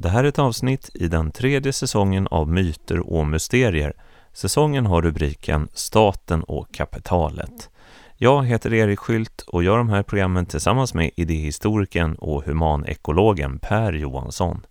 Det 0.00 0.08
här 0.08 0.24
är 0.24 0.28
ett 0.28 0.38
avsnitt 0.38 0.90
i 0.94 1.08
den 1.08 1.30
tredje 1.30 1.72
säsongen 1.72 2.26
av 2.26 2.48
Myter 2.48 3.00
och 3.12 3.26
mysterier. 3.26 3.92
Säsongen 4.32 4.86
har 4.86 5.02
rubriken 5.02 5.68
Staten 5.72 6.42
och 6.42 6.74
kapitalet. 6.74 7.70
Jag 8.16 8.46
heter 8.46 8.74
Erik 8.74 8.98
Skylt 8.98 9.44
och 9.46 9.62
gör 9.62 9.78
de 9.78 9.88
här 9.88 10.02
programmen 10.02 10.46
tillsammans 10.46 10.94
med 10.94 11.10
idéhistorikern 11.16 12.14
och 12.14 12.44
humanekologen 12.44 13.58
Per 13.58 13.92
Johansson. 13.92 14.66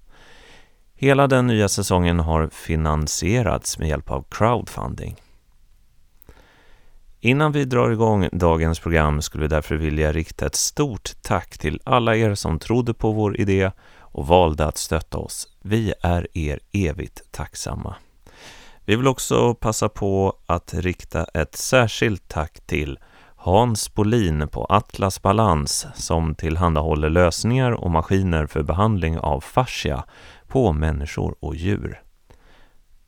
Hela 0.95 1.27
den 1.27 1.47
nya 1.47 1.69
säsongen 1.69 2.19
har 2.19 2.49
finansierats 2.49 3.79
med 3.79 3.89
hjälp 3.89 4.11
av 4.11 4.25
crowdfunding. 4.29 5.15
Innan 7.19 7.51
vi 7.51 7.65
drar 7.65 7.89
igång 7.89 8.29
dagens 8.31 8.79
program 8.79 9.21
skulle 9.21 9.41
vi 9.41 9.47
därför 9.47 9.75
vilja 9.75 10.11
rikta 10.11 10.45
ett 10.45 10.55
stort 10.55 11.11
tack 11.21 11.57
till 11.57 11.81
alla 11.83 12.15
er 12.15 12.35
som 12.35 12.59
trodde 12.59 12.93
på 12.93 13.11
vår 13.11 13.39
idé 13.39 13.71
och 14.17 14.27
valde 14.27 14.65
att 14.65 14.77
stötta 14.77 15.17
oss. 15.17 15.47
Vi 15.61 15.93
är 16.01 16.37
er 16.37 16.59
evigt 16.71 17.31
tacksamma. 17.31 17.95
Vi 18.85 18.95
vill 18.95 19.07
också 19.07 19.55
passa 19.55 19.89
på 19.89 20.37
att 20.45 20.73
rikta 20.73 21.23
ett 21.23 21.55
särskilt 21.55 22.27
tack 22.27 22.59
till 22.65 22.99
Hans 23.35 23.93
Bolin 23.93 24.47
på 24.47 24.65
Atlas 24.65 25.21
Balans 25.21 25.87
som 25.95 26.35
tillhandahåller 26.35 27.09
lösningar 27.09 27.71
och 27.71 27.91
maskiner 27.91 28.45
för 28.45 28.63
behandling 28.63 29.19
av 29.19 29.41
fascia 29.41 30.03
på 30.47 30.73
människor 30.73 31.35
och 31.39 31.55
djur. 31.55 32.01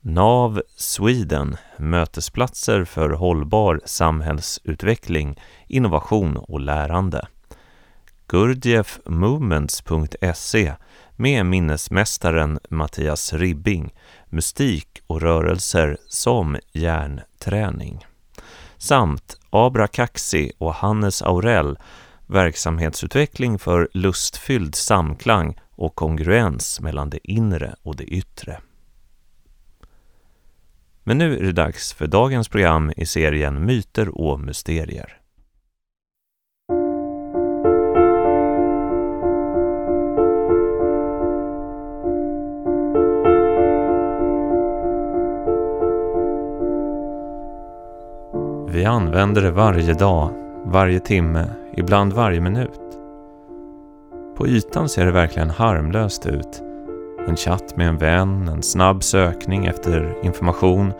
NAV 0.00 0.62
Sweden, 0.76 1.56
mötesplatser 1.78 2.84
för 2.84 3.10
hållbar 3.10 3.80
samhällsutveckling, 3.84 5.40
innovation 5.66 6.36
och 6.36 6.60
lärande. 6.60 7.26
Gurdjieffmovements.se 8.26 10.74
med 11.20 11.46
minnesmästaren 11.46 12.58
Mattias 12.70 13.32
Ribbing, 13.32 13.94
mystik 14.26 15.02
och 15.06 15.20
rörelser 15.20 15.96
som 16.08 16.56
hjärnträning. 16.72 18.06
Samt 18.76 19.38
Abra 19.50 19.86
Kaxi 19.86 20.52
och 20.58 20.74
Hannes 20.74 21.22
Aurell, 21.22 21.78
verksamhetsutveckling 22.26 23.58
för 23.58 23.88
lustfylld 23.92 24.74
samklang 24.74 25.60
och 25.70 25.94
kongruens 25.94 26.80
mellan 26.80 27.10
det 27.10 27.30
inre 27.30 27.74
och 27.82 27.96
det 27.96 28.04
yttre. 28.04 28.60
Men 31.04 31.18
nu 31.18 31.38
är 31.38 31.42
det 31.42 31.52
dags 31.52 31.92
för 31.92 32.06
dagens 32.06 32.48
program 32.48 32.92
i 32.96 33.06
serien 33.06 33.66
Myter 33.66 34.08
och 34.20 34.40
mysterier. 34.40 35.19
Vi 48.72 48.84
använder 48.84 49.42
det 49.42 49.50
varje 49.50 49.94
dag, 49.94 50.30
varje 50.64 51.00
timme, 51.00 51.44
ibland 51.74 52.12
varje 52.12 52.40
minut. 52.40 52.80
På 54.36 54.46
ytan 54.46 54.88
ser 54.88 55.06
det 55.06 55.12
verkligen 55.12 55.50
harmlöst 55.50 56.26
ut. 56.26 56.62
En 57.28 57.36
chatt 57.36 57.76
med 57.76 57.88
en 57.88 57.98
vän, 57.98 58.48
en 58.48 58.62
snabb 58.62 59.02
sökning 59.02 59.66
efter 59.66 60.14
information, 60.22 60.92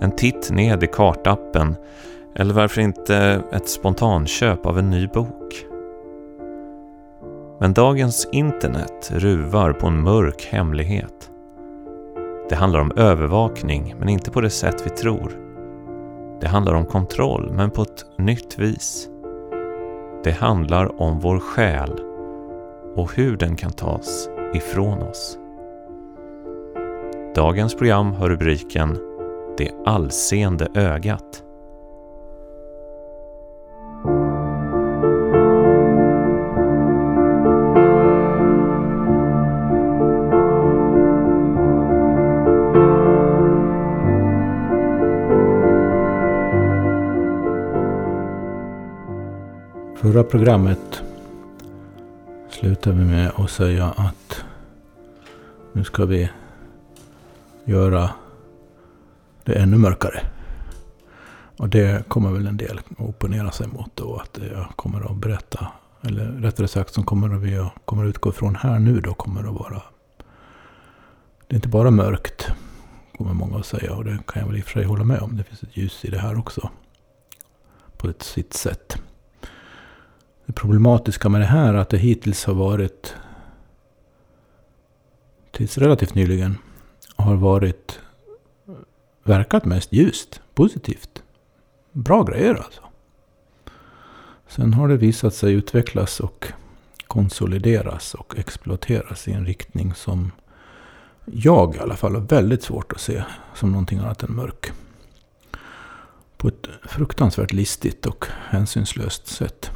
en 0.00 0.10
titt 0.10 0.50
ned 0.50 0.82
i 0.82 0.86
kartappen 0.86 1.76
eller 2.34 2.54
varför 2.54 2.80
inte 2.80 3.42
ett 3.52 3.68
spontanköp 3.68 4.66
av 4.66 4.78
en 4.78 4.90
ny 4.90 5.06
bok. 5.06 5.66
Men 7.58 7.72
dagens 7.72 8.28
internet 8.32 9.10
ruvar 9.14 9.72
på 9.72 9.86
en 9.86 10.02
mörk 10.02 10.48
hemlighet. 10.50 11.30
Det 12.48 12.54
handlar 12.54 12.80
om 12.80 12.92
övervakning, 12.96 13.94
men 13.98 14.08
inte 14.08 14.30
på 14.30 14.40
det 14.40 14.50
sätt 14.50 14.82
vi 14.86 14.90
tror. 14.90 15.47
Det 16.40 16.48
handlar 16.48 16.74
om 16.74 16.86
kontroll, 16.86 17.52
men 17.52 17.70
på 17.70 17.82
ett 17.82 18.06
nytt 18.18 18.58
vis. 18.58 19.08
Det 20.24 20.32
handlar 20.32 21.02
om 21.02 21.20
vår 21.20 21.38
själ 21.38 22.00
och 22.96 23.14
hur 23.14 23.36
den 23.36 23.56
kan 23.56 23.72
tas 23.72 24.28
ifrån 24.54 25.02
oss. 25.02 25.38
Dagens 27.34 27.74
program 27.74 28.12
har 28.12 28.28
rubriken 28.28 28.98
Det 29.58 29.70
allseende 29.86 30.68
ögat. 30.74 31.42
Förra 50.18 50.28
programmet 50.28 51.02
slutade 52.50 52.96
vi 52.96 53.04
med 53.04 53.32
att 53.36 53.50
säga 53.50 53.86
att 53.86 54.44
nu 55.72 55.84
ska 55.84 56.04
vi 56.04 56.30
göra 57.64 58.10
det 59.44 59.52
ännu 59.52 59.76
mörkare. 59.76 60.20
Och 61.56 61.68
det 61.68 62.08
kommer 62.08 62.30
väl 62.30 62.46
en 62.46 62.56
del 62.56 62.78
att 62.78 63.00
opponera 63.00 63.50
sig 63.50 63.66
mot 63.66 63.96
då. 63.96 64.16
Att 64.16 64.38
jag 64.52 64.68
kommer 64.76 65.10
att 65.10 65.16
berätta, 65.16 65.68
eller 66.02 66.24
rättare 66.24 66.68
sagt 66.68 66.94
som 66.94 67.04
kommer 67.04 67.34
att 67.34 67.42
vi 67.42 67.68
kommer 67.84 68.04
att 68.04 68.08
utgå 68.08 68.32
från 68.32 68.54
här 68.54 68.78
nu 68.78 69.00
då 69.00 69.14
kommer 69.14 69.40
att 69.40 69.54
vara. 69.54 69.82
Det 71.46 71.54
är 71.54 71.56
inte 71.56 71.68
bara 71.68 71.90
mörkt, 71.90 72.50
kommer 73.18 73.34
många 73.34 73.58
att 73.58 73.66
säga. 73.66 73.94
Och 73.94 74.04
det 74.04 74.18
kan 74.26 74.40
jag 74.40 74.48
väl 74.48 74.58
i 74.58 74.60
och 74.60 74.64
för 74.64 74.72
sig 74.72 74.84
hålla 74.84 75.04
med 75.04 75.20
om. 75.20 75.36
Det 75.36 75.44
finns 75.44 75.62
ett 75.62 75.76
ljus 75.76 76.04
i 76.04 76.10
det 76.10 76.18
här 76.18 76.38
också. 76.38 76.70
På 77.96 78.08
ett 78.08 78.22
sitt 78.22 78.52
sätt. 78.52 78.98
Det 80.48 80.54
problematiska 80.54 81.28
med 81.28 81.40
det 81.40 81.46
här 81.46 81.74
är 81.74 81.78
att 81.78 81.88
det 81.88 81.98
hittills 81.98 82.44
har 82.44 82.54
varit 82.54 83.14
tills 85.50 85.78
relativt 85.78 86.14
nyligen 86.14 86.58
har 87.16 87.36
varit 87.36 88.00
verkat 89.22 89.64
mest 89.64 89.92
ljust, 89.92 90.40
positivt. 90.54 91.22
Bra 91.92 92.22
grejer 92.22 92.54
alltså. 92.54 92.80
Sen 94.46 94.74
har 94.74 94.88
det 94.88 94.96
visat 94.96 95.34
sig 95.34 95.52
utvecklas 95.52 96.20
och 96.20 96.52
konsolideras 97.06 98.14
och 98.14 98.38
exploateras 98.38 99.28
i 99.28 99.32
en 99.32 99.46
riktning 99.46 99.94
som 99.94 100.32
jag 101.24 101.76
i 101.76 101.78
alla 101.78 101.96
fall 101.96 102.14
har 102.14 102.22
väldigt 102.22 102.62
svårt 102.62 102.92
att 102.92 103.00
se 103.00 103.22
som 103.54 103.72
någonting 103.72 103.98
annat 103.98 104.22
än 104.22 104.36
mörk. 104.36 104.72
På 106.36 106.48
ett 106.48 106.68
fruktansvärt 106.82 107.52
listigt 107.52 108.06
och 108.06 108.26
hänsynslöst 108.48 109.26
sätt 109.26 109.70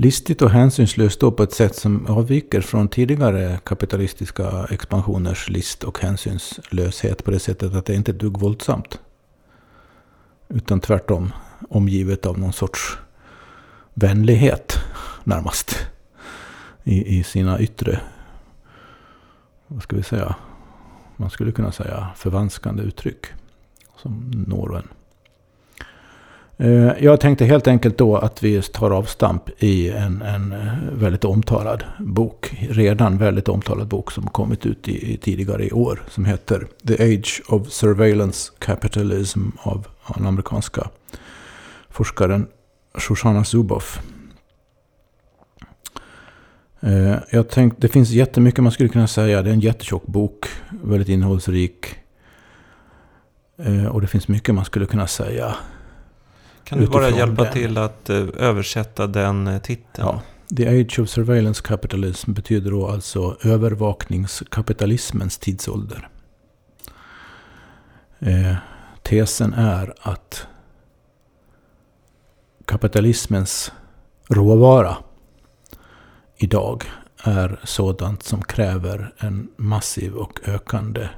listigt 0.00 0.42
och 0.42 0.50
hänsynslöst 0.50 1.20
då 1.20 1.32
på 1.32 1.42
ett 1.42 1.52
sätt 1.52 1.76
som 1.76 2.06
avviker 2.06 2.60
från 2.60 2.88
tidigare 2.88 3.58
kapitalistiska 3.64 4.66
expansioners 4.70 5.48
list 5.48 5.84
och 5.84 5.98
hänsynslöshet 5.98 7.24
på 7.24 7.30
det 7.30 7.38
sättet 7.38 7.74
att 7.74 7.86
det 7.86 7.94
inte 7.94 8.10
är 8.10 8.14
ett 8.14 8.20
dugg 8.20 8.38
våldsamt. 8.38 9.00
Utan 10.48 10.80
tvärtom 10.80 11.32
omgivet 11.68 12.26
av 12.26 12.38
någon 12.38 12.52
sorts 12.52 12.98
vänlighet 13.94 14.78
närmast. 15.24 15.86
I, 16.84 17.18
i 17.18 17.24
sina 17.24 17.60
yttre, 17.60 18.00
vad 19.66 19.82
ska 19.82 19.96
vi 19.96 20.02
säga, 20.02 20.34
man 21.16 21.30
skulle 21.30 21.52
kunna 21.52 21.72
säga 21.72 22.08
förvanskande 22.16 22.82
uttryck. 22.82 23.26
Som 23.96 24.44
når 24.46 24.76
en. 24.76 24.88
Eh, 26.60 26.92
jag 27.04 27.20
tänkte 27.20 27.44
helt 27.44 27.66
enkelt 27.66 27.98
då 27.98 28.16
att 28.16 28.42
vi 28.42 28.62
tar 28.62 28.90
avstamp 28.90 29.62
i 29.62 29.90
en, 29.90 30.22
en 30.22 30.52
eh, 30.52 30.74
väldigt 30.92 31.24
omtalad 31.24 31.84
bok. 31.98 32.66
Redan 32.70 33.18
väldigt 33.18 33.48
omtalad 33.48 33.88
bok 33.88 34.12
som 34.12 34.26
kommit 34.26 34.66
ut 34.66 34.88
i, 34.88 35.16
tidigare 35.16 35.66
i 35.66 35.72
år. 35.72 36.02
Som 36.08 36.24
heter 36.24 36.66
The 36.86 36.94
Age 36.94 37.42
of 37.48 37.68
Surveillance 37.68 38.52
Capitalism 38.58 39.40
av 39.58 39.86
den 40.16 40.26
amerikanska 40.26 40.90
forskaren 41.88 42.46
Shoshana 42.94 43.44
Zuboff. 43.44 44.00
Eh, 46.80 47.16
jag 47.30 47.48
tänkte, 47.48 47.80
det 47.80 47.88
finns 47.88 48.10
jättemycket 48.10 48.62
man 48.62 48.72
skulle 48.72 48.88
kunna 48.88 49.06
säga. 49.06 49.42
Det 49.42 49.50
är 49.50 49.54
en 49.54 49.60
jättetjock 49.60 50.06
bok. 50.06 50.46
Väldigt 50.82 51.08
innehållsrik. 51.08 51.86
Och 53.90 54.00
det 54.00 54.06
finns 54.06 54.28
mycket 54.28 54.54
man 54.54 54.64
skulle 54.64 54.86
kunna 54.86 55.06
säga. 55.06 55.56
Kan 56.70 56.80
du 56.80 56.86
bara 56.86 57.10
hjälpa 57.10 57.44
den. 57.44 57.52
till 57.52 57.78
att 57.78 58.10
uh, 58.10 58.28
översätta 58.36 59.06
den 59.06 59.48
uh, 59.48 59.58
titeln? 59.58 60.08
Ja. 60.08 60.20
The 60.56 60.80
Age 60.80 60.98
of 60.98 61.08
Surveillance 61.08 61.62
Capitalism 61.62 62.32
betyder 62.32 62.70
då 62.70 62.88
alltså 62.88 63.36
övervakningskapitalismens 63.42 65.38
tidsålder. 65.38 66.08
Eh, 68.18 68.54
tesen 69.02 69.54
är 69.54 69.94
att 70.00 70.46
kapitalismens 72.64 73.72
råvara 74.28 74.96
idag 76.36 76.84
är 77.24 77.60
sådant 77.64 78.22
som 78.22 78.42
kräver 78.42 79.14
en 79.18 79.48
massiv 79.56 80.14
och 80.14 80.40
ökande, 80.44 81.08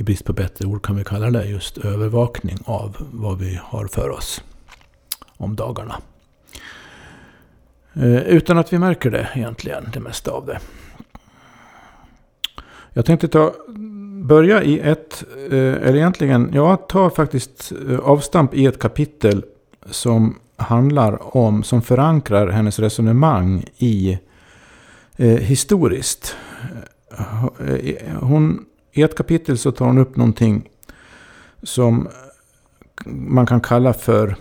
i 0.00 0.02
brist 0.02 0.24
på 0.24 0.32
bättre 0.32 0.66
ord 0.66 0.84
kan 0.84 0.96
vi 0.96 1.04
kalla 1.04 1.30
det 1.30 1.46
just 1.46 1.78
övervakning 1.78 2.58
av 2.64 2.96
vad 3.12 3.38
vi 3.38 3.60
har 3.62 3.86
för 3.86 4.10
oss 4.10 4.42
om 5.36 5.56
dagarna. 5.56 6.00
Eh, 7.94 8.18
utan 8.18 8.58
att 8.58 8.72
vi 8.72 8.78
märker 8.78 9.10
det 9.10 9.28
egentligen, 9.34 9.84
det 9.92 10.00
mesta 10.00 10.30
av 10.30 10.46
det. 10.46 10.58
Jag 12.92 13.06
tänkte 13.06 13.28
ta, 13.28 13.54
börja 14.24 14.62
i 14.62 14.80
ett, 14.80 15.24
eh, 15.50 15.58
eller 15.58 15.96
egentligen, 15.96 16.50
jag 16.54 16.88
tar 16.88 17.10
faktiskt 17.10 17.72
eh, 17.88 17.98
avstamp 17.98 18.54
i 18.54 18.66
ett 18.66 18.78
kapitel 18.78 19.44
som 19.86 20.38
handlar 20.56 21.36
om, 21.36 21.62
som 21.62 21.82
förankrar 21.82 22.48
hennes 22.48 22.78
resonemang 22.78 23.64
i 23.78 24.18
eh, 25.16 25.28
historiskt. 25.28 26.36
Eh, 27.58 28.16
hon, 28.20 28.66
i 28.92 29.02
ett 29.02 29.16
kapitel 29.16 29.58
så 29.58 29.72
tar 29.72 29.86
hon 29.86 29.98
upp 29.98 30.16
någonting 30.16 30.68
som 31.62 32.08
man 33.06 33.46
kan 33.46 33.60
kalla 33.60 33.92
för 33.92 34.36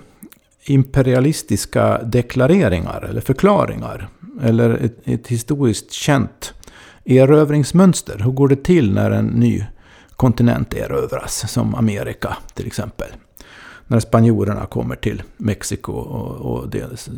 imperialistiska 0.63 2.03
deklareringar 2.03 3.05
eller 3.09 3.21
förklaringar. 3.21 4.09
Eller 4.41 4.69
ett, 4.69 4.97
ett 5.03 5.27
historiskt 5.27 5.91
känt 5.91 6.53
erövringsmönster. 7.05 8.19
Hur 8.23 8.31
går 8.31 8.47
det 8.47 8.63
till 8.63 8.93
när 8.93 9.11
en 9.11 9.25
ny 9.25 9.65
kontinent 10.15 10.73
erövras, 10.73 11.51
som 11.51 11.75
Amerika 11.75 12.37
till 12.53 12.67
exempel? 12.67 13.07
När 13.87 13.99
spanjorerna 13.99 14.65
kommer 14.65 14.95
till 14.95 15.23
Mexiko 15.37 15.91
och, 15.91 16.35
och 16.35 16.69
dels 16.69 17.09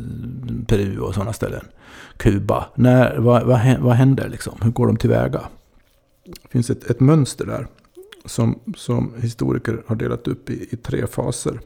Peru 0.68 1.00
och 1.00 1.14
sådana 1.14 1.34
ställen. 1.34 1.66
Kuba. 2.18 2.66
När, 2.76 3.18
vad, 3.18 3.44
vad, 3.44 3.78
vad 3.80 3.96
händer 3.96 4.30
liksom? 4.30 4.54
Hur 4.62 4.72
går 4.72 4.88
de 4.88 4.98
tillväga? 4.98 5.42
Det 6.42 6.50
finns 6.50 6.70
ett, 6.70 6.84
ett 6.90 7.00
mönster 7.00 7.46
där. 7.46 7.68
Som, 8.26 8.60
som 8.78 9.14
historiker 9.22 9.84
har 9.88 9.96
delat 9.96 10.28
upp 10.28 10.50
i, 10.50 10.68
i 10.72 10.78
tre 10.78 11.08
faser. 11.08 11.60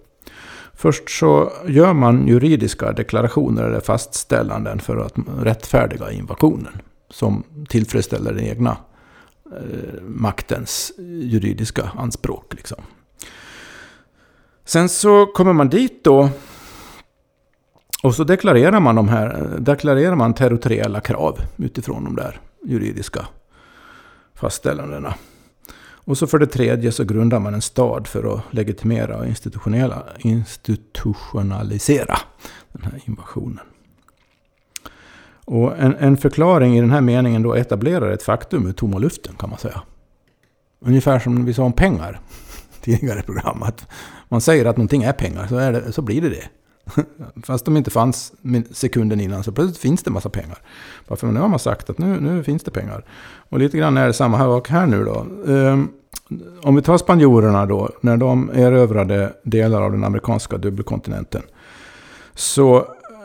Först 0.74 1.10
så 1.10 1.52
gör 1.68 1.94
man 1.94 2.28
juridiska 2.28 2.92
deklarationer 2.92 3.64
eller 3.64 3.80
fastställanden 3.80 4.80
för 4.80 4.98
att 4.98 5.14
rättfärdiga 5.42 6.12
invasionen. 6.12 6.82
Som 7.10 7.44
tillfredsställer 7.70 8.34
den 8.34 8.44
egna 8.44 8.78
eh, 9.52 10.02
maktens 10.02 10.92
juridiska 11.22 11.92
anspråk. 11.98 12.54
Liksom. 12.54 12.78
Sen 14.66 14.90
så 14.90 15.26
kommer 15.26 15.54
man 15.54 15.70
dit 15.70 16.04
då. 16.04 16.30
Och 18.04 18.16
så 18.16 18.24
deklarerar 18.24 18.80
man 18.80 18.96
de 18.96 19.08
här, 19.08 19.36
eh, 19.42 19.60
deklarerar 19.60 20.16
man 20.16 20.34
territoriella 20.34 21.00
krav 21.00 21.40
utifrån 21.58 22.04
de 22.04 22.16
där 22.16 22.40
juridiska 22.66 23.26
fastställandena. 24.36 25.16
Och 26.06 26.18
så 26.18 26.28
för 26.28 26.40
det 26.40 26.48
tredje 26.48 26.92
så 26.92 27.04
grundar 27.04 27.40
man 27.40 27.54
en 27.54 27.62
stad 27.62 28.08
för 28.08 28.34
att 28.34 28.42
legitimera 28.52 29.18
och 29.18 29.26
institutionalisera 30.20 32.18
den 32.72 32.84
här 32.84 33.02
invasionen. 33.06 33.66
Och 35.46 35.78
en, 35.78 35.96
en, 35.96 36.18
förklaring 36.18 36.78
i 36.78 36.82
den 36.82 36.92
här 36.92 37.02
meningen 37.02 37.44
då 37.44 37.54
etablerar 37.54 38.12
ett 38.12 38.24
faktum 38.24 38.68
ur 38.68 38.72
tomma 38.72 38.98
luften 38.98 39.36
kan 39.36 39.50
man 39.50 39.60
säga. 39.60 39.82
Ungefär 40.80 41.20
som 41.20 41.46
vi 41.46 41.54
sa 41.54 41.64
om 41.64 41.74
pengar 41.74 42.20
tidigare 42.82 43.20
i 43.20 43.24
programmet. 43.24 43.88
Man 44.30 44.42
säger 44.42 44.66
att 44.66 44.78
någonting 44.78 45.04
är 45.04 45.14
pengar 45.14 45.48
så, 45.48 45.58
är 45.58 45.72
det, 45.72 45.92
så 45.92 46.02
blir 46.02 46.22
det 46.22 46.30
det. 46.30 46.50
Fast 47.44 47.66
de 47.66 47.78
inte 47.78 47.92
fanns 47.92 48.34
sekunden 48.72 49.20
innan 49.20 49.44
så 49.44 49.52
plötsligt 49.52 49.78
finns 49.78 50.04
det 50.04 50.12
massa 50.12 50.30
pengar. 50.30 50.58
Varför 51.08 51.28
nu 51.28 51.40
har 51.40 51.48
man 51.48 51.60
sagt 51.60 51.90
att 51.90 51.98
nu, 51.98 52.20
nu 52.20 52.44
finns 52.44 52.64
det 52.64 52.72
pengar. 52.72 53.06
Och 53.50 53.60
lite 53.60 53.78
grann 53.78 53.98
är 53.98 54.08
det 54.08 54.14
samma 54.14 54.38
här, 54.38 54.70
här 54.70 54.86
nu 54.86 55.06
då. 55.06 55.26
Um, 55.46 55.90
om 56.62 56.76
vi 56.76 56.82
tar 56.82 56.98
spanjorerna 56.98 57.66
då, 57.66 57.90
när 58.02 58.18
de 58.18 58.50
erövrade 58.54 59.34
delar 59.44 59.82
av 59.82 59.92
den 59.92 60.04
amerikanska 60.04 60.58
dubbelkontinenten. 60.58 61.42
Så 62.34 62.78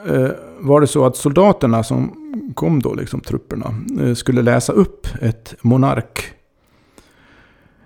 eh, 0.07 0.29
var 0.59 0.81
det 0.81 0.87
så 0.87 1.07
att 1.07 1.17
soldaterna 1.17 1.85
som 1.85 2.17
kom 2.55 2.83
då, 2.83 2.95
liksom 2.95 3.21
trupperna, 3.21 3.75
eh, 4.01 4.15
skulle 4.15 4.43
läsa 4.43 4.73
upp 4.73 5.07
ett 5.21 5.55
monark 5.61 6.33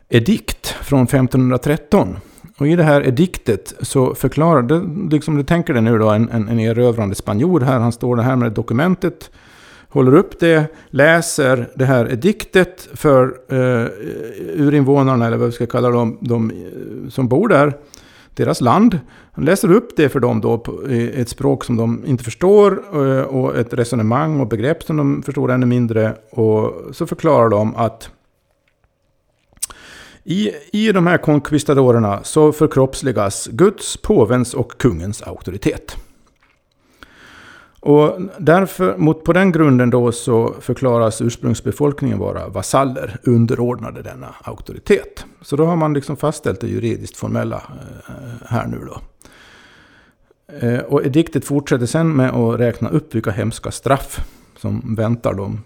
edikt 0.08 0.66
från 0.66 1.02
1513. 1.02 2.16
Och 2.58 2.68
i 2.68 2.76
det 2.76 2.82
här 2.82 3.06
ediktet 3.06 3.74
så 3.80 4.14
förklarar, 4.14 4.62
det, 4.62 5.10
liksom 5.10 5.36
du 5.36 5.42
tänker 5.42 5.72
dig 5.72 5.82
nu 5.82 5.98
då 5.98 6.10
en, 6.10 6.28
en, 6.28 6.48
en 6.48 6.60
erövrande 6.60 7.14
spanjor 7.14 7.60
här, 7.60 7.78
han 7.78 7.92
står 7.92 8.16
det 8.16 8.22
här 8.22 8.36
med 8.36 8.52
dokumentet, 8.52 9.30
håller 9.88 10.14
upp 10.14 10.40
det, 10.40 10.66
läser 10.90 11.68
det 11.74 11.84
här 11.84 12.12
ediktet 12.12 12.88
för 12.92 13.34
eh, 13.48 13.88
urinvånarna, 14.54 15.26
eller 15.26 15.36
vad 15.36 15.46
vi 15.46 15.52
ska 15.52 15.66
kalla 15.66 15.90
dem, 15.90 16.18
de 16.20 16.50
eh, 16.50 17.10
som 17.10 17.28
bor 17.28 17.48
där, 17.48 17.72
deras 18.34 18.60
land. 18.60 18.98
Han 19.32 19.44
läser 19.44 19.72
upp 19.72 19.96
det 19.96 20.08
för 20.08 20.20
dem 20.20 20.40
då 20.40 20.58
på 20.58 20.80
ett 20.88 21.28
språk 21.28 21.64
som 21.64 21.76
de 21.76 22.02
inte 22.06 22.24
förstår 22.24 22.82
eh, 22.92 23.22
och 23.22 23.56
ett 23.56 23.74
resonemang 23.74 24.40
och 24.40 24.46
begrepp 24.46 24.82
som 24.82 24.96
de 24.96 25.22
förstår 25.22 25.52
ännu 25.52 25.66
mindre. 25.66 26.14
Och 26.30 26.72
så 26.92 27.06
förklarar 27.06 27.48
de 27.48 27.76
att 27.76 28.10
i, 30.24 30.50
I 30.72 30.92
de 30.92 31.06
här 31.06 31.18
konkvistadorerna 31.18 32.24
så 32.24 32.52
förkroppsligas 32.52 33.46
Guds, 33.46 33.96
påvens 33.96 34.54
och 34.54 34.78
kungens 34.78 35.22
auktoritet. 35.22 35.96
Och 37.80 38.20
därför, 38.38 38.96
mot, 38.96 39.24
på 39.24 39.32
den 39.32 39.52
grunden 39.52 39.90
då 39.90 40.12
så 40.12 40.54
förklaras 40.60 41.20
ursprungsbefolkningen 41.20 42.18
vara 42.18 42.48
vasaller, 42.48 43.18
underordnade 43.22 44.02
denna 44.02 44.34
auktoritet. 44.42 45.24
Så 45.42 45.56
då 45.56 45.64
har 45.64 45.76
man 45.76 45.94
liksom 45.94 46.16
fastställt 46.16 46.60
det 46.60 46.66
juridiskt 46.66 47.16
formella 47.16 47.62
eh, 48.08 48.46
här 48.46 48.66
nu 48.66 48.78
då. 48.86 49.00
Eh, 50.66 50.78
och 50.78 51.04
ediktet 51.04 51.44
fortsätter 51.44 51.86
sen 51.86 52.16
med 52.16 52.30
att 52.30 52.60
räkna 52.60 52.88
upp 52.88 53.14
vilka 53.14 53.30
hemska 53.30 53.70
straff 53.70 54.20
som 54.56 54.94
väntar 54.94 55.34
de 55.34 55.62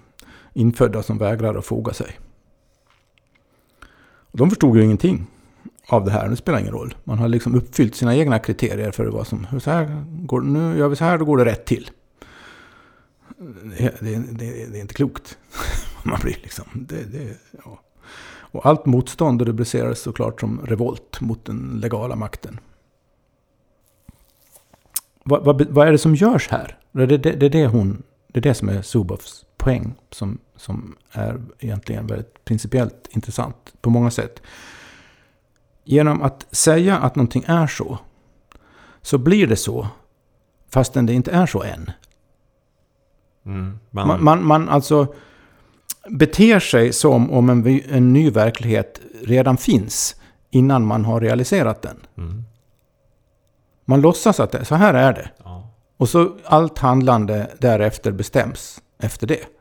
infödda 0.52 1.02
som 1.02 1.18
vägrar 1.18 1.54
att 1.54 1.66
foga 1.66 1.92
sig. 1.92 2.18
De 4.32 4.50
förstod 4.50 4.76
ju 4.76 4.84
ingenting 4.84 5.26
av 5.88 6.04
det 6.04 6.10
här. 6.10 6.28
Det 6.28 6.36
spelar 6.36 6.58
ingen 6.58 6.72
roll. 6.72 6.94
Man 7.04 7.18
har 7.18 7.28
liksom 7.28 7.54
uppfyllt 7.54 7.94
sina 7.94 8.16
egna 8.16 8.38
kriterier 8.38 8.90
för 8.90 9.06
vad 9.06 9.26
som... 9.26 9.46
Så 9.60 9.70
här 9.70 10.04
går, 10.08 10.40
nu 10.40 10.78
gör 10.78 10.88
vi 10.88 10.96
så 10.96 11.04
här, 11.04 11.18
då 11.18 11.24
går 11.24 11.36
det 11.36 11.44
rätt 11.44 11.64
till. 11.64 11.90
Det, 13.78 14.00
det, 14.00 14.16
det, 14.30 14.66
det 14.66 14.78
är 14.78 14.80
inte 14.80 14.94
klokt. 14.94 15.38
Man 16.02 16.18
blir 16.22 16.36
liksom... 16.42 16.64
Det, 16.74 17.36
ja. 17.64 17.80
Och 18.50 18.66
allt 18.66 18.86
motstånd 18.86 19.42
rubricerades 19.42 20.02
såklart 20.02 20.40
som 20.40 20.60
revolt 20.66 21.20
mot 21.20 21.44
den 21.44 21.80
legala 21.82 22.16
makten. 22.16 22.60
Vad, 25.24 25.44
vad, 25.44 25.62
vad 25.70 25.88
är 25.88 25.92
det 25.92 25.98
som 25.98 26.14
görs 26.14 26.48
här? 26.48 26.78
Det, 26.92 27.06
det, 27.06 27.16
det, 27.16 27.46
är 27.46 27.50
det, 27.50 27.66
hon, 27.66 28.02
det 28.28 28.38
är 28.38 28.42
det 28.42 28.54
som 28.54 28.68
är 28.68 28.82
Zubovs 28.82 29.44
poäng. 29.56 29.94
Som, 30.10 30.38
som 30.58 30.96
är 31.12 31.40
egentligen 31.58 32.06
väldigt 32.06 32.44
principiellt 32.44 33.08
intressant 33.10 33.72
på 33.80 33.90
många 33.90 34.10
sätt. 34.10 34.42
Genom 35.84 36.22
att 36.22 36.46
säga 36.50 36.98
att 36.98 37.16
någonting 37.16 37.44
är 37.46 37.66
så, 37.66 37.98
så 39.02 39.18
blir 39.18 39.46
det 39.46 39.56
så, 39.56 39.88
fastän 40.70 41.06
det 41.06 41.12
inte 41.12 41.30
är 41.30 41.46
så 41.46 41.62
än. 41.62 41.90
Mm, 43.46 43.78
man... 43.90 44.08
Man, 44.08 44.24
man, 44.24 44.46
man, 44.46 44.68
alltså 44.68 45.14
beter 46.08 46.60
sig 46.60 46.92
som 46.92 47.30
om 47.30 47.50
en, 47.50 47.80
en 47.90 48.12
ny 48.12 48.30
verklighet 48.30 49.00
redan 49.24 49.56
finns 49.56 50.16
innan 50.50 50.86
man 50.86 51.04
har 51.04 51.20
realiserat 51.20 51.82
den. 51.82 51.96
Mm. 52.16 52.44
Man 53.84 54.00
låtsas 54.00 54.40
att 54.40 54.52
det, 54.52 54.64
så 54.64 54.74
här 54.74 54.94
är 54.94 55.12
det. 55.12 55.30
Ja. 55.44 55.70
Och 55.96 56.08
så 56.08 56.36
allt 56.44 56.78
handlande 56.78 57.50
därefter 57.58 58.12
bestäms 58.12 58.82
efter 58.98 59.26
det. 59.26 59.57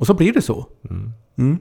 Och 0.00 0.06
så 0.06 0.14
blir 0.14 0.32
det 0.32 0.42
så. 0.42 0.66
Mm. 0.90 1.12
Mm. 1.38 1.58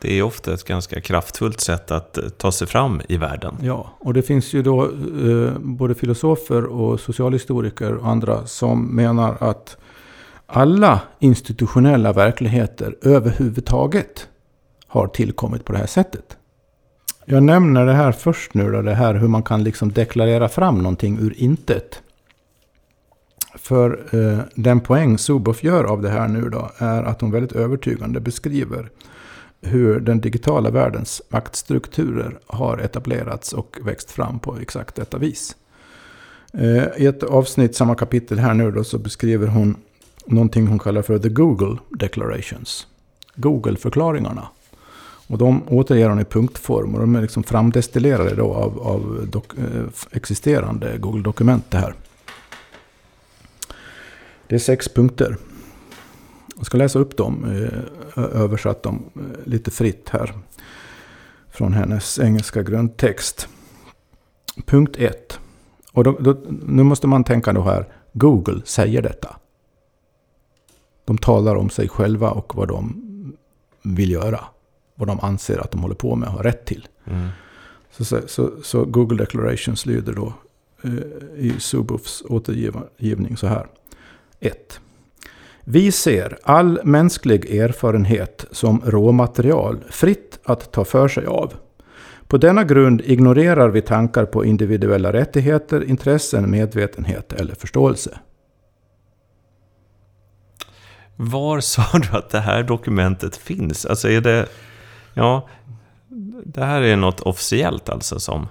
Det 0.00 0.18
är 0.18 0.22
ofta 0.22 0.54
ett 0.54 0.64
ganska 0.64 1.00
kraftfullt 1.00 1.60
sätt 1.60 1.90
att 1.90 2.18
eh, 2.18 2.28
ta 2.28 2.52
sig 2.52 2.66
fram 2.66 3.00
i 3.08 3.16
världen. 3.16 3.54
Ja, 3.62 3.90
och 3.98 4.14
det 4.14 4.22
finns 4.22 4.52
ju 4.52 4.62
då 4.62 4.84
eh, 4.84 5.58
både 5.58 5.94
filosofer 5.94 6.64
och 6.64 7.00
socialhistoriker 7.00 7.94
och 7.94 8.08
andra 8.08 8.46
som 8.46 8.96
menar 8.96 9.36
att 9.40 9.76
alla 10.46 11.00
institutionella 11.18 12.12
verkligheter 12.12 12.96
överhuvudtaget 13.02 14.28
har 14.86 15.06
tillkommit 15.06 15.64
på 15.64 15.72
det 15.72 15.78
här 15.78 15.86
sättet. 15.86 16.36
Jag 17.24 17.42
nämner 17.42 17.86
det 17.86 17.92
här 17.92 18.12
först 18.12 18.54
nu 18.54 18.72
då, 18.72 18.82
det 18.82 18.94
här 18.94 19.14
hur 19.14 19.28
man 19.28 19.42
kan 19.42 19.64
liksom 19.64 19.92
deklarera 19.92 20.48
fram 20.48 20.78
någonting 20.78 21.18
ur 21.18 21.34
intet. 21.36 22.02
För 23.60 24.06
eh, 24.12 24.38
den 24.54 24.80
poäng 24.80 25.18
Zuboff 25.18 25.64
gör 25.64 25.84
av 25.84 26.02
det 26.02 26.08
här 26.08 26.28
nu 26.28 26.48
då 26.48 26.70
är 26.78 27.02
att 27.02 27.20
hon 27.20 27.30
väldigt 27.30 27.52
övertygande 27.52 28.20
beskriver 28.20 28.90
hur 29.60 30.00
den 30.00 30.20
digitala 30.20 30.70
världens 30.70 31.22
maktstrukturer 31.28 32.38
har 32.46 32.78
etablerats 32.78 33.52
och 33.52 33.78
växt 33.84 34.10
fram 34.10 34.38
på 34.38 34.56
exakt 34.56 34.94
detta 34.94 35.18
vis. 35.18 35.56
Eh, 36.52 36.84
I 36.96 37.06
ett 37.06 37.22
avsnitt, 37.22 37.76
samma 37.76 37.94
kapitel 37.94 38.38
här 38.38 38.54
nu 38.54 38.70
då, 38.70 38.84
så 38.84 38.98
beskriver 38.98 39.46
hon 39.46 39.76
någonting 40.26 40.66
hon 40.66 40.78
kallar 40.78 41.02
för 41.02 41.18
The 41.18 41.28
Google 41.28 41.78
Declarations. 41.88 42.86
Google-förklaringarna. 43.34 44.48
Och 45.26 45.38
de 45.38 45.62
återger 45.68 46.08
hon 46.08 46.20
i 46.20 46.24
punktform 46.24 46.94
och 46.94 47.00
de 47.00 47.16
är 47.16 47.22
liksom 47.22 47.42
framdestillerade 47.42 48.34
då 48.34 48.54
av, 48.54 48.80
av 48.80 49.26
dok, 49.30 49.58
eh, 49.58 49.84
existerande 50.10 50.98
Google-dokument 50.98 51.64
det 51.70 51.78
här. 51.78 51.94
Det 54.48 54.54
är 54.54 54.58
sex 54.58 54.88
punkter. 54.88 55.36
Jag 56.56 56.66
ska 56.66 56.78
läsa 56.78 56.98
upp 56.98 57.16
dem, 57.16 57.44
eh, 57.44 58.24
översatt 58.42 58.82
dem 58.82 59.04
eh, 59.16 59.22
lite 59.44 59.70
fritt 59.70 60.08
här. 60.08 60.34
Från 61.50 61.72
hennes 61.72 62.18
engelska 62.18 62.62
grundtext. 62.62 63.48
Punkt 64.66 64.96
1. 64.98 65.40
Och 65.92 66.04
då, 66.04 66.16
då, 66.20 66.36
nu 66.48 66.82
måste 66.82 67.06
man 67.06 67.24
tänka 67.24 67.52
då 67.52 67.62
här, 67.62 67.88
Google 68.12 68.62
säger 68.64 69.02
detta. 69.02 69.36
De 71.04 71.18
talar 71.18 71.56
om 71.56 71.70
sig 71.70 71.88
själva 71.88 72.30
och 72.30 72.54
vad 72.54 72.68
de 72.68 73.02
vill 73.82 74.10
göra. 74.10 74.40
Vad 74.94 75.08
de 75.08 75.20
anser 75.20 75.58
att 75.58 75.70
de 75.70 75.82
håller 75.82 75.94
på 75.94 76.16
med 76.16 76.28
och 76.28 76.34
har 76.34 76.42
rätt 76.42 76.64
till. 76.64 76.88
Mm. 77.04 77.28
Så, 77.90 78.04
så, 78.04 78.20
så, 78.26 78.50
så, 78.62 78.84
Google 78.84 79.18
Declarations 79.18 79.86
lyder 79.86 80.12
då 80.12 80.32
eh, 80.82 80.92
i 81.36 81.54
Subufs 81.58 82.22
återgivning 82.28 83.36
så 83.36 83.46
här. 83.46 83.66
1. 84.40 84.80
Vi 85.64 85.92
ser 85.92 86.38
all 86.42 86.80
mänsklig 86.84 87.54
erfarenhet 87.56 88.46
som 88.50 88.82
råmaterial 88.84 89.84
fritt 89.90 90.38
att 90.44 90.72
ta 90.72 90.84
för 90.84 91.08
sig 91.08 91.26
av. 91.26 91.54
På 92.26 92.38
denna 92.38 92.64
grund 92.64 93.00
ignorerar 93.00 93.68
vi 93.68 93.82
tankar 93.82 94.24
på 94.24 94.44
individuella 94.44 95.12
rättigheter, 95.12 95.84
intressen, 95.84 96.50
medvetenhet 96.50 97.32
eller 97.32 97.54
förståelse. 97.54 98.18
Var 101.16 101.60
sa 101.60 101.98
du 101.98 102.18
att 102.18 102.30
det 102.30 102.40
här 102.40 102.62
dokumentet 102.62 103.36
finns? 103.36 103.86
Alltså 103.86 104.08
är 104.08 104.20
det... 104.20 104.46
Ja, 105.14 105.48
det 106.44 106.64
här 106.64 106.82
är 106.82 106.96
något 106.96 107.20
officiellt 107.20 107.88
alltså 107.88 108.20
som... 108.20 108.46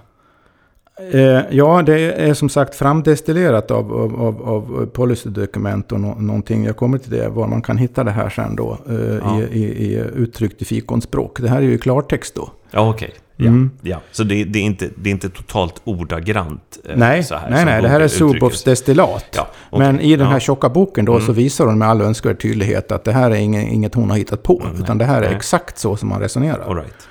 Eh, 1.12 1.40
ja, 1.50 1.82
det 1.82 2.12
är 2.12 2.34
som 2.34 2.48
sagt 2.48 2.74
framdestillerat 2.74 3.70
av, 3.70 3.92
av, 3.92 4.42
av 4.42 4.86
policydokument 4.86 5.92
och 5.92 6.00
no, 6.00 6.14
någonting. 6.18 6.64
Jag 6.64 6.76
kommer 6.76 6.98
till 6.98 7.10
det, 7.10 7.28
var 7.28 7.48
man 7.48 7.62
kan 7.62 7.76
hitta 7.76 8.04
det 8.04 8.10
här 8.10 8.28
sen 8.30 8.56
då. 8.56 8.78
Eh, 8.88 8.96
ja. 8.96 9.40
i, 9.40 9.64
i, 9.64 9.92
i, 9.92 10.04
uttryckt 10.14 10.62
i 10.62 10.64
fikonspråk. 10.64 11.40
Det 11.40 11.48
här 11.48 11.58
är 11.58 11.62
ju 11.62 11.78
klartext 11.78 12.34
då. 12.34 12.50
Ja, 12.70 12.90
okej. 12.90 13.08
Okay. 13.08 13.18
Ja, 13.40 13.46
mm. 13.46 13.70
ja. 13.82 14.00
Så 14.12 14.24
det, 14.24 14.44
det, 14.44 14.58
är 14.58 14.62
inte, 14.62 14.88
det 14.96 15.10
är 15.10 15.12
inte 15.12 15.28
totalt 15.28 15.80
ordagrant? 15.84 16.78
Eh, 16.84 16.96
nej, 16.96 17.26
här, 17.30 17.50
nej, 17.50 17.64
nej 17.64 17.82
det 17.82 17.88
här 17.88 18.00
är 18.00 18.08
Subovs 18.08 18.64
destillat. 18.64 19.24
Ja, 19.36 19.48
okay. 19.70 19.86
Men 19.86 20.00
i 20.00 20.16
den 20.16 20.26
här 20.26 20.34
ja. 20.34 20.40
tjocka 20.40 20.68
boken 20.68 21.04
då 21.04 21.12
mm. 21.12 21.26
så 21.26 21.32
visar 21.32 21.66
hon 21.66 21.78
med 21.78 21.88
all 21.88 22.00
önskvärd 22.00 22.42
tydlighet 22.42 22.92
att 22.92 23.04
det 23.04 23.12
här 23.12 23.30
är 23.30 23.36
inget, 23.36 23.94
hon 23.94 24.10
har 24.10 24.16
hittat 24.16 24.42
på. 24.42 24.62
Mm, 24.64 24.82
utan 24.82 24.98
det 24.98 25.04
här 25.04 25.22
är 25.22 25.26
nej. 25.26 25.36
exakt 25.36 25.78
så 25.78 25.96
som 25.96 26.08
man 26.08 26.20
resonerar. 26.20 26.74
Right. 26.74 27.08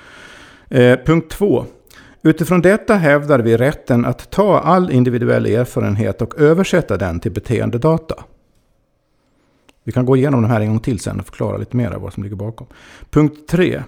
Eh, 0.70 1.04
punkt 1.06 1.30
två. 1.30 1.64
Utifrån 2.22 2.62
detta 2.62 2.94
hävdar 2.94 3.38
vi 3.38 3.56
rätten 3.56 4.04
att 4.04 4.30
ta 4.30 4.58
all 4.58 4.90
individuell 4.90 5.46
erfarenhet 5.46 6.22
och 6.22 6.38
översätta 6.38 6.96
den 6.96 7.20
till 7.20 7.32
beteendedata. 7.32 8.24
Vi 9.84 9.92
kan 9.92 10.06
gå 10.06 10.16
igenom 10.16 10.42
de 10.42 10.48
här 10.48 10.60
en 10.60 10.68
gång 10.68 10.80
till 10.80 10.98
sen 10.98 11.20
och 11.20 11.26
förklara 11.26 11.56
lite 11.56 11.76
mer 11.76 11.90
vad 11.90 12.12
som 12.12 12.22
ligger 12.22 12.36
bakom. 12.36 12.66
Punkt 13.10 13.48
3. 13.48 13.82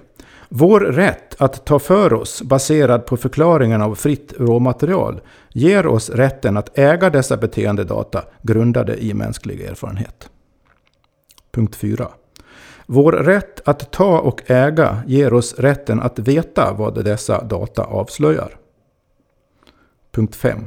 Vår 0.49 0.81
rätt 0.81 1.41
att 1.41 1.65
ta 1.65 1.79
för 1.79 2.13
oss 2.13 2.43
baserad 2.43 3.07
på 3.07 3.17
förklaringen 3.17 3.83
av 3.83 3.95
fritt 3.95 4.35
råmaterial 4.39 5.21
ger 5.49 5.87
oss 5.87 6.11
rätten 6.11 6.57
att 6.57 6.79
äga 6.79 7.11
dessa 7.11 7.37
beteendedata 7.37 8.25
grundade 8.43 9.05
i 9.05 9.15
mänsklig 9.15 9.61
erfarenhet. 9.61 10.31
Punkt 11.53 11.77
4. 11.77 12.09
Vår 12.93 13.13
rätt 13.13 13.69
att 13.69 13.91
ta 13.91 14.19
och 14.19 14.51
äga 14.51 15.03
ger 15.07 15.33
oss 15.33 15.55
rätten 15.59 16.01
att 16.01 16.19
veta 16.19 16.73
vad 16.73 17.05
dessa 17.05 17.45
data 17.45 17.85
avslöjar. 17.85 18.57
Punkt 20.13 20.37
5. 20.37 20.65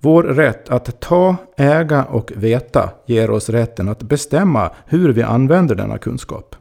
Vår 0.00 0.22
rätt 0.22 0.70
att 0.70 1.00
ta, 1.00 1.36
äga 1.56 2.04
och 2.04 2.32
veta 2.36 2.90
ger 3.06 3.30
oss 3.30 3.48
rätten 3.48 3.88
att 3.88 4.02
bestämma 4.02 4.70
hur 4.86 5.12
vi 5.12 5.22
använder 5.22 5.74
denna 5.74 5.98
kunskap. 5.98 6.56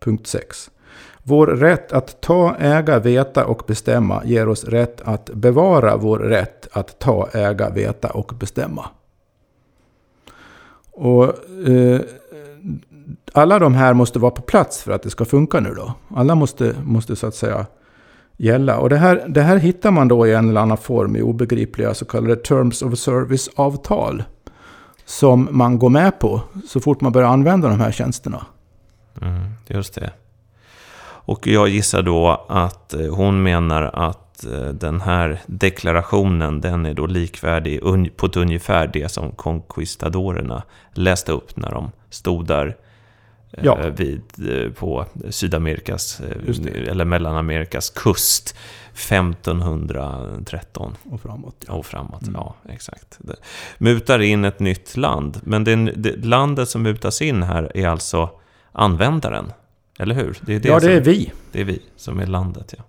Punkt 0.00 0.26
6. 0.26 0.70
Vår 1.22 1.46
rätt 1.46 1.92
att 1.92 2.20
ta, 2.20 2.56
äga, 2.58 2.98
veta 2.98 3.46
och 3.46 3.62
bestämma 3.66 4.22
ger 4.24 4.48
oss 4.48 4.64
rätt 4.64 5.00
att 5.00 5.30
bevara 5.30 5.96
vår 5.96 6.18
rätt 6.18 6.68
att 6.72 6.98
ta, 6.98 7.28
äga, 7.32 7.70
veta 7.70 8.10
och 8.10 8.32
bestämma. 8.38 8.86
Och 10.96 11.24
eh, 11.68 12.00
alla 13.32 13.58
de 13.58 13.74
här 13.74 13.94
måste 13.94 14.18
vara 14.18 14.30
på 14.30 14.42
plats 14.42 14.82
för 14.82 14.92
att 14.92 15.02
det 15.02 15.10
ska 15.10 15.24
funka 15.24 15.60
nu 15.60 15.74
då. 15.74 15.94
Alla 16.16 16.34
måste, 16.34 16.74
måste 16.84 17.16
så 17.16 17.26
att 17.26 17.34
säga 17.34 17.66
gälla. 18.36 18.78
Och 18.78 18.90
det 18.90 18.96
här, 18.96 19.24
det 19.28 19.42
här 19.42 19.56
hittar 19.56 19.90
man 19.90 20.08
då 20.08 20.26
i 20.26 20.34
en 20.34 20.48
eller 20.48 20.60
annan 20.60 20.78
form 20.78 21.16
i 21.16 21.22
obegripliga 21.22 21.94
så 21.94 22.04
kallade 22.04 22.36
Terms 22.36 22.82
of 22.82 22.98
Service-avtal. 22.98 24.22
Som 25.04 25.48
man 25.50 25.78
går 25.78 25.88
med 25.90 26.18
på 26.18 26.40
så 26.68 26.80
fort 26.80 27.00
man 27.00 27.12
börjar 27.12 27.28
använda 27.28 27.68
de 27.68 27.80
här 27.80 27.92
tjänsterna. 27.92 28.46
Mm, 29.22 29.50
just 29.66 29.94
det. 29.94 30.10
Och 31.26 31.46
jag 31.46 31.68
gissar 31.68 32.02
då 32.02 32.46
att 32.48 32.94
eh, 32.94 33.14
hon 33.14 33.42
menar 33.42 33.82
att 33.82 34.44
eh, 34.44 34.68
den 34.68 35.00
här 35.00 35.40
deklarationen, 35.46 36.60
den 36.60 36.86
är 36.86 36.94
då 36.94 37.06
likvärdig 37.06 37.80
på 38.16 38.26
ett 38.26 38.36
ungefär 38.36 38.90
det 38.92 39.08
som 39.08 39.32
conquistadorerna 39.32 40.62
läste 40.92 41.32
upp 41.32 41.56
när 41.56 41.70
de 41.70 41.90
stod 42.10 42.46
där 42.46 42.76
ja. 43.62 43.80
Eh, 43.80 43.90
vid, 43.90 44.22
på 44.76 45.06
Sydamerikas, 45.30 46.20
eller 46.88 47.04
Mellanamerikas 47.04 47.90
kust 47.90 48.56
1513. 48.94 50.96
Och 51.10 51.20
framåt. 51.20 51.64
Ja, 51.66 51.72
och 51.72 51.86
framåt, 51.86 52.22
mm. 52.22 52.34
ja 52.34 52.54
exakt. 52.68 53.18
Mutar 53.78 54.22
in 54.22 54.44
ett 54.44 54.60
nytt 54.60 54.96
land, 54.96 55.40
men 55.42 55.64
det, 55.64 55.76
det 55.76 56.24
landet 56.24 56.68
som 56.68 56.82
mutas 56.82 57.22
in 57.22 57.42
här 57.42 57.76
är 57.76 57.88
alltså 57.88 58.30
användaren. 58.72 59.52
Eller 59.98 60.14
hur? 60.14 60.38
Det 60.40 60.54
är 60.54 60.60
det 60.60 60.68
ja, 60.68 60.74
det 60.74 60.80
som, 60.80 60.90
är 60.90 61.00
vi. 61.00 61.32
Det 61.52 61.60
är 61.60 61.64
vi 61.64 61.82
som 61.96 62.20
är 62.20 62.26
landet, 62.26 62.74
ja. 62.78 62.84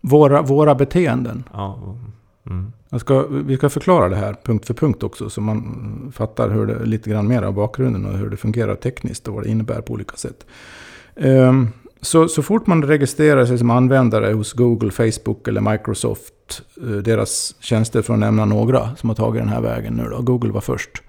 Våra, 0.00 0.42
våra 0.42 0.74
beteenden. 0.74 1.44
Ja. 1.52 1.96
Mm. 2.46 2.72
Ska, 3.00 3.26
vi 3.26 3.56
ska 3.56 3.68
förklara 3.68 4.08
det 4.08 4.16
här 4.16 4.36
punkt 4.44 4.66
för 4.66 4.74
punkt 4.74 5.02
också. 5.02 5.30
Så 5.30 5.40
man 5.40 6.12
fattar 6.14 6.50
hur 6.50 6.66
det, 6.66 6.84
lite 6.84 7.10
grann 7.10 7.28
mer 7.28 7.42
av 7.42 7.54
bakgrunden 7.54 8.06
och 8.06 8.18
hur 8.18 8.30
det 8.30 8.36
fungerar 8.36 8.74
tekniskt 8.74 9.28
och 9.28 9.34
vad 9.34 9.44
det 9.44 9.50
innebär 9.50 9.80
på 9.80 9.92
olika 9.92 10.16
sätt. 10.16 10.46
Um, 11.14 11.68
så, 12.00 12.28
så 12.28 12.42
fort 12.42 12.66
man 12.66 12.82
registrerar 12.82 13.46
sig 13.46 13.58
som 13.58 13.70
användare 13.70 14.32
hos 14.32 14.52
Google, 14.52 14.90
Facebook 14.90 15.48
eller 15.48 15.60
Microsoft, 15.60 16.62
eh, 16.82 16.88
deras 16.88 17.54
tjänster 17.60 18.02
för 18.02 18.14
att 18.14 18.20
nämna 18.20 18.44
några 18.44 18.96
som 18.96 19.08
har 19.08 19.16
tagit 19.16 19.42
den 19.42 19.48
här 19.48 19.60
vägen 19.60 19.94
nu 19.94 20.08
då. 20.10 20.22
Google 20.22 20.52
var 20.52 20.60
först. 20.60 21.02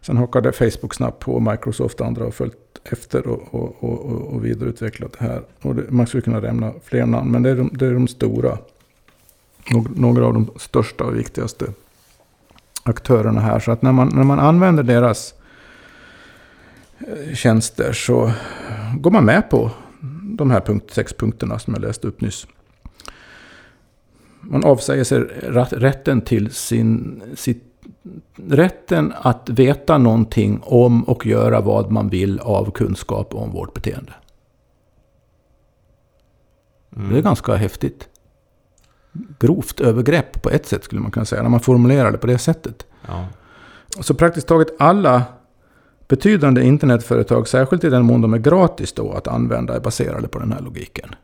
Sen 0.00 0.16
hockade 0.16 0.52
Facebook 0.52 0.94
snabbt 0.94 1.24
på, 1.24 1.40
Microsoft 1.40 2.00
och 2.00 2.06
andra 2.06 2.24
har 2.24 2.30
följt 2.30 2.54
efter 2.84 3.26
och, 3.26 3.54
och, 3.54 3.84
och, 3.84 4.34
och 4.34 4.44
vidareutvecklat 4.44 5.12
det 5.18 5.24
här. 5.24 5.42
Och 5.62 5.74
det, 5.74 5.90
man 5.90 6.06
skulle 6.06 6.22
kunna 6.22 6.40
nämna 6.40 6.72
fler 6.84 7.06
namn, 7.06 7.30
men 7.30 7.42
det 7.42 7.50
är 7.50 7.56
de, 7.56 7.70
det 7.72 7.86
är 7.86 7.92
de 7.92 8.08
stora. 8.08 8.58
Några 9.94 10.26
av 10.26 10.34
de 10.34 10.50
största 10.56 11.04
och 11.04 11.16
viktigaste 11.16 11.66
aktörerna 12.82 13.40
här. 13.40 13.60
Så 13.60 13.72
att 13.72 13.82
när 13.82 13.92
man, 13.92 14.08
när 14.14 14.24
man 14.24 14.38
använder 14.38 14.82
deras 14.82 15.34
eh, 16.98 17.34
tjänster 17.34 17.92
så 17.92 18.32
går 18.96 19.10
man 19.10 19.24
med 19.24 19.50
på 19.50 19.70
de 20.22 20.50
här 20.50 20.60
punkt, 20.60 20.90
sex 20.92 21.12
punkterna 21.12 21.58
som 21.58 21.74
jag 21.74 21.80
läste 21.80 22.08
upp 22.08 22.20
nyss. 22.20 22.46
Man 24.40 24.64
avsäger 24.64 25.04
sig 25.04 25.18
rätten 25.70 26.20
till 26.20 26.50
sin, 26.50 27.22
sitt 27.34 27.64
rätten 28.36 29.12
att 29.16 29.50
veta 29.50 29.98
någonting 29.98 30.60
om 30.62 31.04
och 31.04 31.26
göra 31.26 31.60
vad 31.60 31.90
man 31.90 32.08
vill 32.08 32.40
av 32.40 32.70
kunskap 32.70 33.34
om 33.34 33.50
vårt 33.50 33.74
beteende. 33.74 34.12
Mm. 36.96 37.12
Det 37.12 37.18
är 37.18 37.22
ganska 37.22 37.54
häftigt. 37.54 38.08
Grovt 39.38 39.80
övergrepp 39.80 40.42
på 40.42 40.50
ett 40.50 40.66
sätt 40.66 40.84
skulle 40.84 41.00
man 41.00 41.10
kunna 41.10 41.24
säga, 41.24 41.42
när 41.42 41.50
man 41.50 41.60
formulerar 41.60 42.12
det 42.12 42.18
på 42.18 42.26
det 42.26 42.38
sättet. 42.38 42.86
Ja. 43.08 43.26
Så 44.00 44.14
praktiskt 44.14 44.46
taget 44.46 44.68
alla 44.78 45.22
betydande 46.08 46.64
internetföretag, 46.64 47.48
särskilt 47.48 47.84
i 47.84 47.90
den 47.90 48.04
mån 48.04 48.20
de 48.20 48.34
är 48.34 48.38
gratis 48.38 48.92
då 48.92 49.12
att 49.12 49.26
använda, 49.26 49.76
är 49.76 49.80
baserade 49.80 50.28
på 50.28 50.38
den 50.38 50.52
här 50.52 50.60
logiken. 50.60 51.14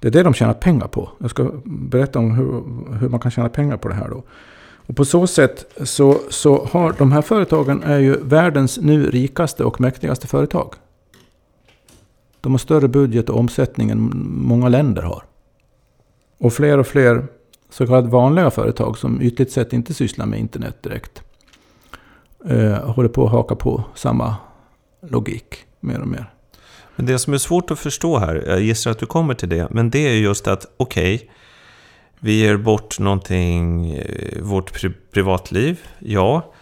Det 0.00 0.08
är 0.08 0.12
det 0.12 0.22
de 0.22 0.34
tjänar 0.34 0.54
pengar 0.54 0.86
på. 0.86 1.10
Jag 1.18 1.30
ska 1.30 1.50
berätta 1.64 2.18
om 2.18 2.30
hur, 2.30 2.62
hur 2.98 3.08
man 3.08 3.20
kan 3.20 3.30
tjäna 3.30 3.48
pengar 3.48 3.76
på 3.76 3.88
det 3.88 3.94
här 3.94 4.08
då. 4.08 4.22
Och 4.86 4.96
på 4.96 5.04
så 5.04 5.26
sätt 5.26 5.64
så, 5.82 6.20
så 6.28 6.64
har 6.64 6.94
de 6.98 7.12
här 7.12 7.22
företagen 7.22 7.82
är 7.82 7.98
ju 7.98 8.16
världens 8.22 8.78
nu 8.78 9.10
rikaste 9.10 9.64
och 9.64 9.80
mäktigaste 9.80 10.26
företag. 10.26 10.74
De 12.40 12.52
har 12.52 12.58
större 12.58 12.88
budget 12.88 13.28
och 13.28 13.38
omsättning 13.38 13.90
än 13.90 14.10
många 14.26 14.68
länder 14.68 15.02
har. 15.02 15.22
Och 16.42 16.52
fler 16.52 16.78
och 16.78 16.86
fler 16.86 17.26
så 17.70 17.86
kallade 17.86 18.08
vanliga 18.08 18.50
företag 18.50 18.98
som 18.98 19.22
ytligt 19.22 19.52
sett 19.52 19.72
inte 19.72 19.94
sysslar 19.94 20.26
med 20.26 20.38
internet 20.38 20.82
direkt. 20.82 21.22
eh, 22.44 22.72
håller 22.72 23.08
på 23.08 23.24
att 23.24 23.32
haka 23.32 23.54
på 23.54 23.84
samma 23.94 24.36
logik 25.08 25.64
mer 25.80 26.00
och 26.00 26.08
mer. 26.08 26.32
Men 26.96 27.06
det 27.06 27.18
som 27.18 27.34
är 27.34 27.38
svårt 27.38 27.70
att 27.70 27.78
förstå 27.78 28.18
här, 28.18 28.44
jag 28.46 28.60
gissar 28.60 28.90
att 28.90 28.98
du 28.98 29.06
kommer 29.06 29.34
till 29.34 29.48
det, 29.48 29.68
men 29.70 29.90
det 29.90 29.98
är 29.98 30.14
just 30.14 30.48
att 30.48 30.66
okej, 30.76 31.14
okay, 31.14 31.28
vi 32.18 32.32
ger 32.32 32.56
bort 32.56 32.98
någonting, 32.98 33.90
eh, 33.94 34.42
vårt 34.42 34.72
pri 34.72 34.92
privatliv, 35.12 35.80
ja. 35.98 36.52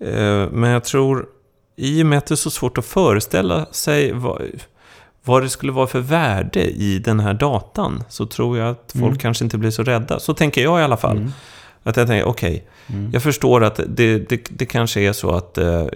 Eh, 0.00 0.50
men 0.50 0.70
jag 0.70 0.84
tror, 0.84 1.28
i 1.76 2.02
och 2.02 2.06
med 2.06 2.18
att 2.18 2.26
det 2.26 2.34
är 2.34 2.36
så 2.36 2.50
svårt 2.50 2.78
att 2.78 2.86
föreställa 2.86 3.66
sig 3.66 4.12
vad, 4.12 4.42
vad 5.26 5.42
det 5.42 5.48
skulle 5.48 5.72
vara 5.72 5.86
för 5.86 6.00
värde 6.00 6.64
i 6.64 6.98
den 6.98 7.20
här 7.20 7.34
datan, 7.34 8.04
så 8.08 8.26
tror 8.26 8.58
jag 8.58 8.70
att 8.70 8.92
folk 8.92 9.04
mm. 9.04 9.18
kanske 9.18 9.44
inte 9.44 9.58
blir 9.58 9.70
så 9.70 9.82
rädda. 9.82 10.20
Så 10.20 10.34
tänker 10.34 10.62
jag 10.62 10.80
i 10.80 10.82
alla 10.82 10.96
fall. 10.96 11.16
Mm. 11.16 11.32
Att 11.82 11.96
jag 11.96 12.06
tänker, 12.06 12.28
okej, 12.28 12.66
okay, 12.88 12.98
mm. 12.98 13.10
jag 13.12 13.22
förstår 13.22 13.64
att 13.64 13.80
det, 13.88 14.18
det, 14.18 14.44
det 14.50 14.66
kanske 14.66 15.00
är 15.00 15.12
så 15.12 15.30
att 15.30 15.58
eh, 15.58 15.86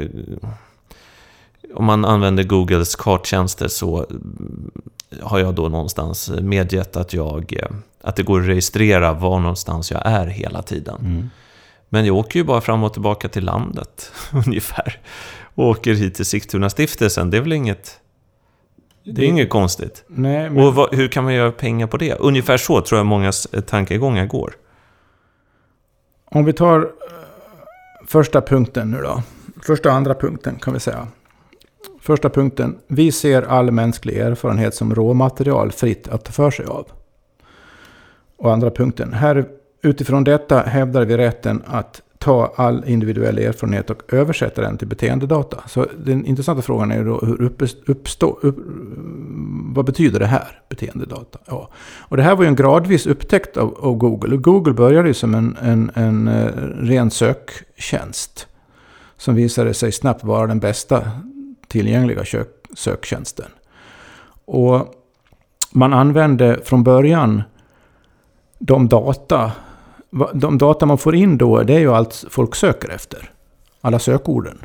om 1.74 1.84
man 1.84 2.04
använder 2.04 2.42
Googles 2.42 2.96
karttjänster 2.96 3.68
så 3.68 4.06
har 5.22 5.38
jag 5.38 5.54
då 5.54 5.68
någonstans 5.68 6.30
medgett 6.30 6.96
att, 6.96 7.12
jag, 7.12 7.52
eh, 7.52 7.76
att 8.02 8.16
det 8.16 8.22
går 8.22 8.40
att 8.40 8.46
registrera 8.46 9.12
var 9.12 9.40
någonstans 9.40 9.90
jag 9.90 10.02
är 10.04 10.26
hela 10.26 10.62
tiden. 10.62 11.00
Mm. 11.00 11.30
Men 11.88 12.06
jag 12.06 12.16
åker 12.16 12.38
ju 12.38 12.44
bara 12.44 12.60
fram 12.60 12.84
och 12.84 12.92
tillbaka 12.92 13.28
till 13.28 13.44
landet 13.44 14.12
ungefär. 14.46 14.98
Och 15.54 15.64
åker 15.64 15.94
hit 15.94 16.14
till 16.14 16.24
Sigtuna-stiftelsen. 16.24 17.30
Det 17.30 17.36
är 17.36 17.40
väl 17.40 17.52
inget... 17.52 18.00
Det 19.14 19.22
är 19.22 19.26
inget 19.26 19.50
konstigt. 19.50 20.04
Nej, 20.06 20.50
men... 20.50 20.64
Och 20.64 20.74
vad, 20.74 20.94
hur 20.94 21.08
kan 21.08 21.24
man 21.24 21.34
göra 21.34 21.52
pengar 21.52 21.86
på 21.86 21.96
det? 21.96 22.14
Ungefär 22.14 22.56
så 22.56 22.80
tror 22.80 22.98
jag 22.98 23.06
många 23.06 23.32
tankegångar 23.66 24.26
går. 24.26 24.52
Om 26.24 26.44
vi 26.44 26.52
tar 26.52 26.80
eh, 26.80 26.86
första 28.06 28.40
punkten 28.40 28.90
nu 28.90 29.00
då. 29.02 29.22
Första 29.62 29.88
och 29.88 29.94
andra 29.94 30.14
punkten 30.14 30.58
kan 30.58 30.74
vi 30.74 30.80
säga. 30.80 31.06
Första 32.00 32.30
punkten. 32.30 32.78
Vi 32.86 33.12
ser 33.12 33.42
all 33.42 33.70
mänsklig 33.70 34.16
erfarenhet 34.16 34.74
som 34.74 34.94
råmaterial 34.94 35.72
fritt 35.72 36.08
att 36.08 36.24
ta 36.24 36.32
för 36.32 36.50
sig 36.50 36.66
av. 36.66 36.88
Och 38.36 38.52
andra 38.52 38.70
punkten. 38.70 39.12
Här, 39.12 39.48
utifrån 39.82 40.24
detta 40.24 40.60
hävdar 40.60 41.04
vi 41.04 41.16
rätten 41.16 41.62
att 41.66 42.02
ta 42.20 42.52
all 42.56 42.84
individuell 42.86 43.38
erfarenhet 43.38 43.90
och 43.90 44.02
översätta 44.14 44.60
den 44.60 44.78
till 44.78 44.88
beteendedata. 44.88 45.62
Så 45.68 45.86
den 46.04 46.26
intressanta 46.26 46.62
frågan 46.62 46.90
är 46.90 47.04
då 47.04 47.18
hur 47.18 47.52
uppstå, 47.86 48.38
upp, 48.42 48.56
vad 49.74 49.84
betyder 49.84 50.20
det 50.20 50.26
här, 50.26 50.60
beteendedata? 50.68 51.38
Ja. 51.46 51.70
Och 51.98 52.16
det 52.16 52.22
här 52.22 52.36
var 52.36 52.44
ju 52.44 52.48
en 52.48 52.56
gradvis 52.56 53.06
upptäckt 53.06 53.56
av, 53.56 53.78
av 53.80 53.94
Google. 53.94 54.36
Google 54.36 54.72
började 54.74 55.08
ju 55.08 55.14
som 55.14 55.34
en, 55.34 55.56
en, 55.62 55.90
en, 55.94 56.28
eh, 56.28 56.52
ren 56.80 57.10
söktjänst. 57.10 58.46
Som 59.16 59.34
visade 59.34 59.74
sig 59.74 59.92
snabbt 59.92 60.24
vara 60.24 60.46
den 60.46 60.60
bästa 60.60 61.10
tillgängliga 61.68 62.24
kök, 62.24 62.48
söktjänsten. 62.74 63.48
Och 64.44 64.94
man 65.72 65.92
använde 65.92 66.60
från 66.64 66.84
början 66.84 67.42
de 68.58 68.88
data, 68.88 69.52
de 70.34 70.58
data 70.58 70.86
man 70.86 70.98
får 70.98 71.14
in 71.14 71.38
då, 71.38 71.62
det 71.62 71.74
är 71.74 71.78
ju 71.78 71.92
allt 71.92 72.24
folk 72.30 72.54
söker 72.54 72.88
efter. 72.88 73.30
Alla 73.80 73.98
sökorden. 73.98 74.58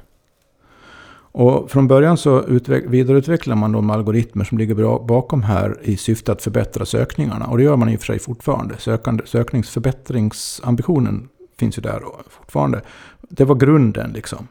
Och 1.38 1.72
från 1.72 1.88
början 1.88 2.18
så 2.18 2.44
vidareutvecklar 2.88 3.56
man 3.56 3.72
de 3.72 3.90
algoritmer 3.90 4.46
som 4.46 4.58
ligger 4.58 5.06
bakom 5.06 5.44
här 5.44 5.78
i 5.82 5.98
syfte 5.98 6.32
att 6.32 6.42
förbättra 6.42 6.86
sökningarna. 6.86 7.46
Och 7.46 7.58
det 7.58 7.64
gör 7.64 7.75
man 7.75 7.90
i 7.90 7.96
och 7.96 8.00
för 8.00 8.06
sig 8.06 8.20
fortfarande. 8.20 8.78
Sökande, 8.78 9.24
sökningsförbättringsambitionen 9.25 11.30
finns 11.60 11.78
ju 11.78 11.82
där 11.82 12.02
fortfarande. 12.30 12.82
Det 13.22 13.44
var 13.44 13.56
grunden 13.56 14.12
liksom. 14.12 14.48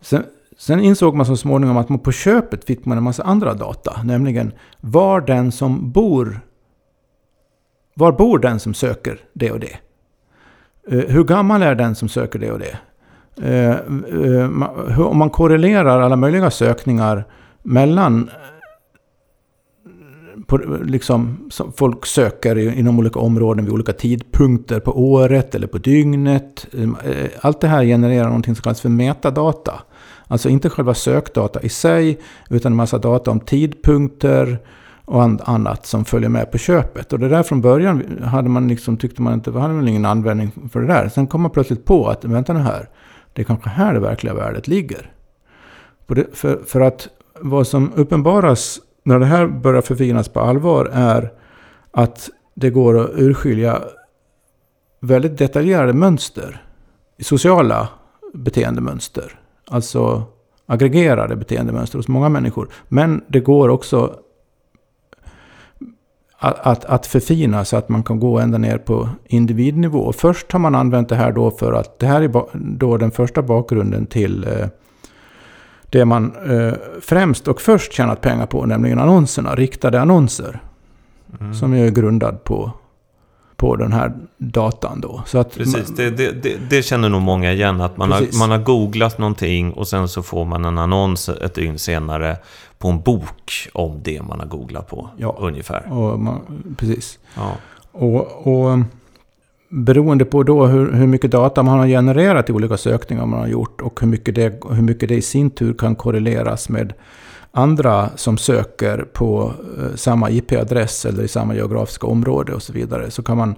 Sen, 0.00 0.24
Sen 0.60 0.80
insåg 0.80 1.14
man 1.14 1.26
så 1.26 1.36
småningom 1.36 1.76
att 1.76 1.88
man 1.88 1.98
på 1.98 2.12
köpet 2.12 2.64
fick 2.64 2.84
man 2.84 2.98
en 2.98 3.04
massa 3.04 3.22
andra 3.22 3.54
data. 3.54 4.00
Nämligen 4.04 4.52
var 4.80 5.20
den 5.20 5.52
som 5.52 5.90
bor... 5.90 6.40
Var 7.94 8.12
bor 8.12 8.38
den 8.38 8.60
som 8.60 8.74
söker 8.74 9.20
det 9.32 9.50
och 9.50 9.60
det? 9.60 9.76
Eh, 10.90 10.98
hur 10.98 11.24
gammal 11.24 11.62
är 11.62 11.74
den 11.74 11.94
som 11.94 12.08
söker 12.08 12.38
det 12.38 12.50
och 12.50 12.58
det? 12.58 12.78
Eh, 13.42 13.70
eh, 13.70 15.00
om 15.00 15.18
man 15.18 15.30
korrelerar 15.30 16.00
alla 16.00 16.16
möjliga 16.16 16.50
sökningar 16.50 17.24
mellan 17.62 18.28
eh, 18.28 18.34
på, 20.46 20.56
liksom, 20.84 21.46
som 21.50 21.72
folk 21.72 22.06
söker 22.06 22.56
inom 22.58 22.98
olika 22.98 23.18
områden 23.18 23.64
vid 23.64 23.74
olika 23.74 23.92
tidpunkter 23.92 24.80
på 24.80 25.12
året 25.12 25.54
eller 25.54 25.66
på 25.66 25.78
dygnet. 25.78 26.66
Eh, 26.78 26.88
allt 27.40 27.60
det 27.60 27.68
här 27.68 27.84
genererar 27.84 28.26
någonting 28.26 28.54
som 28.54 28.62
kallas 28.62 28.80
för 28.80 28.88
metadata. 28.88 29.82
Alltså 30.26 30.48
inte 30.48 30.70
själva 30.70 30.94
sökdata 30.94 31.60
i 31.62 31.68
sig, 31.68 32.18
utan 32.50 32.72
en 32.72 32.76
massa 32.76 32.98
data 32.98 33.30
om 33.30 33.40
tidpunkter 33.40 34.58
och 35.10 35.22
annat 35.48 35.86
som 35.86 36.04
följer 36.04 36.28
med 36.28 36.52
på 36.52 36.58
köpet. 36.58 37.12
Och 37.12 37.18
det 37.18 37.28
där 37.28 37.42
från 37.42 37.60
början 37.60 38.22
hade 38.22 38.48
man 38.48 38.68
liksom, 38.68 38.96
tyckte 38.96 39.22
man 39.22 39.34
inte, 39.34 39.50
hade 39.50 39.74
man 39.74 39.88
ingen 39.88 40.04
användning 40.04 40.52
för 40.72 40.80
det 40.80 40.86
där. 40.86 41.08
Sen 41.08 41.26
kom 41.26 41.42
man 41.42 41.50
plötsligt 41.50 41.84
på 41.84 42.08
att, 42.08 42.24
vänta 42.24 42.52
nu 42.52 42.60
här, 42.60 42.88
det 43.32 43.42
är 43.42 43.44
kanske 43.44 43.68
här 43.68 43.94
det 43.94 44.00
verkliga 44.00 44.34
värdet 44.34 44.68
ligger. 44.68 45.12
Det, 46.06 46.36
för, 46.36 46.60
för 46.66 46.80
att 46.80 47.08
vad 47.40 47.66
som 47.66 47.92
uppenbaras 47.94 48.80
när 49.04 49.18
det 49.18 49.26
här 49.26 49.46
börjar 49.46 49.82
förfinas 49.82 50.28
på 50.28 50.40
allvar 50.40 50.90
är 50.92 51.32
att 51.90 52.30
det 52.54 52.70
går 52.70 53.00
att 53.00 53.10
urskilja 53.14 53.82
väldigt 55.00 55.38
detaljerade 55.38 55.92
mönster. 55.92 56.62
Sociala 57.20 57.88
beteendemönster. 58.34 59.40
Alltså 59.70 60.22
aggregerade 60.66 61.36
beteendemönster 61.36 61.98
hos 61.98 62.08
många 62.08 62.28
människor. 62.28 62.68
Men 62.88 63.24
det 63.28 63.40
går 63.40 63.68
också 63.68 64.16
att, 66.42 66.66
att, 66.66 66.84
att 66.84 67.06
förfina 67.06 67.64
så 67.64 67.76
att 67.76 67.88
man 67.88 68.02
kan 68.02 68.20
gå 68.20 68.38
ända 68.38 68.58
ner 68.58 68.78
på 68.78 69.08
individnivå. 69.26 70.12
Först 70.12 70.52
har 70.52 70.58
man 70.58 70.74
använt 70.74 71.08
det 71.08 71.16
här 71.16 71.32
då 71.32 71.50
för 71.50 71.72
att 71.72 71.98
det 71.98 72.06
här 72.06 72.22
är 72.22 72.30
då 72.54 72.96
den 72.96 73.10
första 73.10 73.42
bakgrunden 73.42 74.06
till 74.06 74.44
eh, 74.44 74.66
det 75.90 76.04
man 76.04 76.32
eh, 76.50 76.74
främst 77.00 77.48
och 77.48 77.60
först 77.60 77.92
tjänat 77.92 78.20
pengar 78.20 78.46
på, 78.46 78.66
nämligen 78.66 78.98
annonserna, 78.98 79.54
riktade 79.54 80.00
annonser. 80.00 80.60
Mm. 81.40 81.54
Som 81.54 81.74
är 81.74 81.90
grundad 81.90 82.44
på 82.44 82.72
på 83.60 83.76
den 83.76 83.92
här 83.92 84.12
datan 84.38 85.00
då. 85.00 85.22
Så 85.26 85.38
att 85.38 85.54
Precis, 85.54 85.88
man, 85.88 85.96
det, 85.96 86.10
det, 86.10 86.42
det, 86.42 86.56
det, 86.70 86.82
känner 86.82 87.08
nog 87.08 87.22
många 87.22 87.52
igen. 87.52 87.80
Att 87.80 87.96
man 87.96 88.12
har, 88.12 88.38
man 88.38 88.50
har 88.50 88.58
googlat 88.58 89.18
någonting 89.18 89.72
och 89.72 89.88
sen 89.88 90.08
så 90.08 90.22
får 90.22 90.44
man 90.44 90.64
en 90.64 90.78
annons 90.78 91.28
ett 91.28 91.54
dygn 91.54 91.78
senare 91.78 92.36
på 92.78 92.88
en 92.88 93.00
bok 93.00 93.68
om 93.72 94.00
det 94.02 94.22
man 94.22 94.40
har 94.40 94.46
googlat 94.46 94.88
på. 94.88 95.10
Ja, 95.16 95.36
ungefär. 95.40 95.92
Och 95.92 96.20
man, 96.20 96.40
precis. 96.76 97.18
Ja. 97.34 97.52
Och, 97.92 98.46
och 98.46 98.78
beroende 99.68 100.24
på 100.24 100.42
då 100.42 100.66
hur, 100.66 100.92
hur 100.92 101.06
mycket 101.06 101.30
data 101.30 101.62
man 101.62 101.78
har 101.78 101.86
genererat 101.86 102.50
i 102.50 102.52
olika 102.52 102.76
sökningar 102.76 103.26
man 103.26 103.40
har 103.40 103.48
gjort 103.48 103.80
och 103.80 104.00
hur 104.00 104.08
mycket 104.08 104.34
det, 104.34 104.64
hur 104.70 104.82
mycket 104.82 105.08
det 105.08 105.14
i 105.14 105.22
sin 105.22 105.50
tur 105.50 105.74
kan 105.74 105.94
korreleras 105.94 106.68
med 106.68 106.92
andra 107.52 108.10
som 108.16 108.38
söker 108.38 108.98
på 109.12 109.52
eh, 109.78 109.94
samma 109.94 110.30
IP-adress 110.30 111.06
eller 111.06 111.22
i 111.22 111.28
samma 111.28 111.54
geografiska 111.54 112.06
område 112.06 112.54
och 112.54 112.62
så 112.62 112.72
vidare. 112.72 113.10
Så 113.10 113.22
kan 113.22 113.36
man, 113.36 113.54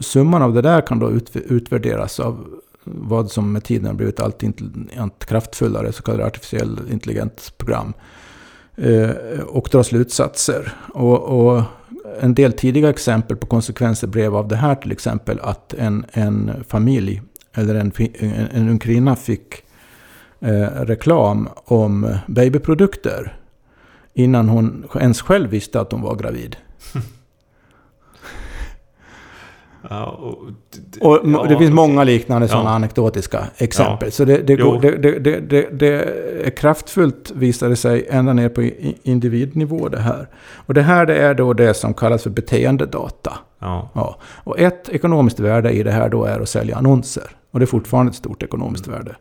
summan 0.00 0.42
av 0.42 0.54
det 0.54 0.62
där 0.62 0.80
kan 0.80 0.98
då 0.98 1.10
utvärderas 1.34 2.20
av 2.20 2.46
vad 2.84 3.30
som 3.30 3.52
med 3.52 3.64
tiden 3.64 3.86
har 3.86 3.94
blivit 3.94 4.20
allt, 4.20 4.42
allt 4.98 5.26
kraftfullare, 5.26 5.92
så 5.92 6.02
kallade 6.02 6.26
artificiell 6.26 6.80
intelligent 6.90 7.52
program. 7.56 7.92
Eh, 8.76 9.10
och 9.46 9.68
dra 9.72 9.84
slutsatser. 9.84 10.72
Och, 10.94 11.22
och, 11.22 11.62
en 12.20 12.34
del 12.34 12.52
tidiga 12.52 12.90
exempel 12.90 13.36
på 13.36 13.46
konsekvenser 13.46 14.06
blev 14.06 14.36
av 14.36 14.48
det 14.48 14.56
här 14.56 14.74
till 14.74 14.92
exempel 14.92 15.40
att 15.40 15.74
en, 15.74 16.04
en 16.12 16.50
familj 16.68 17.22
eller 17.54 17.74
en, 17.74 17.92
en, 17.98 18.48
en 18.52 18.68
ung 18.68 18.78
kvinna 18.78 19.16
fick 19.16 19.62
eh, 20.40 20.84
reklam 20.84 21.48
om 21.64 22.16
babyprodukter. 22.26 23.36
Innan 24.14 24.48
hon 24.48 24.84
ens 25.00 25.22
själv 25.22 25.50
visste 25.50 25.80
att 25.80 25.92
hon 25.92 26.02
var 26.02 26.16
gravid. 26.16 26.56
Ja, 29.90 30.06
och, 30.06 30.38
och 31.00 31.20
ja, 31.24 31.46
det 31.48 31.58
finns 31.58 31.72
många 31.72 32.04
liknande 32.04 32.46
ja. 32.46 32.52
sådana 32.52 32.70
anekdotiska 32.70 33.44
exempel. 33.56 34.08
Ja. 34.08 34.10
Så 34.10 34.24
det, 34.24 34.38
det, 34.38 34.56
det, 34.56 35.18
det, 35.18 35.68
det, 35.72 35.92
är 36.46 36.50
kraftfullt, 36.50 37.30
visade 37.34 37.76
sig, 37.76 38.06
ända 38.10 38.32
ner 38.32 38.48
på 38.48 38.70
individnivå 39.02 39.88
det 39.88 40.00
här. 40.00 40.28
Och 40.54 40.74
det 40.74 40.82
här 40.82 41.06
det 41.06 41.16
är 41.16 41.34
då 41.34 41.52
det 41.52 41.74
som 41.74 41.94
kallas 41.94 42.22
för 42.22 42.30
beteendedata. 42.30 43.32
Ja. 43.58 44.18
Och 44.24 44.58
ett 44.58 44.88
ekonomiskt 44.88 45.40
värde 45.40 45.70
i 45.70 45.82
det 45.82 45.92
här 45.92 46.08
då 46.08 46.24
är 46.24 46.40
att 46.40 46.48
sälja 46.48 46.76
annonser. 46.76 47.30
Och 47.50 47.58
det 47.58 47.64
är 47.64 47.66
fortfarande 47.66 48.10
ett 48.10 48.16
stort 48.16 48.42
ekonomiskt 48.42 48.86
mm. 48.86 48.98
värde. 48.98 49.16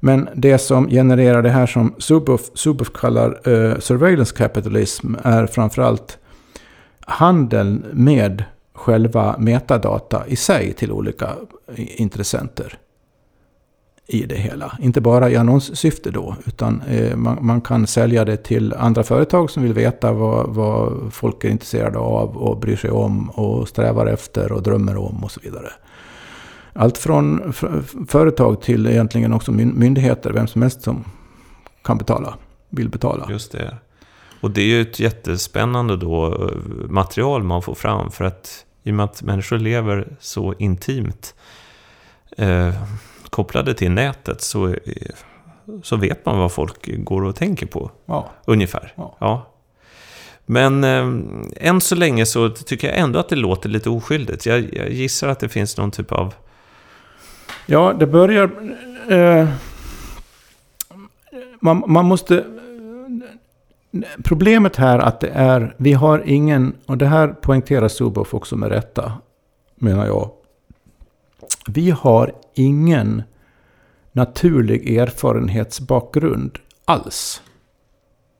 Men 0.00 0.28
det 0.34 0.58
som 0.58 0.88
genererar 0.88 1.42
det 1.42 1.50
här 1.50 1.66
som 1.66 1.94
Zuboff, 1.98 2.50
Zuboff 2.54 2.92
kallar 2.92 3.48
uh, 3.48 3.78
surveillance 3.78 4.36
capitalism 4.36 5.14
är 5.22 5.46
framförallt 5.46 6.18
handeln 7.00 7.84
med 7.92 8.44
själva 8.74 9.36
metadata 9.38 10.26
i 10.26 10.36
sig 10.36 10.72
till 10.72 10.92
olika 10.92 11.26
eh, 11.76 12.00
intressenter. 12.00 12.78
i 14.10 14.26
det 14.26 14.34
hela. 14.34 14.78
Inte 14.80 15.00
bara 15.00 15.30
i 15.30 15.36
annonssyfte 15.36 16.10
då, 16.10 16.36
utan 16.46 16.82
eh, 16.88 17.16
man, 17.16 17.38
man, 17.40 17.60
kan 17.60 17.86
sälja 17.86 18.24
det 18.24 18.36
till 18.36 18.74
andra 18.74 19.02
företag 19.02 19.50
som 19.50 19.62
vill 19.62 19.72
veta 19.72 20.12
vad, 20.12 20.54
vad, 20.54 21.12
folk 21.12 21.44
är 21.44 21.48
intresserade 21.48 21.98
av 21.98 22.36
och 22.36 22.58
bryr 22.58 22.76
sig 22.76 22.90
om 22.90 23.30
och 23.30 23.68
strävar 23.68 24.06
efter 24.06 24.52
och 24.52 24.62
drömmer 24.62 24.96
om 24.96 25.24
och 25.24 25.30
så 25.30 25.40
vidare. 25.40 25.72
Allt 26.80 26.98
från 26.98 27.52
företag 28.08 28.62
till 28.62 28.86
egentligen 28.86 29.32
också 29.32 29.52
myndigheter, 29.52 30.32
vem 30.32 30.46
som 30.46 30.62
helst 30.62 30.82
som 30.82 31.04
kan 31.84 31.98
betala, 31.98 32.34
vill 32.68 32.88
betala. 32.88 33.26
Just 33.30 33.52
det. 33.52 33.76
Och 34.40 34.50
det 34.50 34.60
är 34.60 34.66
ju 34.66 34.80
ett 34.82 35.00
jättespännande 35.00 35.96
då 35.96 36.26
eh, 36.26 36.88
material 36.88 37.42
man 37.42 37.62
får 37.62 37.74
fram 37.74 38.10
för 38.10 38.24
att 38.24 38.64
i 38.82 38.90
och 38.90 38.94
med 38.94 39.04
att 39.04 39.22
människor 39.22 39.58
lever 39.58 40.16
så 40.20 40.54
intimt 40.58 41.34
eh, 42.36 42.74
kopplade 43.30 43.74
till 43.74 43.90
nätet 43.90 44.40
så, 44.40 44.74
så 45.82 45.96
vet 45.96 46.26
man 46.26 46.38
vad 46.38 46.52
folk 46.52 47.04
går 47.04 47.24
och 47.24 47.36
tänker 47.36 47.66
på. 47.66 47.90
Ja. 48.06 48.30
Ungefär. 48.44 48.92
Ja. 48.96 49.16
ja. 49.20 49.52
Men 50.46 50.84
eh, 50.84 51.68
än 51.68 51.80
så 51.80 51.94
länge 51.94 52.26
så 52.26 52.48
tycker 52.50 52.88
jag 52.88 52.98
ändå 52.98 53.18
att 53.18 53.28
det 53.28 53.36
låter 53.36 53.68
lite 53.68 53.90
oskyldigt. 53.90 54.46
Jag, 54.46 54.74
jag 54.74 54.90
gissar 54.90 55.28
att 55.28 55.40
det 55.40 55.48
finns 55.48 55.76
någon 55.76 55.90
typ 55.90 56.12
av... 56.12 56.34
Ja, 57.70 57.92
det 57.92 58.06
börjar... 58.06 58.50
Eh, 59.08 59.48
man, 61.60 61.82
man 61.86 62.04
måste... 62.04 62.44
Problemet 64.24 64.76
här 64.76 64.98
att 64.98 65.20
det 65.20 65.28
är, 65.28 65.74
vi 65.76 65.92
har 65.92 66.22
ingen, 66.26 66.76
och 66.86 66.98
det 66.98 67.06
här 67.06 67.28
poängterar 67.28 67.88
Suboff 67.88 68.34
också 68.34 68.56
med 68.56 68.68
rätta, 68.68 69.12
menar 69.74 70.06
jag. 70.06 70.30
Vi 71.66 71.90
har 71.90 72.32
ingen 72.54 73.22
naturlig 74.12 74.96
erfarenhetsbakgrund 74.96 76.58
alls. 76.84 77.42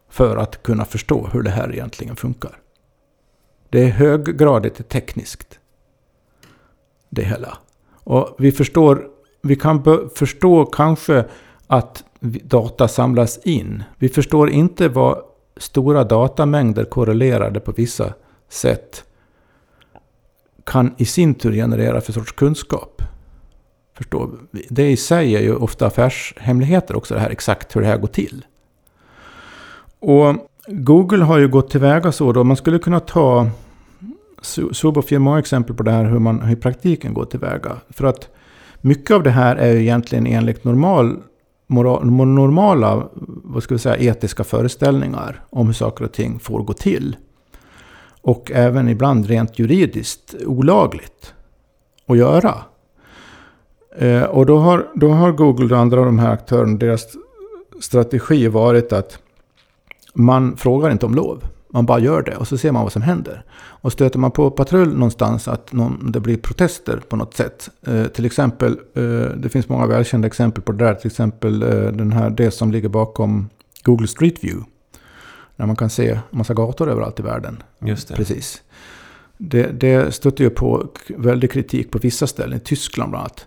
För 0.08 0.36
att 0.36 0.62
kunna 0.62 0.84
förstå 0.84 1.28
hur 1.32 1.42
det 1.42 1.50
här 1.50 1.72
egentligen 1.72 2.16
funkar. 2.16 2.58
Det 3.68 3.82
är 3.82 3.90
höggradigt 3.90 4.88
tekniskt. 4.88 5.58
Det 7.10 7.22
hela. 7.22 7.58
Och 8.08 8.36
vi 8.38 8.52
förstår, 8.52 9.10
vi 9.42 9.56
kan 9.56 9.82
förstå 10.14 10.66
kanske 10.66 11.24
att 11.66 12.04
data 12.42 12.88
samlas 12.88 13.38
in. 13.38 13.82
Vi 13.98 14.08
förstår 14.08 14.50
inte 14.50 14.88
vad 14.88 15.22
stora 15.56 16.04
datamängder 16.04 16.84
korrelerade 16.84 17.60
på 17.60 17.72
vissa 17.72 18.12
sätt 18.48 19.04
kan 20.64 20.94
i 20.96 21.04
sin 21.04 21.34
tur 21.34 21.52
generera 21.52 22.00
för 22.00 22.12
sorts 22.12 22.32
kunskap. 22.32 23.02
Förstår, 23.94 24.30
det 24.68 24.90
i 24.90 24.96
sig 24.96 25.36
är 25.36 25.40
ju 25.40 25.54
ofta 25.54 25.86
affärshemligheter 25.86 26.96
också, 26.96 27.14
det 27.14 27.20
här 27.20 27.30
exakt 27.30 27.76
hur 27.76 27.80
det 27.80 27.86
här 27.86 27.98
går 27.98 28.08
till. 28.08 28.44
Och 30.00 30.34
Google 30.66 31.24
har 31.24 31.38
ju 31.38 31.48
gått 31.48 31.70
tillväga 31.70 32.12
så 32.12 32.32
då, 32.32 32.44
man 32.44 32.56
skulle 32.56 32.78
kunna 32.78 33.00
ta 33.00 33.50
Suboff 34.72 35.12
ger 35.12 35.18
många 35.18 35.38
exempel 35.38 35.76
på 35.76 35.82
det 35.82 35.90
här 35.90 36.04
hur 36.04 36.18
man 36.18 36.50
i 36.50 36.56
praktiken 36.56 37.14
går 37.14 37.24
tillväga. 37.24 37.76
För 37.90 38.04
att 38.04 38.28
mycket 38.80 39.10
av 39.10 39.22
det 39.22 39.30
här 39.30 39.56
är 39.56 39.72
ju 39.72 39.80
egentligen 39.80 40.26
enligt 40.26 40.64
normal, 40.64 41.16
moral, 41.66 42.06
normala 42.10 43.08
vad 43.44 43.62
ska 43.62 43.74
vi 43.74 43.78
säga, 43.78 43.96
etiska 43.96 44.44
föreställningar 44.44 45.44
om 45.50 45.66
hur 45.66 45.74
saker 45.74 46.04
och 46.04 46.12
ting 46.12 46.38
får 46.38 46.62
gå 46.62 46.72
till. 46.72 47.16
Och 48.22 48.50
även 48.54 48.88
ibland 48.88 49.26
rent 49.26 49.58
juridiskt 49.58 50.34
olagligt 50.46 51.34
att 52.06 52.18
göra. 52.18 52.54
Eh, 53.96 54.22
och 54.22 54.46
då 54.46 54.58
har, 54.58 54.88
då 54.94 55.08
har 55.08 55.32
Google 55.32 55.74
och 55.74 55.80
andra 55.80 56.00
av 56.00 56.06
de 56.06 56.18
här 56.18 56.32
aktörerna, 56.32 56.78
deras 56.78 57.06
strategi 57.80 58.48
varit 58.48 58.92
att 58.92 59.18
man 60.14 60.56
frågar 60.56 60.90
inte 60.90 61.06
om 61.06 61.14
lov. 61.14 61.44
Man 61.70 61.86
bara 61.86 61.98
gör 61.98 62.22
det 62.22 62.36
och 62.36 62.48
så 62.48 62.58
ser 62.58 62.72
man 62.72 62.82
vad 62.82 62.92
som 62.92 63.02
händer. 63.02 63.44
Och 63.56 63.92
stöter 63.92 64.18
man 64.18 64.30
på 64.30 64.50
patrull 64.50 64.94
någonstans 64.94 65.48
att 65.48 65.72
någon, 65.72 66.12
det 66.12 66.20
blir 66.20 66.36
protester 66.36 67.00
på 67.08 67.16
något 67.16 67.34
sätt. 67.34 67.70
Eh, 67.86 68.04
till 68.04 68.24
exempel, 68.24 68.78
eh, 68.94 69.02
det 69.36 69.48
finns 69.48 69.68
många 69.68 69.86
välkända 69.86 70.26
exempel 70.26 70.62
på 70.62 70.72
det 70.72 70.84
där. 70.84 70.94
Till 70.94 71.06
exempel 71.06 71.62
eh, 71.62 71.68
den 71.92 72.12
här, 72.12 72.30
det 72.30 72.50
som 72.50 72.72
ligger 72.72 72.88
bakom 72.88 73.48
Google 73.82 74.06
Street 74.06 74.44
View. 74.44 74.70
När 75.56 75.66
man 75.66 75.76
kan 75.76 75.90
se 75.90 76.18
massa 76.30 76.54
gator 76.54 76.90
överallt 76.90 77.20
i 77.20 77.22
världen. 77.22 77.62
Just 77.78 78.08
det. 78.08 78.14
Precis. 78.14 78.62
Det, 79.36 79.80
det 79.80 80.14
stötte 80.14 80.42
ju 80.42 80.50
på 80.50 80.86
väldig 81.08 81.52
kritik 81.52 81.90
på 81.90 81.98
vissa 81.98 82.26
ställen, 82.26 82.56
i 82.56 82.60
Tyskland 82.60 83.10
bland 83.10 83.22
annat 83.22 83.46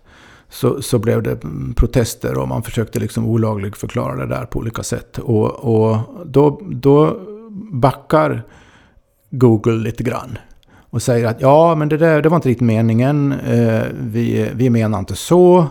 så, 0.51 0.81
så 0.81 0.99
blev 0.99 1.23
det 1.23 1.37
protester 1.75 2.37
och 2.37 2.47
man 2.47 2.63
försökte 2.63 2.99
liksom 2.99 3.25
olagligt 3.25 3.77
förklara 3.77 4.15
det 4.15 4.35
där 4.35 4.45
på 4.45 4.59
olika 4.59 4.83
sätt. 4.83 5.17
Och, 5.17 5.49
och 5.51 5.97
då, 6.25 6.61
då 6.71 7.19
backar 7.71 8.43
Google 9.29 9.77
lite 9.83 10.03
grann. 10.03 10.37
Och 10.89 11.01
säger 11.01 11.27
att 11.27 11.41
ja, 11.41 11.75
men 11.75 11.89
det 11.89 11.97
där 11.97 12.21
det 12.21 12.29
var 12.29 12.35
inte 12.35 12.49
riktigt 12.49 12.67
meningen. 12.67 13.31
Eh, 13.31 13.83
vi, 13.99 14.51
vi 14.55 14.69
menar 14.69 14.99
inte 14.99 15.15
så. 15.15 15.67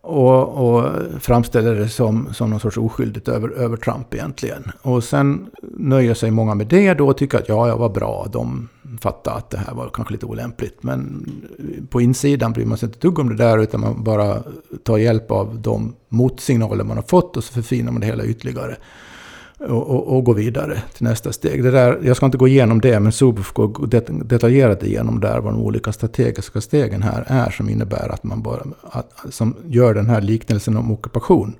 Och, 0.00 0.48
och 0.48 0.84
framställer 1.20 1.74
det 1.74 1.88
som, 1.88 2.28
som 2.32 2.50
någon 2.50 2.60
sorts 2.60 2.76
oskyldigt 2.76 3.28
över, 3.28 3.48
övertramp 3.48 4.14
egentligen. 4.14 4.72
Och 4.82 5.04
sen 5.04 5.46
nöjer 5.62 6.14
sig 6.14 6.30
många 6.30 6.54
med 6.54 6.66
det 6.66 6.94
då 6.94 7.08
och 7.08 7.16
tycker 7.16 7.38
att 7.38 7.48
ja, 7.48 7.68
jag 7.68 7.78
vad 7.78 7.92
bra. 7.92 8.26
De 8.32 8.68
fattar 9.00 9.36
att 9.36 9.50
det 9.50 9.58
här 9.58 9.74
var 9.74 9.90
kanske 9.94 10.12
lite 10.12 10.26
olämpligt. 10.26 10.82
Men 10.82 11.26
på 11.90 12.00
insidan 12.00 12.52
bryr 12.52 12.66
man 12.66 12.78
sig 12.78 12.86
inte 12.86 12.96
ett 12.96 13.02
dugg 13.02 13.18
om 13.18 13.28
det 13.28 13.36
där 13.36 13.58
utan 13.58 13.80
man 13.80 14.04
bara 14.04 14.42
tar 14.82 14.98
hjälp 14.98 15.30
av 15.30 15.58
de 15.60 15.94
motsignaler 16.08 16.84
man 16.84 16.96
har 16.96 17.04
fått 17.04 17.36
och 17.36 17.44
så 17.44 17.52
förfinar 17.52 17.92
man 17.92 18.00
det 18.00 18.06
hela 18.06 18.24
ytterligare. 18.24 18.76
Och, 19.68 19.90
och, 19.90 20.16
och 20.16 20.24
gå 20.24 20.32
vidare 20.32 20.82
till 20.94 21.04
nästa 21.04 21.32
steg. 21.32 21.62
Det 21.62 21.70
där, 21.70 21.98
jag 22.02 22.16
ska 22.16 22.26
inte 22.26 22.38
gå 22.38 22.48
igenom 22.48 22.80
det, 22.80 23.00
men 23.00 23.12
Subuf 23.12 23.52
går 23.52 23.86
det, 23.86 24.06
detaljerat 24.08 24.82
igenom 24.82 25.20
där 25.20 25.40
vad 25.40 25.52
de 25.52 25.62
olika 25.62 25.92
strategiska 25.92 26.60
stegen 26.60 27.02
här 27.02 27.24
är 27.26 27.50
som 27.50 27.68
innebär 27.68 28.08
att 28.08 28.24
man 28.24 28.42
bara, 28.42 28.62
att, 28.82 29.10
som 29.30 29.56
gör 29.66 29.94
den 29.94 30.06
här 30.10 30.20
liknelsen 30.20 30.76
om 30.76 30.90
ockupation 30.90 31.54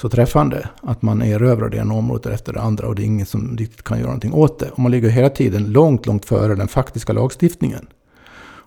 så 0.00 0.08
träffande. 0.08 0.68
Att 0.82 1.02
man 1.02 1.22
erövrar 1.22 1.68
det 1.68 1.76
ena 1.76 1.94
området 1.94 2.32
efter 2.32 2.52
det 2.52 2.60
andra 2.60 2.88
och 2.88 2.94
det 2.94 3.02
är 3.02 3.06
ingen 3.06 3.26
som 3.26 3.56
riktigt 3.56 3.82
kan 3.82 3.98
göra 3.98 4.06
någonting 4.06 4.32
åt 4.32 4.58
det. 4.58 4.70
Och 4.70 4.78
man 4.78 4.92
ligger 4.92 5.08
hela 5.08 5.30
tiden 5.30 5.72
långt, 5.72 6.06
långt 6.06 6.24
före 6.24 6.54
den 6.54 6.68
faktiska 6.68 7.12
lagstiftningen. 7.12 7.86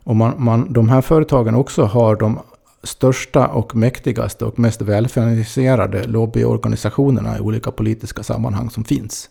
Och 0.04 0.16
man, 0.16 0.34
man, 0.38 0.74
de 0.74 0.90
här 0.90 1.02
företagen 1.02 1.56
också 1.56 1.84
har 1.84 2.16
de 2.16 2.40
största 2.84 3.48
och 3.48 3.76
mäktigaste 3.76 4.46
och 4.46 4.60
mest 4.60 4.82
välfinansierade 4.82 6.04
lobbyorganisationerna 6.04 7.38
i 7.38 7.42
olika 7.42 7.72
politiska 7.72 8.24
sammanhang 8.24 8.70
som 8.70 8.84
finns. 8.84 9.30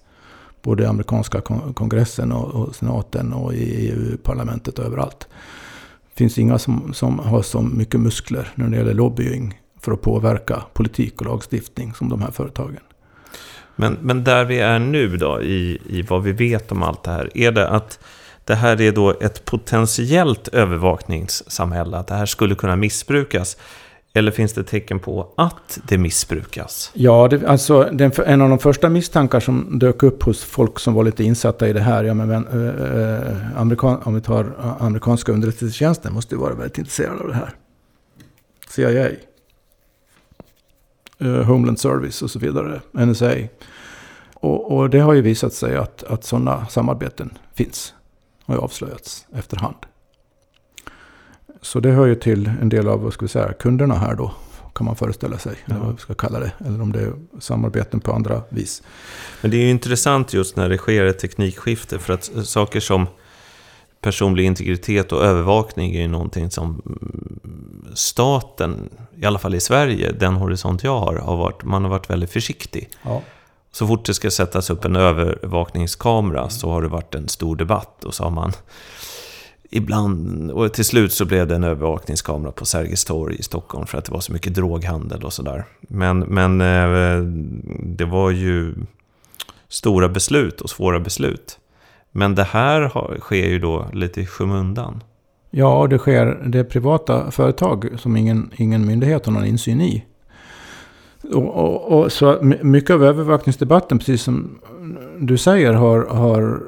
Både 0.63 0.83
i 0.83 0.87
amerikanska 0.87 1.41
kongressen 1.75 2.33
och, 2.33 2.55
och 2.55 2.75
senaten 2.75 3.33
och 3.33 3.55
i 3.55 3.89
EU-parlamentet 3.89 4.79
och 4.79 4.85
överallt. 4.85 5.29
Det 6.09 6.19
finns 6.19 6.39
inga 6.39 6.59
som, 6.59 6.95
som 6.95 7.19
har 7.19 7.43
så 7.43 7.63
mycket 7.63 8.01
muskler 8.01 8.49
när 8.55 8.69
det 8.69 8.77
gäller 8.77 8.95
lobbying 8.95 9.61
för 9.81 9.93
att 9.93 10.01
påverka 10.01 10.63
politik 10.73 11.21
och 11.21 11.27
lagstiftning 11.27 11.95
som 11.95 12.09
de 12.09 12.23
här 12.23 12.31
företagen. 12.31 12.81
Men, 13.77 13.99
men 14.01 14.25
där 14.25 14.45
vi 14.45 14.59
är 14.59 14.79
nu 14.79 15.17
då, 15.17 15.43
i, 15.43 15.79
i 15.87 16.03
vad 16.03 16.23
vi 16.23 16.33
vet 16.33 16.73
om 16.73 16.83
allt 16.83 17.03
det 17.03 17.11
här, 17.11 17.31
är 17.35 17.53
det 17.53 17.69
att 17.69 17.99
det 18.45 18.55
här 18.55 18.81
är 18.81 18.93
då 18.93 19.11
ett 19.21 19.45
potentiellt 19.45 20.49
övervakningssamhälle, 20.49 21.97
att 21.97 22.07
det 22.07 22.15
här 22.15 22.27
skulle 22.27 22.55
kunna 22.55 22.77
missbrukas? 22.77 23.57
Eller 24.13 24.31
finns 24.31 24.53
det 24.53 24.65
tecken 24.65 24.99
på 24.99 25.35
att 25.37 25.79
det 25.89 25.99
missbrukas? 25.99 26.91
Ja, 26.95 27.29
det, 27.29 27.47
alltså 27.47 27.89
den, 27.93 28.13
en 28.27 28.41
av 28.41 28.49
de 28.49 28.59
första 28.59 28.89
misstankar 28.89 29.41
som 29.41 29.79
dök 29.79 30.03
upp 30.03 30.23
hos 30.23 30.45
folk 30.45 30.79
som 30.79 30.95
var 30.95 31.05
lite 31.05 31.25
insatta 31.25 31.69
i 31.69 31.73
det 31.73 31.81
här, 31.81 32.05
ja 32.05 32.15
men 32.15 32.31
äh, 32.31 33.61
amerikan, 33.61 34.03
om 34.03 34.15
vi 34.15 34.21
tar 34.21 34.77
amerikanska 34.79 35.33
underrättelsetjänsten, 35.33 36.13
måste 36.13 36.35
ju 36.35 36.41
vara 36.41 36.55
väldigt 36.55 36.79
intresserade 36.79 37.21
av 37.21 37.29
det 37.29 37.35
här. 37.35 37.55
CIA 38.69 39.11
eh, 41.19 41.45
Homeland 41.45 41.81
Service 41.81 42.23
och 42.23 42.31
så 42.31 42.39
vidare, 42.39 42.81
NSA. 42.93 43.35
Och, 44.35 44.77
och, 44.77 44.91
det 44.91 44.99
har 44.99 45.13
ju 45.13 45.23
visat 45.23 45.53
sig 45.53 45.77
att, 45.77 46.03
att 46.03 46.25
sådana 46.25 46.67
samarbeten 46.67 47.39
finns. 47.55 47.95
Har 48.51 48.57
ju 48.57 48.63
avslöjats 48.63 49.27
efterhand. 49.35 49.77
Så 51.63 51.81
det 51.81 51.91
hör 51.91 52.07
ju 52.07 52.15
till 52.15 52.51
en 52.61 52.69
del 52.69 52.89
av, 52.89 53.03
vad 53.03 53.13
ska 53.13 53.25
vi 53.25 53.29
säga, 53.29 53.53
kunderna 53.53 53.95
här 53.95 54.15
då. 54.15 54.33
Kan 54.75 54.85
man 54.85 54.97
föreställa 54.97 55.39
sig. 55.39 55.57
Ja. 55.65 55.75
Eller 55.75 55.85
vad 55.85 55.95
vi 55.95 56.01
ska 56.01 56.15
kalla 56.15 56.41
det. 56.41 56.53
Eller 56.67 56.83
om 56.83 56.93
det 56.93 57.01
är 57.01 57.13
samarbeten 57.39 58.01
på 58.01 58.13
andra 58.13 58.43
vis. 58.49 58.83
Men 59.41 59.51
det 59.51 59.57
är 59.57 59.61
ju 59.61 59.71
intressant 59.71 60.33
just 60.33 60.57
när 60.57 60.69
det 60.69 60.79
sker 60.79 61.05
ett 61.05 61.19
teknikskifte. 61.19 61.99
För 61.99 62.13
att 62.13 62.31
saker 62.45 62.81
som 62.81 63.07
personlig 64.01 64.45
integritet 64.45 65.13
och 65.13 65.25
övervakning 65.25 65.95
är 65.95 66.01
ju 66.01 66.09
någonting 66.09 66.51
som 66.51 66.83
staten, 67.95 68.91
i 69.17 69.27
alla 69.27 69.39
fall 69.39 69.55
i 69.55 69.61
Sverige, 69.61 70.13
den 70.13 70.35
horisont 70.35 70.85
jag 70.85 70.99
har, 70.99 71.17
har 71.17 71.37
varit, 71.37 71.65
man 71.65 71.83
har 71.83 71.91
varit 71.91 72.11
väldigt 72.11 72.31
försiktig. 72.31 72.91
Ja. 73.03 73.23
Så 73.73 73.87
fort 73.87 74.07
det 74.07 74.15
ska 74.15 74.31
sättas 74.31 74.71
upp 74.71 74.85
en 74.85 74.97
övervakningskamera 74.97 76.49
så 76.49 76.71
har 76.71 76.83
det 76.83 76.89
varit 76.89 77.15
en 77.15 77.29
stor 77.29 77.57
debatt 77.57 78.05
och 78.05 78.15
så 78.15 78.25
har 78.25 78.31
man 78.31 78.53
ibland, 79.71 80.51
och 80.51 80.73
till 80.73 80.85
slut 80.85 81.13
så 81.13 81.25
blev 81.25 81.47
det 81.47 81.55
en 81.55 81.65
övervakningskamera 81.65 82.53
på 82.53 82.67
Sergels 82.67 83.05
torg 83.05 83.37
i 83.39 83.43
Stockholm 83.43 83.87
för 83.87 83.99
att 83.99 84.05
det 84.05 84.13
var 84.13 84.21
så 84.21 84.33
mycket 84.33 84.55
droghandel 84.55 85.25
och 85.25 85.33
sådär. 85.33 85.65
Men, 85.81 86.19
men 86.19 86.61
eh, 86.61 87.23
det 87.85 88.05
var 88.05 88.31
ju 88.31 88.75
stora 89.69 90.09
beslut 90.09 90.61
och 90.61 90.71
svåra 90.71 91.01
beslut. 91.01 91.59
Men 92.13 92.35
det 92.35 92.45
här 92.45 92.89
sker 93.21 93.49
ju 93.49 93.59
då 93.59 93.87
lite 93.93 94.21
i 94.21 94.27
skymundan. 94.27 95.03
Ja, 95.51 95.87
det 95.91 95.99
sker. 95.99 96.43
Det 96.47 96.59
är 96.59 96.65
privata 96.65 97.31
företag 97.31 97.89
som 97.99 98.17
ingen, 98.17 98.51
ingen 98.57 98.87
myndighet 98.87 99.27
har 99.27 99.33
någon 99.33 99.47
insyn 99.47 99.81
i. 99.81 100.05
Och, 101.33 101.57
och, 101.57 101.99
och, 101.99 102.13
så 102.13 102.39
mycket 102.63 102.91
av 102.91 103.05
övervakningsdebatten, 103.05 103.99
precis 103.99 104.23
som 104.23 104.59
du 105.19 105.39
säger, 105.39 105.73
har, 105.73 106.07
har 106.07 106.61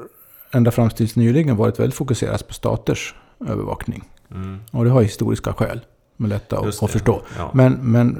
ända 0.51 0.71
fram 0.71 0.89
tills 0.89 1.15
nyligen 1.15 1.55
varit 1.55 1.79
väldigt 1.79 1.95
fokuserat 1.95 2.47
på 2.47 2.53
staters 2.53 3.15
övervakning. 3.47 4.03
Mm. 4.31 4.59
Och 4.71 4.85
det 4.85 4.91
har 4.91 5.01
historiska 5.01 5.53
skäl. 5.53 5.79
Med 6.17 6.29
lätta 6.29 6.59
att, 6.59 6.83
att 6.83 6.91
förstå. 6.91 7.21
Ja. 7.37 7.51
Men, 7.53 7.73
men 7.73 8.17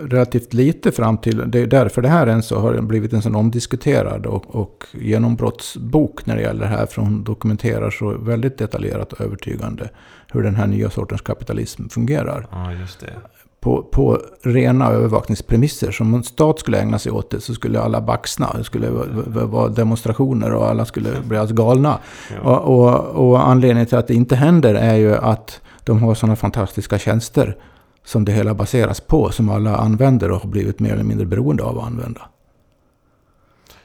relativt 0.00 0.54
lite 0.54 0.92
fram 0.92 1.18
till, 1.18 1.50
det 1.50 1.58
är 1.58 1.66
därför 1.66 2.02
det 2.02 2.08
här 2.08 2.26
än 2.26 2.42
så 2.42 2.58
har 2.58 2.80
blivit 2.80 3.12
en 3.12 3.22
sån 3.22 3.34
omdiskuterad 3.34 4.26
och, 4.26 4.54
och 4.54 4.86
genombrottsbok 4.92 6.26
när 6.26 6.36
det 6.36 6.42
gäller 6.42 6.60
det 6.60 6.66
här. 6.66 6.86
För 6.86 7.02
hon 7.02 7.24
dokumenterar 7.24 7.90
så 7.90 8.10
väldigt 8.10 8.58
detaljerat 8.58 9.12
och 9.12 9.20
övertygande 9.20 9.88
hur 10.32 10.42
den 10.42 10.54
här 10.54 10.66
nya 10.66 10.90
sortens 10.90 11.20
kapitalism 11.20 11.88
fungerar. 11.88 12.46
Ja, 12.50 12.72
just 12.72 13.00
det 13.00 13.12
på, 13.60 13.82
på 13.82 14.22
rena 14.42 14.90
övervakningspremisser. 14.90 15.90
Som 15.90 16.14
en 16.14 16.22
stat 16.22 16.60
skulle 16.60 16.80
ägna 16.80 16.98
sig 16.98 17.12
åt 17.12 17.30
det 17.30 17.40
så 17.40 17.54
skulle 17.54 17.80
alla 17.80 18.00
baxna. 18.00 18.54
Det 18.58 18.64
skulle 18.64 18.90
vara 19.26 19.68
demonstrationer 19.68 20.54
och 20.54 20.68
alla 20.68 20.84
skulle 20.84 21.10
bli 21.10 21.38
alldeles 21.38 21.58
galna. 21.58 21.98
Ja. 22.34 22.58
Och, 22.58 22.78
och, 22.78 23.28
och, 23.28 23.48
anledningen 23.48 23.86
till 23.86 23.98
att 23.98 24.06
det 24.06 24.14
inte 24.14 24.36
händer 24.36 24.74
är 24.74 24.94
ju 24.94 25.14
att 25.14 25.60
de 25.84 26.02
har 26.02 26.14
sådana 26.14 26.36
fantastiska 26.36 26.98
tjänster 26.98 27.56
som 28.04 28.24
det 28.24 28.32
hela 28.32 28.54
baseras 28.54 29.00
på. 29.00 29.30
Som 29.30 29.50
alla 29.50 29.76
använder 29.76 30.30
och 30.30 30.40
har 30.40 30.48
blivit 30.48 30.80
mer 30.80 30.92
eller 30.92 31.04
mindre 31.04 31.26
beroende 31.26 31.62
av 31.62 31.78
att 31.78 31.86
använda. 31.86 32.20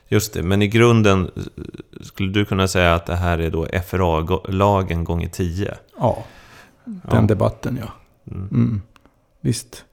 Just 0.08 0.34
det, 0.34 0.44
men 0.44 0.62
i 0.62 0.68
grunden 0.68 1.32
skulle 2.02 2.32
du 2.32 2.46
kunna 2.46 2.68
säga 2.68 2.94
att 2.94 3.06
det 3.06 3.16
här 3.16 3.38
är 3.38 3.52
då 3.52 3.68
FRA-lagen 3.88 5.04
gånger 5.04 5.30
10? 5.30 5.74
Ja, 6.00 6.24
den 6.86 7.02
ja. 7.12 7.22
debatten 7.22 7.80
ja. 7.82 7.92
Mm. 8.32 8.82
Visst. 9.44 9.86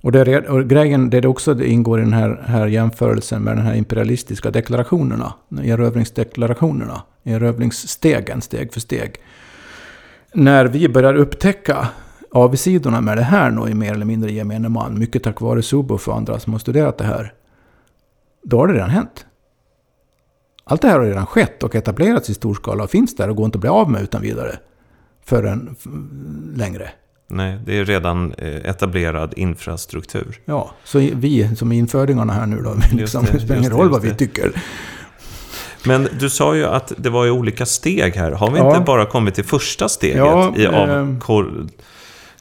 Och, 0.00 0.12
det, 0.12 0.48
och 0.48 0.68
grejen, 0.68 1.10
det 1.10 1.18
är 1.18 1.26
också 1.26 1.54
det 1.54 1.68
ingår 1.68 2.00
i 2.00 2.02
den 2.02 2.12
här, 2.12 2.44
här 2.46 2.66
jämförelsen 2.66 3.42
med 3.42 3.56
de 3.56 3.62
här 3.62 3.74
imperialistiska 3.74 4.50
deklarationerna. 4.50 5.32
Erövringsdeklarationerna. 5.62 7.02
Erövringsstegen, 7.24 8.40
steg 8.40 8.72
för 8.72 8.80
steg. 8.80 9.16
När 10.32 10.64
vi 10.64 10.88
börjar 10.88 11.14
upptäcka 11.14 11.88
avsidorna 12.30 13.00
med 13.00 13.16
det 13.16 13.22
här 13.22 13.50
nu 13.50 13.70
i 13.70 13.74
mer 13.74 13.92
eller 13.92 14.04
mindre 14.04 14.32
gemene 14.32 14.68
man, 14.68 14.98
mycket 14.98 15.22
tack 15.22 15.40
vare 15.40 15.62
Suboff 15.62 16.08
och 16.08 16.16
andra 16.16 16.38
som 16.38 16.52
har 16.52 16.60
studerat 16.60 16.98
det 16.98 17.04
här, 17.04 17.34
då 18.42 18.58
har 18.58 18.66
det 18.66 18.74
redan 18.74 18.90
hänt. 18.90 19.26
Allt 20.64 20.82
det 20.82 20.88
här 20.88 20.98
har 20.98 21.06
redan 21.06 21.26
skett 21.26 21.62
och 21.62 21.74
etablerats 21.74 22.30
i 22.30 22.34
stor 22.34 22.54
skala 22.54 22.84
och 22.84 22.90
finns 22.90 23.16
där 23.16 23.30
och 23.30 23.36
går 23.36 23.44
inte 23.44 23.56
att 23.56 23.60
bli 23.60 23.70
av 23.70 23.90
med 23.90 24.02
utan 24.02 24.22
vidare 24.22 24.58
förrän 25.24 25.76
längre. 26.56 26.90
Nej, 27.32 27.58
det 27.66 27.78
är 27.78 27.84
redan 27.84 28.34
eh, 28.38 28.70
etablerad 28.70 29.34
infrastruktur. 29.36 30.40
Ja, 30.44 30.70
så 30.84 30.98
vi 30.98 31.56
som 31.56 31.72
är 31.72 31.76
införingarna 31.76 32.32
här 32.32 32.46
nu 32.46 32.56
då, 32.56 32.74
liksom, 32.96 33.24
det, 33.24 33.32
det 33.32 33.40
spelar 33.40 33.60
ingen 33.60 33.70
roll 33.70 33.88
vad 33.88 34.02
vi 34.02 34.14
tycker. 34.14 34.52
Men 35.84 36.08
du 36.20 36.30
sa 36.30 36.56
ju 36.56 36.66
att 36.66 36.92
det 36.96 37.10
var 37.10 37.26
i 37.26 37.30
olika 37.30 37.66
steg 37.66 38.16
här. 38.16 38.32
Har 38.32 38.50
vi 38.50 38.58
ja. 38.58 38.68
inte 38.70 38.84
bara 38.84 39.06
kommit 39.06 39.34
till 39.34 39.44
första 39.44 39.88
steget 39.88 40.16
ja, 40.16 40.54
i 40.56 40.66
av 40.66 40.90
eh, 40.90 41.18
kol, 41.18 41.68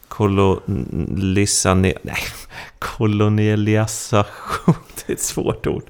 kolonisane, 0.08 1.94
nej, 2.02 2.24
kolonialisation? 2.80 4.76
Det 5.06 5.14
är 5.14 5.16
ett 5.16 5.22
svårt 5.22 5.68
ord. 5.68 5.84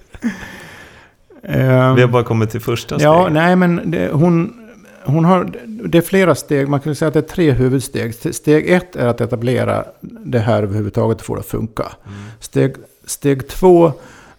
Eh, 1.44 1.96
vi 1.96 2.02
har 2.02 2.08
bara 2.08 2.24
kommit 2.24 2.50
till 2.50 2.62
första 2.62 3.00
steget. 3.00 3.04
Ja, 3.04 3.30
nej 3.32 3.56
men 3.56 3.92
det, 3.92 4.10
hon, 4.12 4.61
hon 5.06 5.26
har, 5.26 5.52
det 5.66 5.98
är 5.98 6.02
flera 6.02 6.36
steg, 6.36 6.68
man 6.68 6.80
kan 6.80 6.96
säga 6.96 7.08
att 7.08 7.14
det 7.14 7.20
är 7.20 7.36
tre 7.36 7.52
huvudsteg. 7.52 8.16
Steg 8.36 8.70
ett 8.70 8.96
är 8.96 9.08
att 9.08 9.22
etablera 9.22 9.86
det 10.02 10.40
här 10.40 10.64
överhuvudtaget 10.64 11.20
och 11.20 11.26
få 11.26 11.36
det 11.36 11.40
att 11.40 11.46
funka. 11.46 11.84
Mm. 11.84 12.20
Steg, 12.40 12.76
steg 13.06 13.48
två 13.48 13.94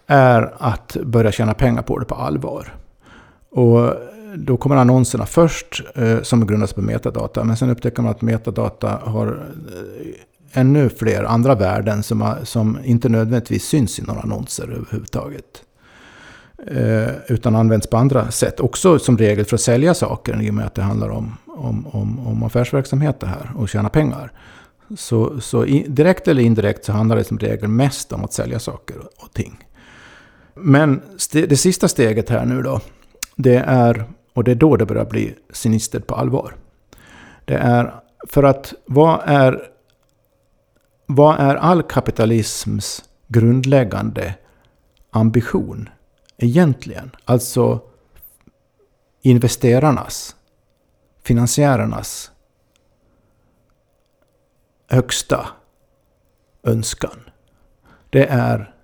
är 0.07 0.53
att 0.57 0.97
börja 1.03 1.31
tjäna 1.31 1.53
pengar 1.53 1.81
på 1.81 1.99
det 1.99 2.05
på 2.05 2.15
allvar. 2.15 2.73
Och 3.49 3.93
då 4.35 4.57
kommer 4.57 4.75
annonserna 4.75 5.25
först, 5.25 5.83
eh, 5.95 6.21
som 6.21 6.47
grundas 6.47 6.73
på 6.73 6.81
metadata. 6.81 7.43
Men 7.43 7.57
sen 7.57 7.69
upptäcker 7.69 8.01
man 8.01 8.11
att 8.11 8.21
metadata 8.21 8.99
har 9.03 9.27
eh, 9.27 10.59
ännu 10.61 10.89
fler 10.89 11.23
andra 11.23 11.55
värden 11.55 12.03
som, 12.03 12.33
som 12.43 12.79
inte 12.83 13.09
nödvändigtvis 13.09 13.63
syns 13.63 13.99
i 13.99 14.01
några 14.01 14.21
annonser 14.21 14.63
överhuvudtaget. 14.63 15.63
Eh, 16.67 17.09
utan 17.27 17.55
används 17.55 17.87
på 17.87 17.97
andra 17.97 18.31
sätt. 18.31 18.59
Också 18.59 18.99
som 18.99 19.17
regel 19.17 19.45
för 19.45 19.55
att 19.55 19.61
sälja 19.61 19.93
saker 19.93 20.41
i 20.41 20.49
och 20.49 20.53
med 20.53 20.65
att 20.65 20.75
det 20.75 20.81
handlar 20.81 21.09
om, 21.09 21.37
om, 21.45 21.87
om, 21.87 22.27
om 22.27 22.43
affärsverksamhet 22.43 23.19
det 23.19 23.27
här 23.27 23.51
och 23.57 23.69
tjäna 23.69 23.89
pengar. 23.89 24.31
Så, 24.97 25.41
så 25.41 25.65
i, 25.65 25.85
direkt 25.87 26.27
eller 26.27 26.43
indirekt 26.43 26.85
så 26.85 26.91
handlar 26.91 27.15
det 27.15 27.23
som 27.23 27.39
regel 27.39 27.67
mest 27.67 28.13
om 28.13 28.23
att 28.23 28.33
sälja 28.33 28.59
saker 28.59 28.97
och, 28.97 29.23
och 29.23 29.33
ting. 29.33 29.63
Men 30.55 31.01
st 31.15 31.45
det 31.45 31.57
sista 31.57 31.87
steget 31.87 32.29
här 32.29 32.45
nu 32.45 32.61
då, 32.61 32.79
det 33.35 33.63
är, 33.67 34.05
och 34.33 34.43
det 34.43 34.51
är 34.51 34.55
då 34.55 34.77
det 34.77 34.85
börjar 34.85 35.05
bli 35.05 35.35
sinistert 35.53 36.07
på 36.07 36.15
allvar. 36.15 36.55
Det 37.45 37.55
är 37.55 37.93
för 38.27 38.43
att 38.43 38.73
vad 38.85 39.21
är, 39.25 39.61
vad 41.05 41.39
är 41.39 41.55
all 41.55 41.83
kapitalisms 41.83 43.03
grundläggande 43.27 44.35
ambition? 45.11 45.89
Egentligen? 46.37 47.11
Alltså 47.25 47.81
investerarnas, 49.21 50.35
finansiärernas 51.23 52.31
högsta 54.87 55.47
önskan. 56.63 57.19
Det 58.09 58.25
är... 58.25 58.75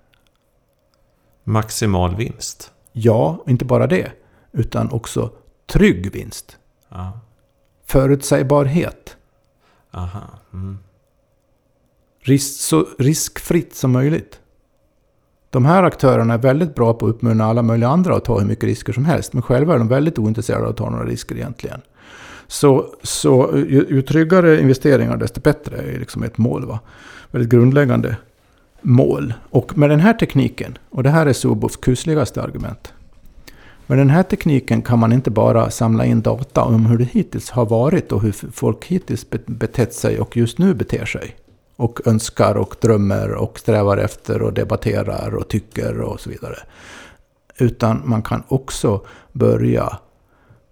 Maximal 1.44 2.16
vinst? 2.16 2.72
Ja, 2.92 3.44
inte 3.46 3.64
bara 3.64 3.86
det. 3.86 4.12
Utan 4.52 4.90
också 4.90 5.32
trygg 5.66 6.12
vinst. 6.12 6.58
Ja. 6.88 7.20
Förutsägbarhet. 7.84 9.16
Aha. 9.90 10.38
Mm. 10.52 10.78
Risk, 12.20 12.60
så 12.60 12.88
riskfritt 12.98 13.74
som 13.74 13.92
möjligt. 13.92 14.39
De 15.50 15.64
här 15.64 15.82
aktörerna 15.82 16.34
är 16.34 16.38
väldigt 16.38 16.74
bra 16.74 16.94
på 16.94 17.06
att 17.06 17.10
uppmuntra 17.10 17.46
alla 17.46 17.62
möjliga 17.62 17.88
andra 17.88 18.16
att 18.16 18.24
ta 18.24 18.38
hur 18.38 18.46
mycket 18.46 18.64
risker 18.64 18.92
som 18.92 19.04
helst. 19.04 19.32
Men 19.32 19.42
själva 19.42 19.74
är 19.74 19.78
de 19.78 19.88
väldigt 19.88 20.18
ointresserade 20.18 20.64
av 20.64 20.70
att 20.70 20.76
ta 20.76 20.90
några 20.90 21.04
risker 21.04 21.36
egentligen. 21.36 21.80
Så, 22.46 22.86
så 23.02 23.50
ju, 23.54 23.86
ju 23.90 24.02
tryggare 24.02 24.60
investeringar 24.60 25.16
desto 25.16 25.40
bättre 25.40 25.76
är 25.76 25.98
liksom 25.98 26.22
ett 26.22 26.38
mål. 26.38 26.66
Va? 26.66 26.80
Väldigt 27.30 27.50
grundläggande 27.50 28.16
mål. 28.80 29.34
Och 29.50 29.78
med 29.78 29.90
den 29.90 30.00
här 30.00 30.12
tekniken, 30.12 30.78
och 30.90 31.02
det 31.02 31.10
här 31.10 31.26
är 31.26 31.32
Subovs 31.32 31.76
kusligaste 31.76 32.42
argument. 32.42 32.92
Med 33.86 33.98
den 33.98 34.10
här 34.10 34.22
tekniken 34.22 34.82
kan 34.82 34.98
man 34.98 35.12
inte 35.12 35.30
bara 35.30 35.70
samla 35.70 36.04
in 36.04 36.22
data 36.22 36.62
om 36.62 36.86
hur 36.86 36.98
det 36.98 37.04
hittills 37.04 37.50
har 37.50 37.66
varit 37.66 38.12
och 38.12 38.22
hur 38.22 38.32
folk 38.52 38.86
hittills 38.86 39.26
betett 39.46 39.94
sig 39.94 40.20
och 40.20 40.36
just 40.36 40.58
nu 40.58 40.74
beter 40.74 41.04
sig 41.04 41.36
och 41.80 42.06
önskar 42.06 42.54
och 42.54 42.76
drömmer 42.80 43.34
och 43.34 43.58
strävar 43.58 43.96
efter 43.96 44.42
och 44.42 44.52
debatterar 44.52 45.34
och 45.34 45.48
tycker 45.48 46.00
och 46.00 46.20
så 46.20 46.30
vidare. 46.30 46.56
Utan 47.58 48.02
man 48.04 48.22
kan 48.22 48.42
också 48.48 49.00
börja 49.32 49.98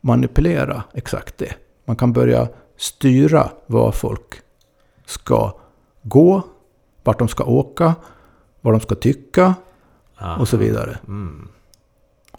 manipulera 0.00 0.82
exakt 0.94 1.38
det. 1.38 1.54
Man 1.84 1.96
kan 1.96 2.12
börja 2.12 2.48
styra 2.76 3.50
vad 3.66 3.94
folk 3.94 4.40
ska 5.06 5.52
gå, 6.02 6.42
vart 7.04 7.18
de 7.18 7.28
ska 7.28 7.44
åka, 7.44 7.94
vad 8.60 8.74
de 8.74 8.80
ska 8.80 8.94
tycka 8.94 9.54
Aha. 10.18 10.40
och 10.40 10.48
så 10.48 10.56
vidare. 10.56 10.98
Mm. 11.06 11.48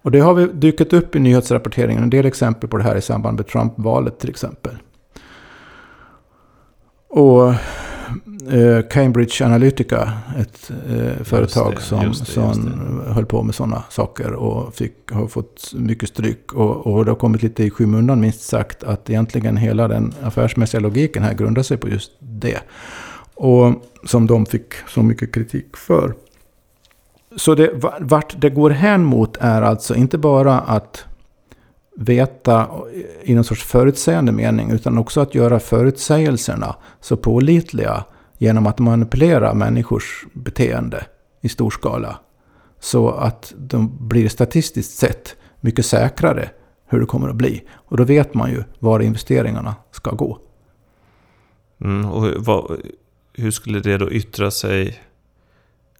Och 0.01 0.11
det 0.11 0.19
har 0.19 0.33
vi 0.33 0.47
dykt 0.47 0.93
upp 0.93 1.15
i 1.15 1.19
nyhetsrapporteringen. 1.19 2.03
En 2.03 2.09
del 2.09 2.25
exempel 2.25 2.69
på 2.69 2.77
det 2.77 2.83
här 2.83 2.95
i 2.95 3.01
samband 3.01 3.37
med 3.37 3.47
Trump-valet 3.47 4.19
till 4.19 4.29
exempel. 4.29 4.77
Och 7.07 7.53
Cambridge 8.89 9.45
Analytica, 9.45 10.11
ett 10.39 10.71
eh, 10.89 11.23
företag 11.23 11.75
det, 11.75 11.81
som, 11.81 12.09
det, 12.09 12.25
som 12.25 13.01
höll 13.07 13.25
på 13.25 13.43
med 13.43 13.55
sådana 13.55 13.83
saker 13.89 14.33
och 14.33 14.75
fick, 14.75 15.11
har 15.11 15.27
fått 15.27 15.73
mycket 15.73 16.09
stryk. 16.09 16.53
Och, 16.53 16.87
och 16.87 17.05
det 17.05 17.11
har 17.11 17.15
kommit 17.15 17.43
lite 17.43 17.63
i 17.63 17.69
skymundan 17.69 18.19
minst 18.19 18.41
sagt 18.41 18.83
att 18.83 19.09
egentligen 19.09 19.57
hela 19.57 19.87
den 19.87 20.13
affärsmässiga 20.23 20.81
logiken 20.81 21.23
här 21.23 21.33
grundar 21.33 21.63
sig 21.63 21.77
på 21.77 21.89
just 21.89 22.11
det. 22.19 22.59
Och 23.35 23.73
som 24.05 24.27
de 24.27 24.45
fick 24.45 24.73
så 24.87 25.03
mycket 25.03 25.33
kritik 25.33 25.77
för. 25.77 26.13
Så 27.35 27.55
det, 27.55 27.71
vart 27.99 28.41
det 28.41 28.49
går 28.49 28.69
hän 28.69 29.03
mot 29.03 29.37
är 29.37 29.61
alltså 29.61 29.95
inte 29.95 30.17
bara 30.17 30.59
att 30.59 31.05
veta 31.95 32.67
i 33.23 33.35
någon 33.35 33.43
sorts 33.43 33.63
förutsägande 33.63 34.31
mening, 34.31 34.71
utan 34.71 34.97
också 34.97 35.21
att 35.21 35.35
göra 35.35 35.59
förutsägelserna 35.59 36.75
så 37.01 37.17
pålitliga 37.17 38.03
genom 38.39 38.67
att 38.67 38.79
manipulera 38.79 39.53
människors 39.53 40.25
beteende 40.33 41.05
i 41.41 41.49
stor 41.49 41.69
skala. 41.69 42.19
Så 42.79 43.09
att 43.09 43.53
de 43.57 44.07
blir 44.07 44.29
statistiskt 44.29 44.97
sett 44.97 45.35
mycket 45.61 45.85
säkrare 45.85 46.49
hur 46.87 46.99
det 46.99 47.05
kommer 47.05 47.29
att 47.29 47.35
bli. 47.35 47.63
Och 47.71 47.97
då 47.97 48.03
vet 48.03 48.33
man 48.33 48.51
ju 48.51 48.63
var 48.79 48.99
investeringarna 48.99 49.75
ska 49.91 50.11
gå. 50.11 50.39
Mm, 51.81 52.05
och 52.05 52.31
vad, 52.37 52.81
hur 53.33 53.51
skulle 53.51 53.79
det 53.79 53.97
då 53.97 54.11
yttra 54.11 54.51
sig 54.51 54.99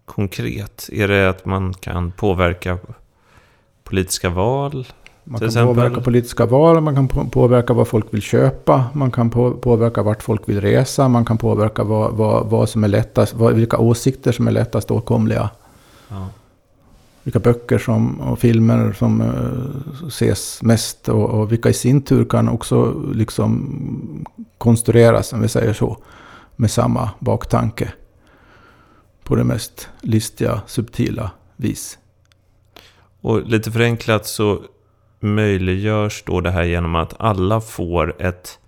konkret? 0.06 0.90
Är 0.94 1.08
det 1.08 1.30
att 1.30 1.46
man 1.46 1.74
kan 1.74 2.12
påverka 2.12 2.78
politiska 3.84 4.30
val? 4.30 4.88
Man 5.32 5.40
kan 5.40 5.48
exempel? 5.48 5.76
påverka 5.76 6.02
politiska 6.02 6.46
val, 6.46 6.82
man 6.82 6.96
kan 6.96 7.08
påverka 7.08 7.74
vad 7.74 7.88
folk 7.88 8.14
vill 8.14 8.22
köpa, 8.22 8.86
man 8.94 9.12
kan 9.12 9.30
påverka 9.62 10.04
vart 10.04 10.24
folk 10.24 10.50
vill 10.50 10.62
resa, 10.62 11.08
man 11.08 11.26
kan 11.26 11.38
påverka 11.38 11.84
vad, 11.84 12.14
vad, 12.14 12.50
vad 12.50 12.70
som 12.70 12.84
är 12.84 12.88
lättast, 12.88 13.34
vad, 13.34 13.54
vilka 13.54 13.78
åsikter 13.78 14.32
som 14.32 14.48
är 14.48 14.52
lättast 14.52 14.92
åtkomliga. 14.92 15.50
Ja. 16.10 16.28
Vilka 17.24 17.40
böcker 17.40 17.78
som, 17.78 18.22
och 18.22 18.40
filmer 18.40 18.94
som 18.94 19.22
uh, 19.22 20.08
ses 20.08 20.62
mest 20.62 21.10
och, 21.10 21.30
och, 21.30 21.52
vilka 21.52 21.70
i 21.70 21.74
sin 21.74 22.02
tur 22.02 22.26
kan 22.26 22.50
också 22.50 23.04
liksom 23.14 24.26
konstrueras, 24.58 25.34
om 25.34 25.42
vi 25.42 25.48
säger 25.48 25.74
så, 25.74 25.98
med 26.56 26.72
samma 26.72 27.10
baktanke. 27.20 27.94
På 29.24 29.36
det 29.36 29.44
mest 29.44 29.90
listiga, 30.02 30.62
subtila 30.68 31.32
vis. 31.56 31.98
Och 33.22 33.42
lite 33.42 33.72
förenklat 33.72 34.28
så 34.28 34.60
möjliggörs 35.20 36.24
då 36.26 36.42
det 36.42 36.52
här 36.52 36.64
genom 36.64 36.96
att 36.96 37.14
alla 37.20 37.62
får 37.62 38.22
ett, 38.22 38.60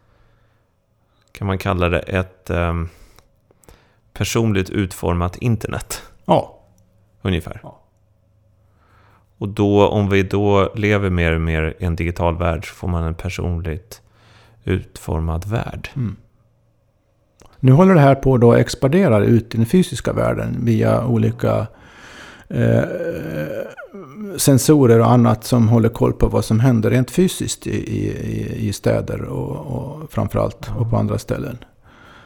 kan 1.32 1.48
man 1.48 1.58
kalla 1.58 1.90
det 1.90 2.00
ett 2.00 2.50
um, 2.50 2.90
personligt 4.14 4.70
utformat 4.70 5.38
internet? 5.38 6.02
Ja. 6.26 6.60
Ungefär. 7.22 7.60
Ja. 7.64 7.82
Och 9.38 9.50
då, 9.50 9.88
om 9.88 10.10
vi 10.10 10.24
då 10.24 10.72
lever 10.76 11.10
mer 11.10 11.36
och 11.36 11.42
mer 11.42 11.74
i 11.80 11.86
en 11.86 11.96
digital 11.96 12.38
värld 12.38 12.68
så 12.68 12.74
får 12.74 12.88
man 12.88 13.04
en 13.04 13.16
personligt 13.16 14.02
utformad 14.64 15.46
värld. 15.46 15.90
Mm. 15.96 16.16
Nu 17.60 17.72
håller 17.72 17.94
det 17.94 18.02
här 18.02 18.16
på 18.16 18.52
att 18.52 18.60
expandera 18.60 19.20
ut 19.20 19.56
i 19.56 19.58
den 19.58 19.66
fysiska 19.66 20.14
världen 20.14 20.58
via 20.66 21.06
olika 21.06 21.68
eh, 22.54 22.84
sensorer 24.38 25.00
och 25.00 25.12
annat 25.12 25.44
som 25.44 25.68
håller 25.68 25.90
koll 25.90 26.14
på 26.14 26.28
vad 26.28 26.46
som 26.46 26.60
händer 26.60 26.90
rent 26.90 27.12
fysiskt 27.12 27.68
i, 27.68 27.72
i, 27.72 28.68
i 28.68 28.74
städer 28.74 29.22
och, 29.22 29.56
och 29.56 30.12
framförallt 30.12 30.72
och 30.80 30.90
på 30.90 30.98
andra 30.98 31.18
ställen. 31.18 31.58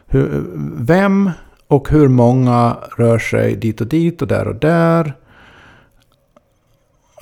Hur, 0.07 0.43
vem 0.77 1.31
och 1.67 1.89
hur 1.89 2.07
många 2.07 2.77
rör 2.97 3.19
sig 3.19 3.55
dit 3.55 3.81
och 3.81 3.87
dit 3.87 4.21
och 4.21 4.27
där 4.27 4.47
och 4.47 4.55
där? 4.55 5.13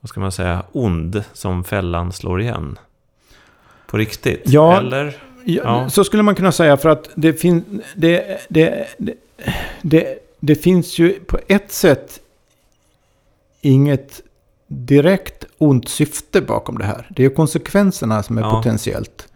vad 0.00 0.08
ska 0.08 0.20
man 0.20 0.32
säga, 0.32 0.64
ond 0.72 1.24
som 1.32 1.64
fällan 1.64 2.12
slår 2.12 2.40
igen. 2.40 2.78
På 3.86 3.96
riktigt? 3.96 4.42
Ja, 4.44 4.78
Eller? 4.78 5.06
Ja, 5.44 5.62
ja. 5.64 5.90
så 5.90 6.04
skulle 6.04 6.22
man 6.22 6.34
kunna 6.34 6.52
säga 6.52 6.76
för 6.76 6.88
att 6.88 7.10
det, 7.14 7.32
fin, 7.32 7.82
det, 7.96 8.40
det, 8.48 8.86
det, 8.98 9.14
det, 9.82 10.18
det 10.40 10.54
finns 10.54 10.98
ju 10.98 11.20
på 11.20 11.38
ett 11.46 11.72
sätt 11.72 12.20
inget 13.60 14.22
direkt 14.66 15.44
ont 15.58 15.88
syfte 15.88 16.40
bakom 16.40 16.78
det 16.78 16.84
här. 16.84 17.06
Det 17.10 17.24
är 17.24 17.30
konsekvenserna 17.30 18.22
som 18.22 18.38
är 18.38 18.42
ja. 18.42 18.50
potentiellt 18.50 19.28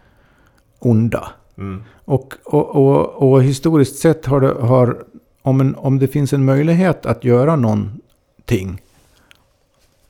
onda. 0.79 1.27
Mm. 1.57 1.83
Och, 2.05 2.33
och, 2.43 2.75
och, 2.75 3.31
och, 3.31 3.43
historiskt 3.43 3.95
sett 3.95 4.25
har 4.25 4.41
det, 4.41 4.53
har, 4.67 4.97
om, 5.41 5.61
en, 5.61 5.75
om 5.75 5.99
det 5.99 6.07
finns 6.07 6.33
en 6.33 6.45
möjlighet 6.45 7.05
att 7.05 7.23
göra 7.23 7.55
någonting 7.55 8.81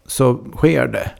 så 0.06 0.40
sker 0.56 0.88
det. 0.88 1.12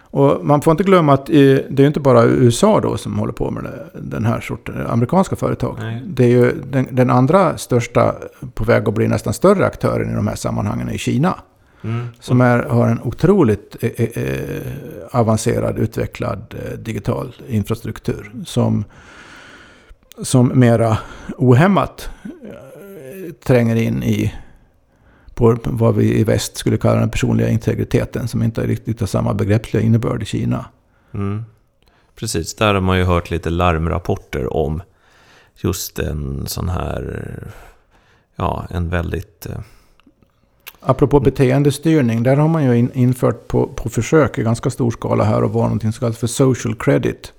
Och 0.00 0.44
man 0.44 0.60
får 0.60 0.70
inte 0.70 0.84
glömma 0.84 1.12
att 1.12 1.26
det 1.26 1.78
är 1.78 1.86
inte 1.86 2.00
bara 2.00 2.24
USA 2.24 2.80
då 2.80 2.96
som 2.96 3.18
håller 3.18 3.32
på 3.32 3.50
med 3.50 3.64
den 3.94 4.24
här 4.24 4.40
sorten 4.40 4.86
amerikanska 4.86 5.36
företag. 5.36 5.76
Nej. 5.78 6.02
Det 6.06 6.24
är 6.24 6.28
ju 6.28 6.52
den, 6.70 6.88
den, 6.90 7.10
andra 7.10 7.58
största, 7.58 8.14
på 8.54 8.64
väg 8.64 8.88
att 8.88 8.94
bli 8.94 9.08
nästan 9.08 9.32
större 9.32 9.66
aktören 9.66 10.10
i 10.10 10.14
de 10.14 10.26
här 10.26 10.34
sammanhangen 10.34 10.90
i 10.90 10.98
Kina. 10.98 11.38
Mm. 11.84 12.06
Som 12.20 12.40
är, 12.40 12.58
har 12.58 12.88
en 12.88 13.00
otroligt 13.02 13.76
eh, 13.80 13.90
eh, 13.96 14.22
eh 14.22 14.62
avancerad, 15.10 15.78
utvecklad 15.78 16.54
eh, 16.64 16.78
digital 16.78 17.34
infrastruktur. 17.48 18.32
Som 18.46 18.84
som 20.22 20.52
mera 20.54 20.98
ohämmat 21.36 22.10
eh, 22.24 23.32
tränger 23.32 23.76
in 23.76 24.02
i 24.02 24.34
på 25.34 25.58
vad 25.64 25.94
vi 25.94 26.18
i 26.18 26.24
väst 26.24 26.56
skulle 26.56 26.76
kalla 26.76 27.00
den 27.00 27.10
personliga 27.10 27.48
integriteten 27.48 28.28
som 28.28 28.42
inte 28.42 28.66
riktigt 28.66 29.00
har 29.00 29.06
samma 29.06 29.34
begreppsliga 29.34 29.82
innebörd 29.82 30.22
i 30.22 30.26
Kina. 30.26 30.64
Mm. 31.14 31.44
Precis, 32.14 32.54
där 32.54 32.74
har 32.74 32.80
man 32.80 32.98
ju 32.98 33.04
hört 33.04 33.30
lite 33.30 33.50
larmrapporter 33.50 34.56
om 34.56 34.82
just 35.56 35.98
en 35.98 36.46
sån 36.46 36.68
här, 36.68 37.34
ja, 38.36 38.66
en 38.70 38.88
väldigt... 38.88 39.46
Eh, 39.46 39.60
Apropå 40.80 41.20
beteendestyrning, 41.20 42.22
där 42.22 42.36
har 42.36 42.48
man 42.48 42.64
ju 42.64 42.88
infört 42.94 43.48
på, 43.48 43.66
på 43.66 43.88
försök 43.88 44.38
i 44.38 44.42
ganska 44.42 44.70
stor 44.70 44.90
skala 44.90 45.24
här 45.24 45.44
och 45.44 45.52
var 45.52 45.62
någonting 45.62 45.92
som 45.92 46.00
kallas 46.00 46.18
för 46.18 46.26
social 46.26 46.74
credit. 46.74 47.32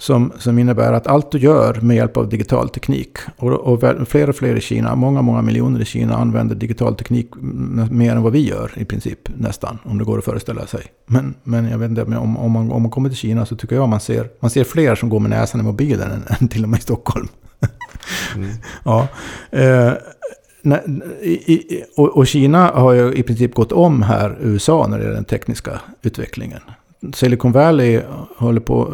Som, 0.00 0.32
som 0.38 0.58
innebär 0.58 0.92
att 0.92 1.06
allt 1.06 1.30
du 1.30 1.38
gör 1.38 1.80
med 1.80 1.96
hjälp 1.96 2.16
av 2.16 2.28
digital 2.28 2.68
teknik. 2.68 3.18
Och, 3.36 3.52
och 3.52 3.80
fler 4.08 4.28
och 4.28 4.36
fler 4.36 4.56
i 4.56 4.60
Kina, 4.60 4.94
många, 4.94 5.22
många 5.22 5.42
miljoner 5.42 5.80
i 5.80 5.84
Kina 5.84 6.16
använder 6.16 6.54
digital 6.54 6.94
teknik 6.94 7.30
mer 7.90 8.12
än 8.12 8.22
vad 8.22 8.32
vi 8.32 8.48
gör 8.48 8.72
i 8.76 8.84
princip. 8.84 9.18
Nästan, 9.36 9.78
om 9.84 9.98
det 9.98 10.04
går 10.04 10.18
att 10.18 10.24
föreställa 10.24 10.66
sig. 10.66 10.82
Men, 11.06 11.34
men 11.42 11.68
jag 11.68 11.78
vet 11.78 11.90
inte, 11.90 12.02
om, 12.02 12.36
om, 12.36 12.52
man, 12.52 12.72
om 12.72 12.82
man 12.82 12.90
kommer 12.90 13.08
till 13.08 13.18
Kina 13.18 13.46
så 13.46 13.56
tycker 13.56 13.76
jag 13.76 13.88
man 13.88 14.00
ser, 14.00 14.28
man 14.40 14.50
ser 14.50 14.64
fler 14.64 14.94
som 14.94 15.08
går 15.08 15.20
med 15.20 15.30
näsan 15.30 15.60
i 15.60 15.64
mobilen 15.64 16.10
än, 16.10 16.22
än 16.40 16.48
till 16.48 16.62
och 16.62 16.68
med 16.68 16.78
i 16.78 16.82
Stockholm. 16.82 17.28
Mm. 18.36 18.50
ja. 18.84 19.08
Eh, 19.50 19.92
i, 21.22 21.32
i, 21.32 21.84
och, 21.96 22.16
och, 22.16 22.26
Kina 22.26 22.66
har 22.66 22.92
ju 22.92 23.12
i 23.12 23.22
princip 23.22 23.54
gått 23.54 23.72
om 23.72 24.02
här 24.02 24.36
USA 24.40 24.86
när 24.86 24.98
det 24.98 25.02
gäller 25.02 25.14
den 25.14 25.24
tekniska 25.24 25.80
utvecklingen. 26.02 26.60
Silicon 27.14 27.52
Valley 27.52 28.02
håller 28.36 28.60
på 28.60 28.82
att 28.82 28.92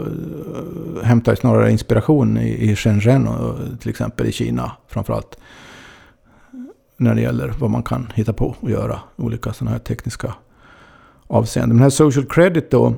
eh, 0.96 1.04
hämta 1.04 1.36
snarare 1.36 1.70
inspiration 1.70 2.38
i, 2.38 2.70
i 2.70 2.76
Shenzhen 2.76 3.28
och 3.28 3.80
till 3.80 3.90
exempel 3.90 4.26
i 4.26 4.32
Kina 4.32 4.72
framförallt. 4.88 5.38
När 6.96 7.14
det 7.14 7.20
gäller 7.20 7.48
vad 7.48 7.70
man 7.70 7.82
kan 7.82 8.12
hitta 8.14 8.32
på 8.32 8.56
och 8.60 8.70
göra 8.70 9.00
olika 9.16 9.52
sådana 9.52 9.70
här 9.70 9.78
tekniska 9.78 10.34
avseenden. 11.26 11.76
Men 11.76 11.82
här 11.82 11.90
social 11.90 12.26
credit 12.26 12.70
då. 12.70 12.94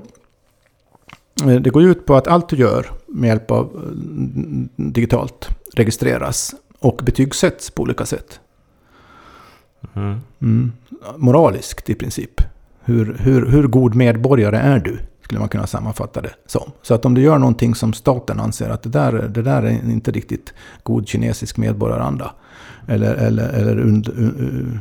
Eh, 1.44 1.60
det 1.60 1.70
går 1.70 1.82
ut 1.82 2.06
på 2.06 2.14
att 2.14 2.26
allt 2.26 2.48
du 2.48 2.56
gör 2.56 2.86
med 3.06 3.28
hjälp 3.28 3.50
av 3.50 3.64
eh, 3.64 4.82
digitalt 4.84 5.48
registreras 5.74 6.54
och 6.78 7.00
betygsätts 7.04 7.70
på 7.70 7.82
olika 7.82 8.06
sätt. 8.06 8.40
Mm. 9.94 10.20
Mm. 10.40 10.72
Moraliskt 11.16 11.90
i 11.90 11.94
princip. 11.94 12.40
Hur, 12.88 13.16
hur, 13.20 13.46
hur 13.46 13.66
god 13.66 13.94
medborgare 13.94 14.56
är 14.56 14.78
du? 14.78 14.98
Skulle 15.22 15.40
man 15.40 15.48
kunna 15.48 15.66
sammanfatta 15.66 16.20
det 16.20 16.30
som. 16.46 16.70
Så 16.82 16.94
att 16.94 17.04
om 17.04 17.14
du 17.14 17.20
gör 17.20 17.38
någonting 17.38 17.74
som 17.74 17.92
staten 17.92 18.40
anser 18.40 18.70
att 18.70 18.82
det 18.82 18.88
där, 18.88 19.12
det 19.12 19.42
där 19.42 19.62
är 19.62 19.90
inte 19.90 20.10
riktigt 20.10 20.54
god 20.82 21.08
kinesisk 21.08 21.56
medborgaranda. 21.56 22.34
Eller, 22.88 23.14
eller, 23.14 23.48
eller 23.48 23.80
und, 23.80 24.08
uh, 24.08 24.78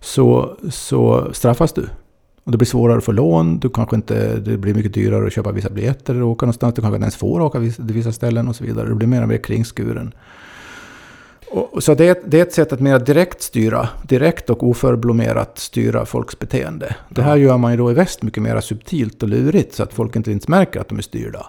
så, 0.00 0.56
så 0.70 1.28
straffas 1.32 1.72
du. 1.72 1.88
Och 2.44 2.52
det 2.52 2.58
blir 2.58 2.66
svårare 2.66 2.98
att 2.98 3.04
få 3.04 3.12
lån, 3.12 3.58
du 3.58 3.68
kanske 3.68 3.96
inte, 3.96 4.36
det 4.36 4.56
blir 4.56 4.74
mycket 4.74 4.94
dyrare 4.94 5.26
att 5.26 5.32
köpa 5.32 5.52
vissa 5.52 5.70
biljetter 5.70 6.14
eller 6.14 6.24
åka 6.24 6.46
någonstans. 6.46 6.74
Du 6.74 6.82
kanske 6.82 6.96
inte 6.96 7.04
ens 7.04 7.16
får 7.16 7.40
åka 7.40 7.58
till 7.58 7.72
vissa 7.78 8.12
ställen 8.12 8.48
och 8.48 8.56
så 8.56 8.64
vidare. 8.64 8.88
Du 8.88 8.94
blir 8.94 9.08
mer 9.08 9.22
och 9.22 9.28
mer 9.28 9.38
kringskuren. 9.38 10.14
Och, 11.50 11.84
så 11.84 11.94
det 11.94 12.08
är, 12.08 12.16
det 12.24 12.38
är 12.38 12.42
ett 12.42 12.52
sätt 12.52 12.72
att 12.72 12.80
mer 12.80 12.98
direkt 12.98 13.42
styra, 13.42 13.88
direkt 14.02 14.50
och 14.50 14.62
oförblommerat 14.62 15.58
styra 15.58 16.06
folks 16.06 16.38
beteende. 16.38 16.96
Det 17.08 17.22
här 17.22 17.36
gör 17.36 17.56
man 17.56 17.70
ju 17.70 17.76
då 17.76 17.90
i 17.90 17.94
väst 17.94 18.22
mycket 18.22 18.42
mer 18.42 18.60
subtilt 18.60 19.22
och 19.22 19.28
lurigt 19.28 19.74
så 19.74 19.82
att 19.82 19.94
folk 19.94 20.16
inte 20.16 20.30
ens 20.30 20.48
märker 20.48 20.80
att 20.80 20.88
de 20.88 20.98
är 20.98 21.02
styrda. 21.02 21.46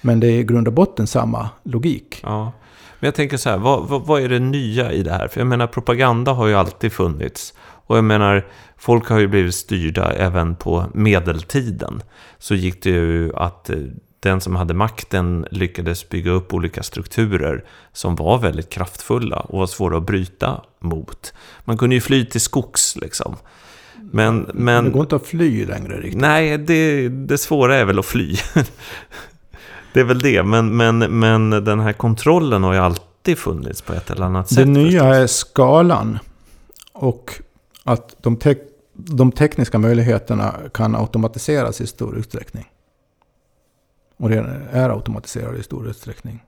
Men 0.00 0.20
det 0.20 0.26
är 0.26 0.38
i 0.38 0.44
grund 0.44 0.68
och 0.68 0.74
botten 0.74 1.06
samma 1.06 1.48
logik. 1.62 2.20
Ja. 2.22 2.52
Men 3.00 3.06
jag 3.06 3.14
tänker 3.14 3.36
så 3.36 3.50
här, 3.50 3.58
vad, 3.58 3.88
vad, 3.88 4.06
vad, 4.06 4.22
är 4.22 4.28
det 4.28 4.38
nya 4.38 4.92
i 4.92 5.02
det 5.02 5.12
här? 5.12 5.28
För 5.28 5.40
jag 5.40 5.46
menar, 5.46 5.66
propaganda 5.66 6.32
har 6.32 6.46
ju 6.46 6.54
alltid 6.54 6.92
funnits. 6.92 7.54
Och 7.86 7.96
jag 7.96 8.04
menar, 8.04 8.46
folk 8.76 9.08
har 9.08 9.18
ju 9.18 9.28
blivit 9.28 9.54
styrda 9.54 10.12
även 10.12 10.56
på 10.56 10.84
medeltiden. 10.94 12.02
Så 12.38 12.54
gick 12.54 12.82
det 12.82 12.90
ju 12.90 13.36
att 13.36 13.70
eh, 13.70 13.76
den 14.20 14.40
som 14.40 14.56
hade 14.56 14.74
makten 14.74 15.46
lyckades 15.50 16.08
bygga 16.08 16.30
upp 16.30 16.54
olika 16.54 16.82
strukturer 16.82 17.64
som 17.92 18.16
var 18.16 18.38
väldigt 18.38 18.70
kraftfulla 18.70 19.36
och 19.36 19.58
var 19.58 19.66
svåra 19.66 19.96
att 19.96 20.06
bryta 20.06 20.60
mot. 20.78 21.32
Man 21.64 21.78
kunde 21.78 21.94
ju 21.94 22.00
fly 22.00 22.24
till 22.24 22.40
skogs 22.40 22.96
liksom. 22.96 23.36
Men, 24.12 24.50
men, 24.54 24.84
det 24.84 24.90
går 24.90 25.02
inte 25.02 25.16
att 25.16 25.26
fly 25.26 25.66
längre 25.66 25.96
riktigt. 25.96 26.20
Nej, 26.20 26.58
det, 26.58 27.08
det 27.08 27.38
svåra 27.38 27.76
är 27.76 27.84
väl 27.84 27.98
att 27.98 28.06
fly. 28.06 28.36
det 29.92 30.00
är 30.00 30.04
väl 30.04 30.20
det, 30.20 30.42
men, 30.42 30.76
men, 30.76 30.98
men 30.98 31.50
den 31.50 31.80
här 31.80 31.92
kontrollen 31.92 32.62
har 32.62 32.72
ju 32.72 32.78
alltid 32.78 33.38
funnits 33.38 33.82
på 33.82 33.92
ett 33.92 34.10
eller 34.10 34.26
annat 34.26 34.48
sätt. 34.48 34.56
Det 34.56 34.64
nya 34.64 35.00
förstås. 35.00 35.16
är 35.16 35.26
skalan. 35.26 36.18
Och 36.92 37.32
att 37.84 38.16
de, 38.22 38.36
te 38.36 38.54
de 38.92 39.32
tekniska 39.32 39.78
möjligheterna 39.78 40.54
kan 40.74 40.96
automatiseras 40.96 41.80
i 41.80 41.86
stor 41.86 42.18
utsträckning. 42.18 42.68
Och 44.20 44.28
det 44.28 44.46
är 44.72 44.90
automatiserade 44.90 45.58
i 45.58 45.62
stor 45.62 45.88
utsträckning. 45.88 46.42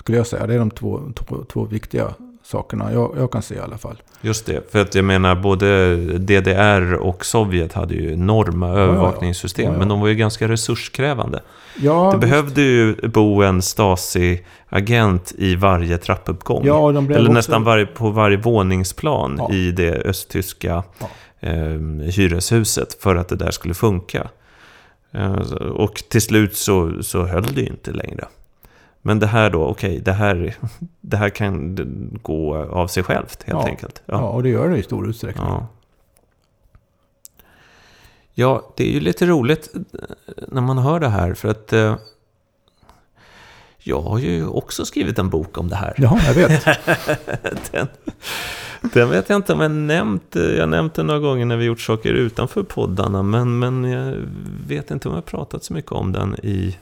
Skulle 0.00 0.18
jag 0.18 0.26
säga. 0.26 0.46
Det 0.46 0.54
är 0.54 0.58
de 0.58 0.70
två, 0.70 1.00
två, 1.14 1.44
två 1.52 1.64
viktiga 1.64 2.14
sakerna 2.42 2.92
jag, 2.92 3.14
jag, 3.16 3.30
kan 3.30 3.42
se 3.42 3.54
i 3.54 3.58
alla 3.58 3.78
fall. 3.78 4.02
Just 4.20 4.46
det, 4.46 4.72
för 4.72 4.80
att 4.80 4.94
jag 4.94 5.04
menar 5.04 5.34
både 5.34 5.96
DDR 6.18 6.94
och 6.94 7.24
Sovjet 7.24 7.72
hade 7.72 7.94
ju 7.94 8.12
enorma 8.12 8.68
ja, 8.68 8.74
övervakningssystem. 8.74 9.64
Ja, 9.64 9.72
ja. 9.72 9.78
Men 9.78 9.88
de 9.88 10.00
var 10.00 10.08
ju 10.08 10.14
ganska 10.14 10.48
resurskrävande. 10.48 11.42
Ja, 11.76 12.10
det 12.12 12.18
behövde 12.18 12.62
ju 12.62 13.08
bo 13.08 13.42
en 13.42 13.60
Stasi-agent 13.60 15.32
i 15.38 15.56
varje 15.56 15.98
trappuppgång. 15.98 16.66
Ja, 16.66 16.92
de 16.92 17.10
Eller 17.10 17.20
också... 17.20 17.32
nästan 17.32 17.64
varje, 17.64 17.86
på 17.86 18.10
varje 18.10 18.36
våningsplan 18.36 19.52
i 19.52 19.72
det 19.72 19.94
östtyska 19.94 20.82
eh, 21.40 21.52
hyreshuset 22.14 22.94
för 23.02 23.16
att 23.16 23.28
det 23.28 23.36
där 23.36 23.50
skulle 23.50 23.74
funka. 23.74 24.28
Eh, 25.14 25.52
och 25.56 25.94
till 25.94 26.22
slut 26.22 26.56
så, 26.56 27.02
så 27.02 27.26
höll 27.26 27.54
det 27.54 27.60
ju 27.60 27.66
inte 27.66 27.92
längre. 27.92 28.28
Men 29.02 29.18
det 29.18 29.26
här 29.26 29.50
då, 29.50 29.64
okej, 29.64 29.90
okay, 29.90 30.00
det, 30.00 30.12
här, 30.12 30.56
det 31.00 31.16
här 31.16 31.28
kan 31.28 31.76
gå 32.22 32.56
av 32.56 32.86
sig 32.86 33.02
självt 33.02 33.42
helt 33.42 33.62
ja. 33.62 33.68
enkelt. 33.68 34.02
Ja. 34.06 34.14
ja, 34.14 34.28
och 34.28 34.42
det 34.42 34.48
gör 34.48 34.68
det 34.68 34.78
i 34.78 34.82
stor 34.82 35.08
utsträckning. 35.08 35.46
Ja. 35.46 35.66
ja, 38.34 38.72
det 38.76 38.84
är 38.84 38.92
ju 38.92 39.00
lite 39.00 39.26
roligt 39.26 39.74
när 40.48 40.60
man 40.60 40.78
hör 40.78 41.00
det 41.00 41.08
här 41.08 41.34
för 41.34 41.48
att 41.48 41.72
eh, 41.72 41.96
jag 43.86 44.00
har 44.00 44.18
ju 44.18 44.46
också 44.46 44.84
skrivit 44.84 45.18
en 45.18 45.28
bok 45.28 45.58
om 45.58 45.68
det 45.68 45.76
här. 45.76 45.94
Ja, 45.96 46.18
jag 46.26 46.34
vet. 46.34 46.64
den, 47.72 47.86
den 48.82 49.10
vet 49.10 49.28
jag 49.28 49.36
inte 49.36 49.52
om 49.52 49.60
jag 49.60 49.70
nämnt. 49.70 50.22
Jag 50.32 50.60
har 50.60 50.66
nämnt 50.66 50.94
den 50.94 51.06
några 51.06 51.20
gånger 51.20 51.44
när 51.46 51.56
vi 51.56 51.64
gjort 51.64 51.80
saker 51.80 52.12
utanför 52.12 52.62
poddarna. 52.62 53.22
Men, 53.22 53.58
men 53.58 53.84
jag 53.84 54.14
vet 54.66 54.90
inte 54.90 55.08
om 55.08 55.14
jag 55.14 55.16
har 55.16 55.22
pratat 55.22 55.64
så 55.64 55.72
mycket 55.74 55.92
om 55.92 56.12
den 56.12 56.36
i, 56.42 56.76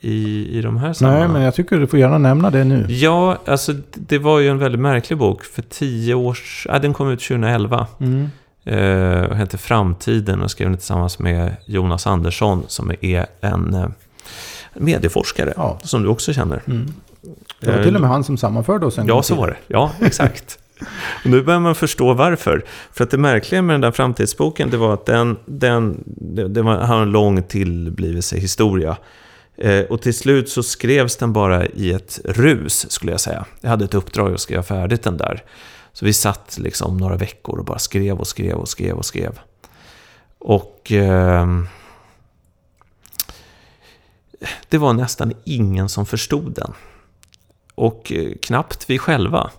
i, 0.00 0.48
i 0.58 0.62
de 0.62 0.76
här 0.76 0.92
sammanhangen. 0.92 1.26
Nej, 1.26 1.34
men 1.34 1.42
jag 1.42 1.54
tycker 1.54 1.78
du 1.78 1.86
får 1.86 1.98
gärna 1.98 2.18
nämna 2.18 2.50
det 2.50 2.64
nu. 2.64 2.86
Ja, 2.88 3.38
alltså 3.46 3.72
det 3.94 4.18
var 4.18 4.38
ju 4.38 4.48
en 4.48 4.58
väldigt 4.58 4.80
märklig 4.80 5.18
bok. 5.18 5.44
För 5.44 5.62
tio 5.62 6.14
års... 6.14 6.66
Ja, 6.70 6.78
den 6.78 6.92
kom 6.92 7.10
ut 7.10 7.20
2011. 7.20 7.86
Mm. 8.00 8.30
Uh, 8.66 9.32
hette 9.32 9.58
Framtiden 9.58 10.42
och 10.42 10.50
skrev 10.50 10.68
den 10.68 10.78
tillsammans 10.78 11.18
med 11.18 11.56
Jonas 11.66 12.06
Andersson 12.06 12.64
som 12.66 12.92
är 13.00 13.26
en 13.40 13.74
uh, 13.74 13.86
medieforskare. 14.74 15.52
Ja. 15.56 15.78
Som 15.82 16.02
du 16.02 16.08
också 16.08 16.32
känner. 16.32 16.62
Mm. 16.66 16.94
Det 17.60 17.72
var 17.72 17.82
till 17.82 17.94
och 17.94 18.00
med 18.00 18.10
han 18.10 18.24
som 18.24 18.36
sammanförde 18.36 18.86
oss 18.86 18.98
en 18.98 19.06
Ja, 19.06 19.22
så 19.22 19.34
var 19.34 19.46
det. 19.46 19.56
Ja, 19.66 19.92
exakt. 20.00 20.58
Och 21.24 21.30
nu 21.30 21.42
börjar 21.42 21.60
man 21.60 21.74
förstå 21.74 22.14
varför. 22.14 22.64
För 22.92 23.04
att 23.04 23.10
det 23.10 23.18
märkliga 23.18 23.62
med 23.62 23.74
den 23.74 23.80
där 23.80 23.90
framtidsboken, 23.90 24.70
det 24.70 24.76
var 24.76 24.94
att 24.94 25.06
den, 25.06 25.38
den 25.46 26.64
var, 26.64 26.76
har 26.76 27.02
en 27.02 27.10
lång 27.10 27.42
tillblivelsehistoria. 27.42 28.96
Eh, 29.56 29.80
och 29.84 30.02
till 30.02 30.14
slut 30.14 30.48
så 30.48 30.62
skrevs 30.62 31.16
den 31.16 31.32
bara 31.32 31.66
i 31.66 31.92
ett 31.92 32.20
rus, 32.24 32.90
skulle 32.90 33.12
jag 33.12 33.20
säga. 33.20 33.44
Jag 33.60 33.70
hade 33.70 33.84
ett 33.84 33.94
uppdrag 33.94 34.34
att 34.34 34.40
skriva 34.40 34.62
färdigt 34.62 35.02
den 35.02 35.16
där. 35.16 35.42
Så 35.92 36.04
vi 36.04 36.12
satt 36.12 36.58
liksom 36.60 36.96
några 36.96 37.16
veckor 37.16 37.58
och 37.58 37.64
bara 37.64 37.78
skrev 37.78 38.18
och 38.18 38.26
skrev 38.26 38.56
och 38.56 38.68
skrev 38.68 38.96
och 38.96 39.04
skrev. 39.04 39.38
Och... 40.38 40.92
Eh, 40.92 41.46
det 44.68 44.78
var 44.78 44.92
nästan 44.92 45.32
ingen 45.44 45.88
som 45.88 46.06
förstod 46.06 46.54
den. 46.54 46.72
Och 47.74 48.12
eh, 48.12 48.32
knappt 48.42 48.90
vi 48.90 48.98
själva. 48.98 49.50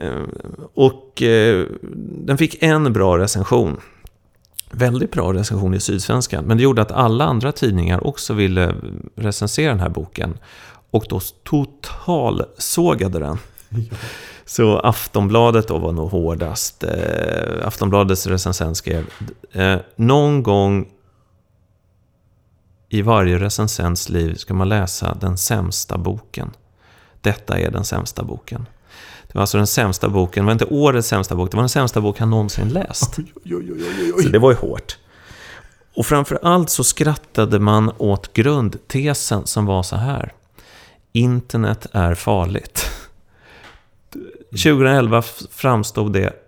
Eh, 0.00 0.22
och 0.74 1.22
eh, 1.22 1.66
den 2.26 2.38
fick 2.38 2.62
en 2.62 2.92
bra 2.92 3.18
recension. 3.18 3.80
Väldigt 4.70 5.12
bra 5.12 5.32
recension 5.32 5.74
i 5.74 5.80
Sydsvenskan. 5.80 6.44
Men 6.44 6.56
det 6.56 6.62
gjorde 6.62 6.82
att 6.82 6.92
alla 6.92 7.24
andra 7.24 7.52
tidningar 7.52 8.06
också 8.06 8.34
ville 8.34 8.74
recensera 9.14 9.68
den 9.68 9.80
här 9.80 9.88
boken. 9.88 10.38
Och 10.90 11.06
då 11.08 11.20
totalsågade 11.44 13.18
den. 13.18 13.38
Ja. 13.68 13.78
Så 14.48 14.78
Aftonbladet 14.78 15.68
då 15.68 15.78
var 15.78 15.92
nog 15.92 16.10
hårdast. 16.10 16.84
Eh, 16.84 17.66
Aftonbladets 17.66 18.26
recensent 18.26 18.76
skrev 18.76 19.04
Någon 19.96 20.42
gång 20.42 20.88
i 22.88 23.02
varje 23.02 23.38
recensents 23.38 24.08
liv 24.08 24.34
ska 24.34 24.54
man 24.54 24.68
läsa 24.68 25.16
den 25.20 25.38
sämsta 25.38 25.98
boken. 25.98 26.50
Detta 27.20 27.58
är 27.58 27.70
den 27.70 27.84
sämsta 27.84 28.24
boken. 28.24 28.66
Det 29.26 29.34
var 29.34 29.40
alltså 29.40 29.56
den 29.56 29.66
sämsta 29.66 30.08
boken, 30.08 30.44
det 30.44 30.46
var 30.46 30.52
inte 30.52 30.64
årets 30.64 31.08
sämsta 31.08 31.34
bok, 31.34 31.50
det 31.50 31.56
var 31.56 31.62
den 31.62 31.68
sämsta 31.68 32.00
bok 32.00 32.18
han 32.18 32.30
någonsin 32.30 32.68
läst. 32.68 33.18
Oj, 33.18 33.56
oj, 33.56 33.72
oj, 34.16 34.22
så 34.22 34.28
det 34.28 34.38
var 34.38 34.50
ju 34.50 34.56
hårt. 34.56 34.98
Och 35.94 36.06
framför 36.06 36.38
allt 36.42 36.70
så 36.70 36.84
skrattade 36.84 37.58
man 37.58 37.92
åt 37.98 38.32
grundtesen 38.32 39.46
som 39.46 39.66
var 39.66 39.82
så 39.82 39.96
här. 39.96 40.32
Internet 41.12 41.86
är 41.92 42.14
farligt. 42.14 42.90
2011 44.50 45.22
framstod 45.50 46.12
det 46.12 46.45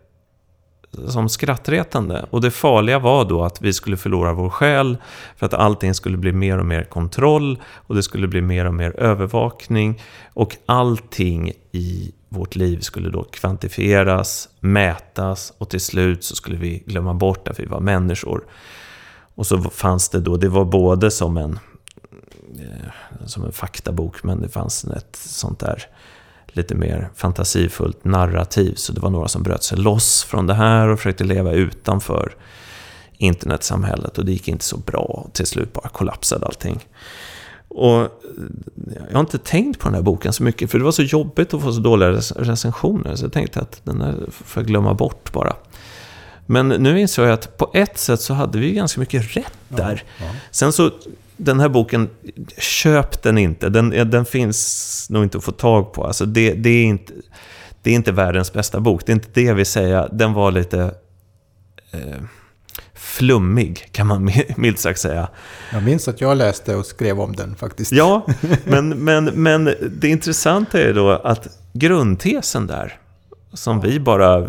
som 1.06 1.28
skrattretande. 1.28 2.26
Och 2.30 2.40
det 2.40 2.50
farliga 2.50 2.98
var 2.98 3.24
då 3.24 3.44
att 3.44 3.62
vi 3.62 3.72
skulle 3.72 3.96
förlora 3.96 4.32
vår 4.32 4.50
själ 4.50 4.96
för 5.36 5.46
att 5.46 5.54
allting 5.54 5.94
skulle 5.94 6.16
bli 6.16 6.32
mer 6.32 6.58
och 6.58 6.66
mer 6.66 6.84
kontroll 6.84 7.62
och 7.74 7.94
det 7.94 8.02
skulle 8.02 8.28
bli 8.28 8.40
mer 8.40 8.64
och 8.64 8.74
mer 8.74 9.00
övervakning 9.00 10.02
och 10.34 10.56
allting 10.66 11.52
i 11.72 12.12
vårt 12.28 12.56
liv 12.56 12.80
skulle 12.80 13.10
då 13.10 13.24
kvantifieras, 13.24 14.48
mätas 14.60 15.52
och 15.58 15.70
till 15.70 15.80
slut 15.80 16.24
så 16.24 16.34
skulle 16.34 16.56
vi 16.56 16.82
glömma 16.86 17.14
bort 17.14 17.48
att 17.48 17.60
vi 17.60 17.66
var 17.66 17.80
människor. 17.80 18.44
Och 19.34 19.46
så 19.46 19.62
fanns 19.62 20.08
det 20.08 20.20
då, 20.20 20.36
det 20.36 20.48
var 20.48 20.64
både 20.64 21.10
som 21.10 21.36
en, 21.36 21.58
eh, 22.58 23.26
som 23.26 23.44
en 23.44 23.52
faktabok 23.52 24.22
men 24.22 24.42
det 24.42 24.48
fanns 24.48 24.84
ett 24.84 25.16
sånt 25.16 25.58
där 25.58 25.86
lite 26.58 26.74
mer 26.74 27.10
fantasifullt 27.14 28.04
narrativ. 28.04 28.74
Så 28.74 28.92
det 28.92 29.00
var 29.00 29.10
några 29.10 29.28
som 29.28 29.42
bröt 29.42 29.62
sig 29.62 29.78
loss 29.78 30.24
från 30.24 30.46
det 30.46 30.54
här 30.54 30.88
och 30.88 30.98
försökte 30.98 31.24
leva 31.24 31.52
utanför 31.52 32.34
internetsamhället. 33.12 34.18
Och 34.18 34.24
det 34.24 34.32
gick 34.32 34.48
inte 34.48 34.64
så 34.64 34.76
bra. 34.76 35.26
Till 35.32 35.46
slut 35.46 35.72
bara 35.72 35.88
kollapsade 35.88 36.46
allting. 36.46 36.86
Och 37.68 38.08
jag 39.08 39.12
har 39.12 39.20
inte 39.20 39.38
tänkt 39.38 39.80
på 39.80 39.88
den 39.88 39.94
här 39.94 40.02
boken 40.02 40.32
så 40.32 40.42
mycket, 40.42 40.70
för 40.70 40.78
det 40.78 40.84
var 40.84 40.92
så 40.92 41.02
jobbigt 41.02 41.54
att 41.54 41.62
få 41.62 41.72
så 41.72 41.80
dåliga 41.80 42.10
recensioner. 42.36 43.16
Så 43.16 43.24
jag 43.24 43.32
tänkte 43.32 43.60
att 43.60 43.80
den 43.84 44.00
här 44.00 44.14
får 44.30 44.62
jag 44.62 44.66
glömma 44.66 44.94
bort 44.94 45.32
bara. 45.32 45.56
Men 46.46 46.68
nu 46.68 47.00
insåg 47.00 47.26
jag 47.26 47.32
att 47.32 47.56
på 47.56 47.70
ett 47.74 47.98
sätt 47.98 48.20
så 48.20 48.34
hade 48.34 48.58
vi 48.58 48.72
ganska 48.72 49.00
mycket 49.00 49.36
rätt 49.36 49.58
där. 49.68 50.02
Ja, 50.18 50.24
ja. 50.26 50.32
Sen 50.50 50.72
så 50.72 50.90
den 51.38 51.60
här 51.60 51.68
boken, 51.68 52.08
köp 52.58 53.22
den 53.22 53.38
inte. 53.38 53.68
Den, 53.68 54.10
den 54.10 54.24
finns 54.24 55.06
nog 55.10 55.22
inte 55.22 55.38
att 55.38 55.44
få 55.44 55.52
tag 55.52 55.92
på. 55.92 56.06
Alltså 56.06 56.26
det, 56.26 56.54
det, 56.54 56.70
är 56.70 56.84
inte, 56.84 57.12
det 57.82 57.90
är 57.90 57.94
inte 57.94 58.12
världens 58.12 58.52
bästa 58.52 58.80
bok. 58.80 59.06
Det 59.06 59.12
är 59.12 59.14
inte 59.14 59.28
det 59.32 59.42
jag 59.42 59.54
vill 59.54 59.66
säga. 59.66 60.08
Den 60.12 60.32
var 60.32 60.50
lite 60.50 60.94
eh, 61.90 62.22
flummig, 62.94 63.88
kan 63.92 64.06
man 64.06 64.30
milt 64.56 64.78
sagt 64.78 65.00
säga. 65.00 65.28
Jag 65.72 65.82
minns 65.82 66.08
att 66.08 66.20
jag 66.20 66.36
läste 66.36 66.76
och 66.76 66.86
skrev 66.86 67.20
om 67.20 67.36
den 67.36 67.56
faktiskt. 67.56 67.92
Ja, 67.92 68.26
men, 68.64 68.88
men, 68.88 69.24
men 69.24 69.74
det 70.00 70.08
intressanta 70.08 70.80
är 70.80 70.94
då 70.94 71.10
att 71.10 71.48
grundtesen 71.72 72.66
där, 72.66 72.98
som 73.52 73.80
vi 73.80 74.00
bara 74.00 74.48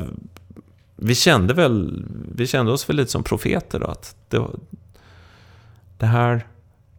vi 1.02 1.16
kände 1.16 1.54
väl, 1.54 2.06
vi 2.36 2.48
kände 2.48 2.72
oss 2.72 2.90
väl 2.90 2.96
lite 2.96 3.12
som 3.12 3.24
profeter 3.24 3.80
då, 3.80 3.88
att 3.88 4.16
det, 4.30 4.46
det 5.98 6.06
här, 6.06 6.48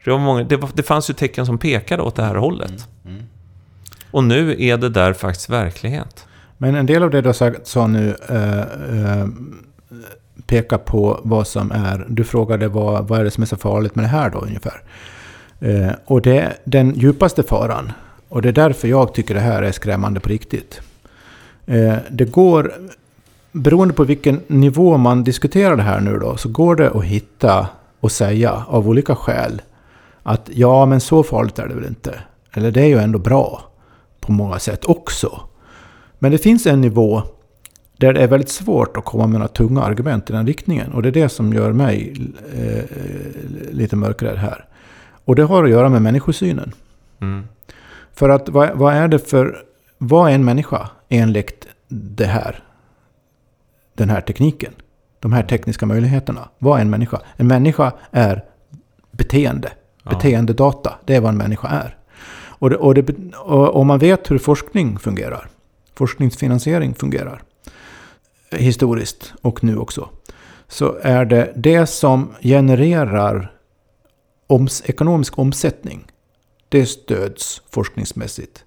det, 0.05 0.11
var 0.11 0.19
många, 0.19 0.45
det, 0.45 0.57
var, 0.57 0.71
det 0.75 0.83
fanns 0.83 1.11
ju 1.11 1.15
tecken 1.15 1.47
som 1.47 1.59
pekade 1.59 2.03
åt 2.03 2.17
det 2.17 2.23
här 2.23 2.35
hållet. 2.35 2.89
Mm. 3.05 3.17
Mm. 3.17 3.27
Och 4.11 4.25
nu 4.25 4.57
är 4.59 4.77
det 4.77 4.89
där 4.89 5.13
faktiskt 5.13 5.49
verklighet. 5.49 6.27
Men 6.59 6.75
en 6.75 6.87
del 6.87 7.03
av 7.03 7.11
det 7.11 7.21
du 7.21 7.29
har 7.29 7.65
sa 7.65 7.87
nu 7.87 8.17
eh, 8.29 8.61
eh, 8.61 9.27
pekar 10.47 10.79
på 10.79 11.21
vad 11.25 11.47
som 11.47 11.73
är... 11.73 12.07
Du 12.09 12.25
frågade 12.25 12.69
vad, 12.69 13.09
vad 13.09 13.21
är 13.21 13.25
det 13.25 13.31
som 13.31 13.43
är 13.43 13.47
så 13.47 13.57
farligt 13.57 13.95
med 13.95 14.05
det 14.05 14.09
här 14.09 14.31
då 14.31 14.39
ungefär. 14.39 14.83
Eh, 15.61 15.93
och 16.05 16.23
det 16.23 16.39
är 16.39 16.57
den 16.65 16.95
djupaste 16.95 17.43
faran. 17.43 17.93
Och 18.29 18.43
det 18.43 18.49
är 18.49 18.53
därför 18.53 18.89
jag 18.89 19.15
tycker 19.15 19.35
det 19.35 19.41
här 19.41 19.63
är 19.63 19.73
skrämmande 19.73 20.21
på 20.21 20.29
riktigt. 20.29 20.81
Eh, 21.67 21.95
det 22.11 22.25
går, 22.25 22.73
beroende 23.53 23.95
på 23.95 24.05
vilken 24.05 24.41
nivå 24.47 24.97
man 24.97 25.25
diskuterar 25.25 25.77
det 25.77 25.83
här 25.83 26.01
nu 26.01 26.19
då, 26.19 26.37
så 26.37 26.49
går 26.49 26.77
det 26.77 26.91
att 26.91 27.05
hitta 27.05 27.69
och 28.01 28.13
säga 28.13 28.65
av 28.69 28.89
olika 28.89 29.17
skäl 29.17 29.63
att 30.23 30.51
ja, 30.53 30.87
men 30.87 31.01
så 31.01 31.23
farligt 31.23 31.59
är 31.59 31.69
det 31.69 31.75
väl 31.75 31.87
inte. 31.87 32.21
Eller 32.53 32.71
det 32.71 32.81
är 32.81 32.87
ju 32.87 32.99
ändå 32.99 33.19
bra 33.19 33.63
på 34.21 34.33
många 34.33 34.59
sätt 34.59 34.85
också. 34.85 35.41
Men 36.19 36.33
det 36.33 36.39
finns 36.39 36.67
en 36.67 36.81
nivå 36.81 37.23
där 37.97 38.13
det 38.13 38.21
är 38.23 38.29
väldigt 38.29 38.51
svårt 38.51 38.97
att 38.97 39.05
komma 39.05 39.27
med 39.27 39.41
några 39.41 39.49
tunga 39.49 39.83
argument 39.83 40.31
i 40.31 40.33
den 40.33 40.47
riktningen. 40.47 40.93
Och 40.93 41.03
det 41.03 41.09
är 41.09 41.13
det 41.13 41.29
som 41.29 41.53
gör 41.53 41.73
mig 41.73 42.17
eh, 42.55 42.85
lite 43.71 43.97
mörkrädd 43.97 44.37
här. 44.37 44.65
Och 45.25 45.37
det 45.37 45.43
har 45.43 45.65
att 45.65 45.71
göra 45.71 45.89
med 45.89 46.03
människosynen. 46.03 46.73
Mm. 47.21 47.49
För 48.13 48.29
att 48.29 48.49
vad, 48.49 48.71
vad, 48.75 48.95
är 48.95 49.09
det 49.09 49.19
för... 49.19 49.63
Vad 49.99 50.31
är 50.31 50.35
en 50.35 50.45
människa 50.45 50.91
enligt 51.09 51.67
det 51.89 52.27
här? 52.27 52.65
Den 53.95 54.11
här 54.11 54.21
tekniken. 54.21 54.73
De 55.19 55.33
här 55.33 55.43
tekniska 55.43 55.87
möjligheterna. 55.87 56.49
Vad 56.59 56.79
är 56.79 56.83
en 56.83 56.91
människa? 56.91 57.21
En 57.37 57.47
människa 57.47 57.93
är 58.11 58.45
beteende. 59.11 59.73
Ja. 60.03 60.11
Beteendedata. 60.11 60.95
Det 61.05 61.15
är 61.15 61.21
vad 61.21 61.31
en 61.31 61.39
människa 61.39 61.69
är. 61.69 61.97
Och, 62.33 62.71
det, 62.71 62.77
och, 62.77 62.95
det, 62.95 63.35
och 63.37 63.77
om 63.77 63.87
man 63.87 63.99
vet 63.99 64.31
hur 64.31 64.39
forskning 64.39 64.99
fungerar. 64.99 65.49
Forskningsfinansiering 65.95 66.95
fungerar 66.95 67.43
historiskt 68.51 69.33
och 69.43 69.65
nu 69.65 69.77
också. 69.79 70.09
Så 70.69 70.99
är 71.03 71.25
det 71.25 71.53
det 71.57 71.87
som 71.87 72.35
genererar 72.43 73.53
oms 74.47 74.83
ekonomisk 74.87 75.39
omsättning. 75.39 76.07
Det 76.69 76.87
stöds 76.87 77.63
forskningsmässigt. 77.71 78.65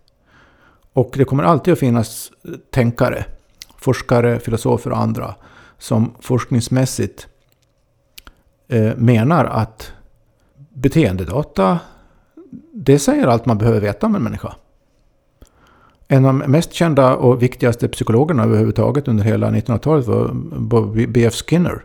Och 0.94 1.14
det 1.18 1.26
kommer 1.26 1.44
alltid 1.44 1.74
att 1.74 1.80
finnas 1.80 2.32
tänkare, 2.72 3.26
forskare, 3.78 4.40
filosofer 4.40 4.92
och 4.92 4.98
andra 4.98 5.36
som 5.78 6.14
forskningsmässigt 6.20 7.28
eh, 8.68 8.96
menar 8.96 9.46
att 9.46 9.92
beteendedata, 10.84 11.80
det 12.74 13.00
säger 13.00 13.28
allt 13.28 13.46
man 13.46 13.58
behöver 13.58 13.82
veta 13.82 14.06
om 14.08 14.16
en 14.16 14.24
människa. 14.24 14.54
En 16.08 16.26
av 16.26 16.40
de 16.40 16.52
mest 16.52 16.74
kända 16.74 17.16
och 17.16 17.44
viktigaste 17.44 17.88
psykologerna 17.88 18.44
överhuvudtaget 18.44 19.08
under 19.08 19.24
hela 19.24 19.52
1900-talet 19.52 20.08
var 20.08 21.08
B.F. 21.08 21.34
Skinner. 21.34 21.84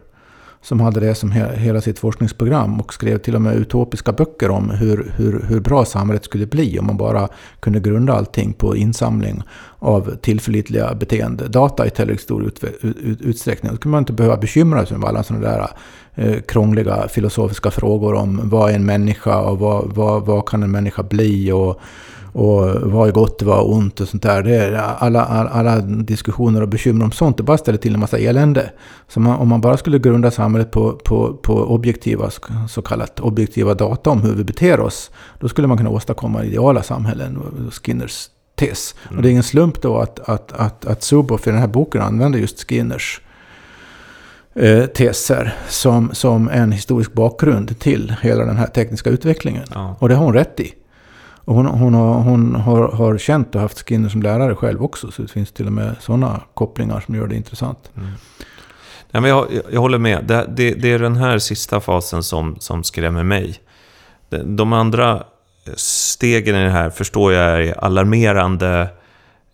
Som 0.62 0.80
hade 0.80 1.00
det 1.00 1.14
som 1.14 1.30
hela 1.32 1.80
sitt 1.80 1.98
forskningsprogram 1.98 2.80
och 2.80 2.94
skrev 2.94 3.18
till 3.18 3.34
och 3.34 3.42
med 3.42 3.56
utopiska 3.56 4.12
böcker 4.12 4.50
om 4.50 4.70
hur, 4.70 5.12
hur, 5.16 5.44
hur 5.48 5.60
bra 5.60 5.84
samhället 5.84 6.24
skulle 6.24 6.46
bli 6.46 6.78
om 6.78 6.86
man 6.86 6.96
bara 6.96 7.28
kunde 7.60 7.80
grunda 7.80 8.12
allting 8.12 8.52
på 8.52 8.76
insamling 8.76 9.42
av 9.78 10.16
tillförlitliga 10.16 10.94
beteendedata 10.94 11.86
i 11.86 11.90
tillräckligt 11.90 12.20
stor 12.20 12.52
utsträckning. 13.20 13.72
Då 13.72 13.76
skulle 13.76 13.90
man 13.90 14.02
inte 14.02 14.12
behöva 14.12 14.36
bekymra 14.36 14.86
sig 14.86 14.98
med 14.98 15.08
alla 15.08 15.22
sådana 15.22 15.48
där 15.48 15.68
eh, 16.14 16.40
krångliga 16.40 17.08
filosofiska 17.08 17.70
frågor 17.70 18.14
om 18.14 18.40
vad 18.44 18.70
är 18.70 18.74
en 18.74 18.86
människa 18.86 19.40
och 19.40 19.58
vad, 19.58 19.94
vad, 19.94 20.26
vad 20.26 20.48
kan 20.48 20.62
en 20.62 20.70
människa 20.70 21.02
bli 21.02 21.52
och 21.52 21.80
och 22.32 22.90
vad 22.90 23.08
är 23.08 23.12
gott, 23.12 23.42
vad 23.42 23.58
är 23.58 23.70
ont 23.70 24.00
och 24.00 24.08
sånt 24.08 24.22
där. 24.22 24.42
Det 24.42 24.56
är 24.56 24.72
alla, 24.72 25.24
alla, 25.24 25.50
alla 25.50 25.80
diskussioner 25.80 26.62
och 26.62 26.68
bekymmer 26.68 27.04
om 27.04 27.12
sånt, 27.12 27.36
det 27.36 27.42
bara 27.42 27.58
ställer 27.58 27.78
till 27.78 27.94
en 27.94 28.00
massa 28.00 28.18
elände. 28.18 28.70
Så 29.08 29.20
man, 29.20 29.38
om 29.38 29.48
man 29.48 29.60
bara 29.60 29.76
skulle 29.76 29.98
grunda 29.98 30.30
samhället 30.30 30.70
på, 30.70 30.92
på, 30.92 31.34
på 31.42 31.52
objektiva, 31.52 32.30
så 32.68 32.82
kallat 32.82 33.20
objektiva 33.20 33.74
data 33.74 34.10
om 34.10 34.22
hur 34.22 34.34
vi 34.34 34.44
beter 34.44 34.80
oss, 34.80 35.10
då 35.40 35.48
skulle 35.48 35.68
man 35.68 35.76
kunna 35.76 35.90
åstadkomma 35.90 36.44
ideala 36.44 36.82
samhällen, 36.82 37.38
Skinners 37.70 38.28
tes. 38.58 38.94
Mm. 39.04 39.16
Och 39.16 39.22
det 39.22 39.28
är 39.28 39.30
ingen 39.30 39.42
slump 39.42 39.82
då 39.82 39.98
att, 39.98 40.28
att, 40.28 40.52
att, 40.52 40.84
att 40.84 41.02
Zuboff 41.02 41.46
i 41.46 41.50
den 41.50 41.58
här 41.58 41.68
boken 41.68 42.02
använder 42.02 42.38
just 42.38 42.68
Skinners 42.68 43.20
eh, 44.54 44.84
teser 44.84 45.54
som, 45.68 46.10
som 46.12 46.48
en 46.48 46.72
historisk 46.72 47.12
bakgrund 47.12 47.78
till 47.78 48.16
hela 48.22 48.44
den 48.44 48.56
här 48.56 48.66
tekniska 48.66 49.10
utvecklingen. 49.10 49.64
Ja. 49.74 49.96
Och 49.98 50.08
det 50.08 50.14
har 50.14 50.24
hon 50.24 50.34
rätt 50.34 50.60
i. 50.60 50.74
Och 51.48 51.54
hon, 51.54 51.66
hon, 51.66 51.94
har, 51.94 52.14
hon 52.14 52.54
har, 52.54 52.88
har 52.88 53.18
känt 53.18 53.54
och 53.54 53.60
haft 53.60 53.88
Skinner 53.88 54.08
som 54.08 54.22
lärare 54.22 54.54
själv 54.54 54.82
också. 54.82 55.10
Så 55.10 55.22
det 55.22 55.28
finns 55.28 55.52
till 55.52 55.66
och 55.66 55.72
med 55.72 55.96
sådana 56.00 56.42
kopplingar 56.54 57.00
som 57.00 57.14
gör 57.14 57.26
det 57.26 57.36
intressant. 57.36 57.90
Mm. 57.96 58.08
Ja, 59.10 59.20
men 59.20 59.30
jag, 59.30 59.46
jag 59.72 59.80
håller 59.80 59.98
med. 59.98 60.24
Det, 60.24 60.46
det, 60.48 60.74
det, 60.74 60.92
är 60.92 60.98
den 60.98 61.16
här 61.16 61.38
sista 61.38 61.80
fasen 61.80 62.22
som, 62.22 62.56
som 62.60 62.84
skrämmer 62.84 63.22
mig. 63.22 63.60
De 64.44 64.72
andra 64.72 65.24
stegen 65.76 66.56
i 66.56 66.64
det 66.64 66.70
här 66.70 66.90
förstår 66.90 67.32
jag 67.32 67.64
är 67.64 67.84
alarmerande. 67.84 68.88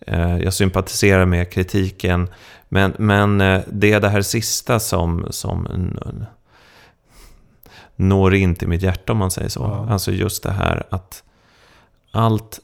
Eh, 0.06 0.38
jag 0.38 0.54
sympatiserar 0.54 1.24
med 1.24 1.52
kritiken. 1.52 2.28
Men, 2.68 2.92
men 2.98 3.40
eh, 3.40 3.60
det 3.72 3.92
är 3.92 4.00
det 4.00 4.08
här 4.08 4.22
sista 4.22 4.80
som, 4.80 5.26
som 5.30 5.66
når 7.96 8.34
in 8.34 8.54
till 8.54 8.68
mitt 8.68 8.82
hjärta 8.82 9.12
om 9.12 9.18
man 9.18 9.30
säger 9.30 9.48
så. 9.48 9.60
Ja. 9.60 9.92
Alltså 9.92 10.12
just 10.12 10.42
det 10.42 10.52
här 10.52 10.82
att 10.90 11.22
allt 12.14 12.60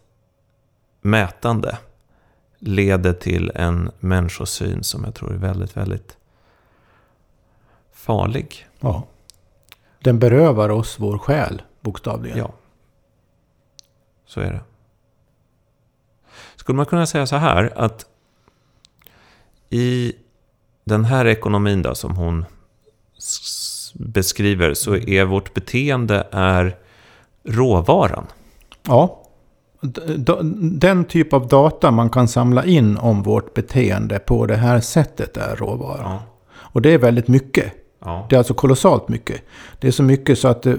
mätande 1.00 1.78
leder 2.58 3.12
till 3.12 3.52
en 3.54 3.90
människosyn 3.98 4.84
som 4.84 5.04
jag 5.04 5.14
tror 5.14 5.32
är 5.32 5.36
väldigt, 5.36 5.76
väldigt 5.76 6.16
farlig. 7.92 8.66
Ja. 8.80 9.06
Den 9.98 10.18
berövar 10.18 10.68
oss 10.68 10.96
vår 10.98 11.18
själ, 11.18 11.62
bokstavligen. 11.80 12.38
Ja. 12.38 12.52
Så 14.26 14.40
är 14.40 14.52
det. 14.52 14.60
Skulle 16.56 16.76
man 16.76 16.86
kunna 16.86 17.06
säga 17.06 17.26
så 17.26 17.36
här 17.36 17.72
att 17.76 18.06
i 19.68 20.12
den 20.84 21.04
här 21.04 21.26
ekonomin 21.26 21.82
då, 21.82 21.94
som 21.94 22.16
hon 22.16 22.44
beskriver 23.94 24.74
så 24.74 24.96
är 24.96 25.24
vårt 25.24 25.54
beteende 25.54 26.28
är 26.30 26.78
råvaran. 27.44 28.26
Ja 28.82 29.19
den 30.80 31.04
typ 31.04 31.32
av 31.32 31.48
data 31.48 31.90
man 31.90 32.10
kan 32.10 32.28
samla 32.28 32.64
in 32.64 32.96
om 32.96 33.22
vårt 33.22 33.54
beteende 33.54 34.18
på 34.18 34.46
det 34.46 34.56
här 34.56 34.80
sättet 34.80 35.36
är 35.36 35.56
råvara. 35.56 36.00
Ja. 36.02 36.22
Och 36.52 36.82
det 36.82 36.94
är 36.94 36.98
väldigt 36.98 37.28
mycket. 37.28 37.72
Ja. 38.04 38.26
Det 38.30 38.36
är 38.36 38.38
alltså 38.38 38.54
kolossalt 38.54 39.08
mycket. 39.08 39.42
Det 39.80 39.88
är 39.88 39.92
så 39.92 40.02
mycket 40.02 40.38
så 40.38 40.48
att 40.48 40.62
det, 40.62 40.78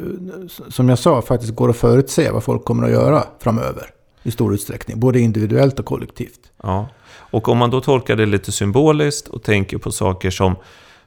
som 0.69 0.89
jag 0.89 0.99
sa, 0.99 1.21
faktiskt 1.21 1.55
går 1.55 1.69
att 1.69 1.77
förutse 1.77 2.31
vad 2.31 2.43
folk 2.43 2.65
kommer 2.65 2.83
att 2.83 2.91
göra 2.91 3.23
framöver. 3.39 3.89
I 4.23 4.31
stor 4.31 4.53
utsträckning, 4.53 4.99
både 4.99 5.19
individuellt 5.19 5.79
och 5.79 5.85
kollektivt. 5.85 6.39
Ja. 6.63 6.87
Och 7.13 7.49
om 7.49 7.57
man 7.57 7.69
då 7.69 7.81
tolkar 7.81 8.15
det 8.15 8.25
lite 8.25 8.51
symboliskt 8.51 9.27
och 9.27 9.43
tänker 9.43 9.77
på 9.77 9.91
saker 9.91 10.29
som 10.31 10.55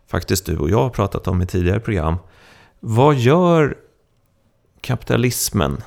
faktiskt 0.07 0.47
du 0.47 0.59
och 0.59 0.70
jag 0.70 0.82
har 0.82 0.90
pratat 0.90 1.28
om 1.28 1.42
i 1.42 1.47
tidigare 1.47 1.80
program. 1.80 2.16
Vad 2.80 3.14
gör 3.14 3.76
kapitalismen 4.80 5.82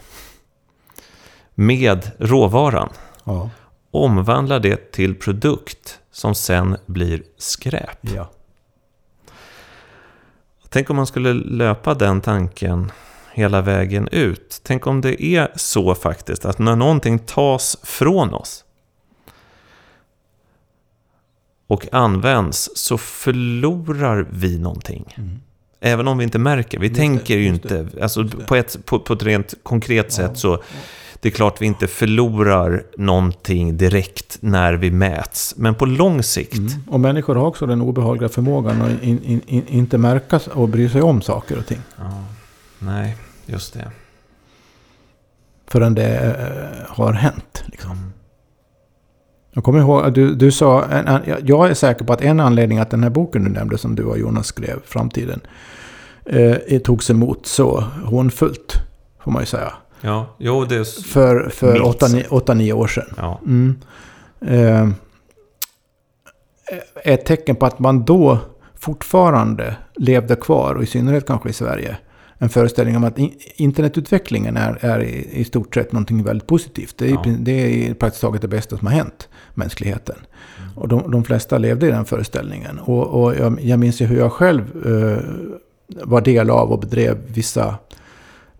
med 1.59 2.11
råvaran. 2.17 2.89
Ja. 3.23 3.49
Omvandla 3.91 4.59
det 4.59 4.91
till 4.91 5.15
produkt 5.15 5.99
som 6.11 6.35
sen 6.35 6.77
blir 6.85 7.23
skräp. 7.37 7.99
Ja. 8.01 8.29
Tänk 10.69 10.89
om 10.89 10.95
man 10.95 11.07
skulle 11.07 11.33
löpa 11.33 11.93
den 11.93 12.21
tanken 12.21 12.91
hela 13.33 13.61
vägen 13.61 14.07
ut. 14.11 14.61
Tänk 14.63 14.87
om 14.87 15.01
det 15.01 15.23
är 15.23 15.51
så 15.55 15.95
faktiskt 15.95 16.45
att 16.45 16.59
när 16.59 16.75
någonting 16.75 17.19
tas 17.19 17.77
från 17.83 18.33
oss 18.33 18.63
och 21.67 21.93
används 21.93 22.69
så 22.75 22.97
förlorar 22.97 24.27
vi 24.29 24.59
någonting. 24.59 25.13
Mm. 25.17 25.39
Även 25.79 26.07
om 26.07 26.17
vi 26.17 26.23
inte 26.23 26.39
märker. 26.39 26.79
Vi 26.79 26.87
just 26.87 26.99
tänker 26.99 27.35
det, 27.35 27.41
ju 27.41 27.47
inte... 27.47 27.87
Alltså 28.01 28.27
på, 28.47 28.55
ett, 28.55 28.85
på, 28.85 28.99
på 28.99 29.13
ett 29.13 29.23
rent 29.23 29.53
konkret 29.63 30.05
ja, 30.05 30.11
sätt 30.11 30.37
så... 30.37 30.63
Det 31.21 31.29
är 31.29 31.31
klart 31.31 31.61
vi 31.61 31.65
inte 31.65 31.87
förlorar 31.87 32.83
någonting 32.97 33.77
direkt 33.77 34.37
när 34.39 34.73
vi 34.73 34.91
mäts. 34.91 35.53
Men 35.57 35.75
på 35.75 35.85
lång 35.85 36.23
sikt. 36.23 36.57
Mm. 36.57 36.71
Och 36.87 36.99
människor 36.99 37.35
har 37.35 37.45
också 37.45 37.65
den 37.65 37.81
obehagliga 37.81 38.29
förmågan 38.29 38.81
att 38.81 39.03
in, 39.03 39.23
in, 39.23 39.41
in, 39.45 39.67
inte 39.67 39.97
märka 39.97 40.39
och 40.53 40.69
bry 40.69 40.89
sig 40.89 41.01
om 41.01 41.21
saker 41.21 41.57
och 41.57 41.65
ting. 41.65 41.81
Ja. 41.97 42.23
Nej, 42.79 43.17
just 43.45 43.73
det. 43.73 43.91
Förrän 45.67 45.95
det 45.95 46.17
äh, 46.17 46.95
har 46.95 47.13
hänt. 47.13 47.63
Liksom. 47.65 48.13
Jag 49.51 49.63
kommer 49.63 49.79
ihåg 49.79 50.13
du, 50.13 50.35
du 50.35 50.51
sa, 50.51 50.85
en, 50.85 51.07
en, 51.07 51.21
jag 51.45 51.69
är 51.69 51.73
säker 51.73 52.05
på 52.05 52.13
att 52.13 52.21
en 52.21 52.39
anledning 52.39 52.77
att 52.77 52.89
den 52.89 53.03
här 53.03 53.09
boken 53.09 53.43
du 53.43 53.49
nämnde 53.49 53.77
som 53.77 53.95
du 53.95 54.03
och 54.03 54.19
Jonas 54.19 54.47
skrev, 54.47 54.79
Framtiden, 54.85 55.41
eh, 56.25 56.79
togs 56.79 57.09
emot 57.09 57.45
så 57.45 57.83
hånfullt, 58.05 58.73
får 59.23 59.31
man 59.31 59.41
ju 59.41 59.45
säga. 59.45 59.73
Ja, 60.01 60.35
jo 60.37 60.65
det 60.65 60.75
är... 60.75 61.03
För, 61.03 61.49
för 61.49 61.81
åtta, 61.81 62.07
åtta, 62.29 62.53
nio 62.53 62.73
år 62.73 62.87
sedan. 62.87 63.13
Ja. 63.17 63.41
Mm. 63.45 63.75
Eh, 64.41 64.89
ett 67.03 67.25
tecken 67.25 67.55
på 67.55 67.65
att 67.65 67.79
man 67.79 68.05
då 68.05 68.39
fortfarande 68.75 69.75
levde 69.95 70.35
kvar, 70.35 70.75
och 70.75 70.83
i 70.83 70.85
synnerhet 70.85 71.27
kanske 71.27 71.49
i 71.49 71.53
Sverige, 71.53 71.97
en 72.37 72.49
föreställning 72.49 72.95
om 72.95 73.03
att 73.03 73.17
internetutvecklingen 73.55 74.57
är, 74.57 74.77
är 74.81 74.99
i, 74.99 75.29
i, 75.31 75.43
stort 75.43 75.75
sett 75.75 75.91
någonting 75.91 76.23
väldigt 76.23 76.47
positivt. 76.47 76.97
Det 76.97 77.05
är, 77.05 77.11
ja. 77.11 77.23
det 77.39 77.87
är 77.87 77.93
praktiskt 77.93 78.21
taget 78.21 78.41
det 78.41 78.47
bästa 78.47 78.77
som 78.77 78.87
har 78.87 78.93
hänt 78.93 79.29
mänskligheten. 79.53 80.15
Mm. 80.15 80.77
Och 80.77 80.87
de, 80.87 81.11
de, 81.11 81.23
flesta 81.23 81.57
levde 81.57 81.87
i 81.87 81.91
den 81.91 82.05
föreställningen. 82.05 82.79
Och, 82.79 83.23
och 83.23 83.35
jag, 83.35 83.61
jag 83.61 83.79
minns 83.79 84.01
ju 84.01 84.05
hur 84.05 84.17
jag 84.17 84.31
själv 84.31 84.63
eh, 84.85 85.23
var 86.03 86.21
del 86.21 86.49
av 86.49 86.71
och 86.71 86.79
bedrev 86.79 87.17
vissa 87.27 87.75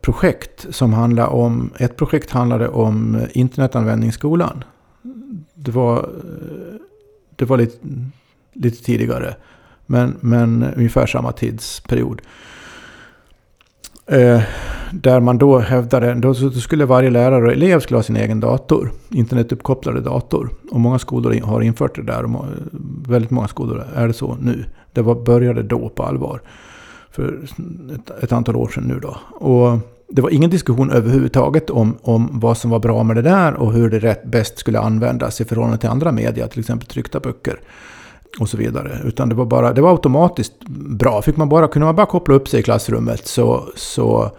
projekt 0.08 0.66
som 0.70 0.94
handlade 0.94 1.30
om... 1.30 1.72
Ett 1.78 1.96
projekt 1.96 2.32
handlade 2.32 2.68
om 2.68 3.16
eh, 3.16 3.22
internetanvändning 3.34 4.10
i 4.10 4.12
skolan. 4.12 4.64
Det 5.54 5.72
var, 5.72 5.98
eh, 5.98 6.80
det 7.36 7.46
var 7.46 7.58
lite, 7.58 7.78
lite 8.54 8.84
tidigare. 8.84 9.36
Men, 9.86 10.18
men 10.20 10.64
ungefär 10.78 11.06
samma 11.06 11.32
tidsperiod. 11.32 12.22
Eh, 14.06 14.42
där 14.92 15.20
man 15.20 15.38
då 15.38 15.60
hävdade, 15.60 16.14
då 16.14 16.34
skulle 16.34 16.86
varje 16.86 17.10
lärare 17.10 17.46
och 17.46 17.52
elev 17.52 17.80
skulle 17.80 17.98
ha 17.98 18.04
sin 18.04 18.18
egen 18.18 18.40
dator. 18.40 18.92
Internetuppkopplade 19.10 20.02
dator. 20.02 20.50
Och 20.72 20.80
många 20.80 21.00
skolor 21.00 21.42
har 21.42 21.62
infört 21.62 21.96
det 21.96 22.04
där. 22.04 22.36
Och 22.36 22.46
väldigt 23.08 23.32
många 23.32 23.48
skolor 23.48 23.84
är 23.96 24.08
det 24.08 24.14
så 24.14 24.38
nu. 24.42 24.66
Det 24.94 25.02
var, 25.02 25.16
började 25.16 25.64
då 25.64 25.90
på 25.90 26.04
allvar. 26.04 26.42
För 27.12 27.44
ett, 27.96 28.24
ett 28.24 28.32
antal 28.32 28.56
år 28.56 28.68
sedan 28.68 28.84
nu 28.84 29.00
då. 29.00 29.18
Och 29.32 29.97
det 30.10 30.22
var 30.22 30.30
ingen 30.30 30.50
diskussion 30.50 30.92
överhuvudtaget 30.92 31.70
om, 31.70 31.98
om 32.02 32.30
vad 32.34 32.58
som 32.58 32.72
var 32.72 32.80
bra 32.80 33.04
med 33.04 33.16
det 33.16 33.22
där 33.22 33.54
och 33.54 33.74
hur 33.74 33.90
det 33.90 34.00
rätt 34.00 34.24
bäst 34.24 34.60
skulle 34.60 34.80
användas 34.80 35.42
i 35.42 35.46
förhållande 35.46 35.78
till 35.78 35.90
andra 35.90 36.12
media, 36.12 36.48
till 36.48 36.60
exempel 36.60 36.88
tryckta 36.88 37.20
böcker 37.20 37.60
och 38.40 38.50
så 38.50 38.58
vidare. 38.58 39.02
Utan 39.04 39.30
det 39.30 39.36
var, 39.36 39.46
bara, 39.46 39.74
det 39.74 39.82
var 39.82 39.92
automatiskt 39.92 40.54
bra. 41.00 41.22
Fick 41.22 41.38
man 41.38 41.50
bara, 41.50 41.68
kunde 41.68 41.86
man 41.86 41.96
bara 41.96 42.06
koppla 42.06 42.36
upp 42.36 42.48
sig 42.48 42.60
i 42.60 42.64
klassrummet 42.64 43.28
så, 43.28 43.64
så 43.76 44.32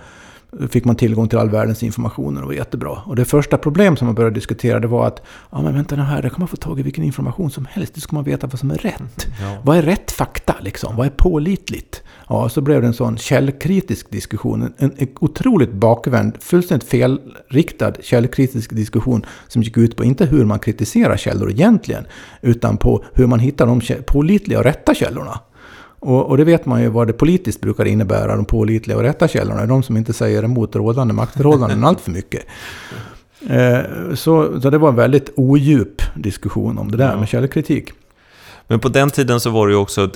fick 0.70 0.84
man 0.84 0.96
tillgång 0.96 1.28
till 1.28 1.38
all 1.38 1.50
världens 1.50 1.82
information 1.82 2.36
och 2.36 2.40
det 2.40 2.46
var 2.46 2.54
jättebra. 2.54 2.98
Och 3.06 3.16
det 3.16 3.24
första 3.24 3.58
problem 3.58 3.96
som 3.96 4.06
man 4.06 4.14
började 4.14 4.34
diskutera 4.34 4.80
det 4.80 4.86
var 4.86 5.06
att 5.06 5.22
ja 5.50 5.62
men 5.62 5.74
vänta 5.74 5.96
nu 5.96 6.02
här, 6.02 6.22
där 6.22 6.28
kan 6.28 6.38
man 6.38 6.48
få 6.48 6.56
tag 6.56 6.80
i 6.80 6.82
vilken 6.82 7.04
information 7.04 7.50
som 7.50 7.66
helst. 7.70 7.94
Det 7.94 8.00
ska 8.00 8.16
man 8.16 8.24
veta 8.24 8.46
vad 8.46 8.58
som 8.58 8.70
är 8.70 8.76
rätt. 8.76 9.26
Ja. 9.40 9.58
Vad 9.64 9.78
är 9.78 9.82
rätt 9.82 10.10
fakta 10.10 10.54
liksom? 10.60 10.96
Vad 10.96 11.06
är 11.06 11.10
pålitligt? 11.10 12.02
Ja, 12.28 12.48
så 12.48 12.60
blev 12.60 12.80
det 12.80 12.86
en 12.86 12.94
sån 12.94 13.16
källkritisk 13.16 14.10
diskussion. 14.10 14.72
En, 14.78 14.92
en 14.98 15.08
otroligt 15.20 15.72
bakvänd, 15.72 16.36
fullständigt 16.40 16.88
felriktad 16.88 17.92
källkritisk 18.02 18.74
diskussion 18.74 19.26
som 19.48 19.62
gick 19.62 19.76
ut 19.76 19.96
på 19.96 20.04
inte 20.04 20.26
hur 20.26 20.44
man 20.44 20.58
kritiserar 20.58 21.16
källor 21.16 21.50
egentligen, 21.50 22.06
utan 22.40 22.76
på 22.76 23.04
hur 23.14 23.26
man 23.26 23.38
hittar 23.38 23.66
de 23.66 23.80
pålitliga 24.06 24.58
och 24.58 24.64
rätta 24.64 24.94
källorna. 24.94 25.40
Och, 26.00 26.26
och, 26.26 26.36
det 26.36 26.44
vet 26.44 26.66
man 26.66 26.82
ju 26.82 26.88
vad 26.88 27.06
det 27.06 27.12
politiskt 27.12 27.60
brukar 27.60 27.84
innebära, 27.84 28.36
de 28.36 28.44
pålitliga 28.44 28.96
och 28.96 29.02
rätta 29.02 29.28
källorna. 29.28 29.66
De 29.66 29.82
som 29.82 29.96
inte 29.96 30.12
säger 30.12 30.42
emot 30.42 30.76
rådande 30.76 31.14
maktförhållanden 31.14 31.84
allt 31.84 32.00
för 32.00 32.10
mycket. 32.10 32.46
Eh, 33.48 34.14
så, 34.14 34.60
så 34.60 34.70
det 34.70 34.78
var 34.78 34.88
en 34.88 34.94
väldigt 34.94 35.32
odjup 35.36 36.02
diskussion 36.14 36.78
om 36.78 36.90
det 36.90 36.96
där 36.96 37.10
ja. 37.10 37.18
med 37.18 37.28
källkritik. 37.28 37.92
Men 38.70 38.80
på 38.80 38.88
den 38.88 39.10
tiden 39.10 39.40
så 39.40 39.50
var 39.50 39.66
det 39.66 39.72
ju 39.72 39.78
också, 39.78 40.10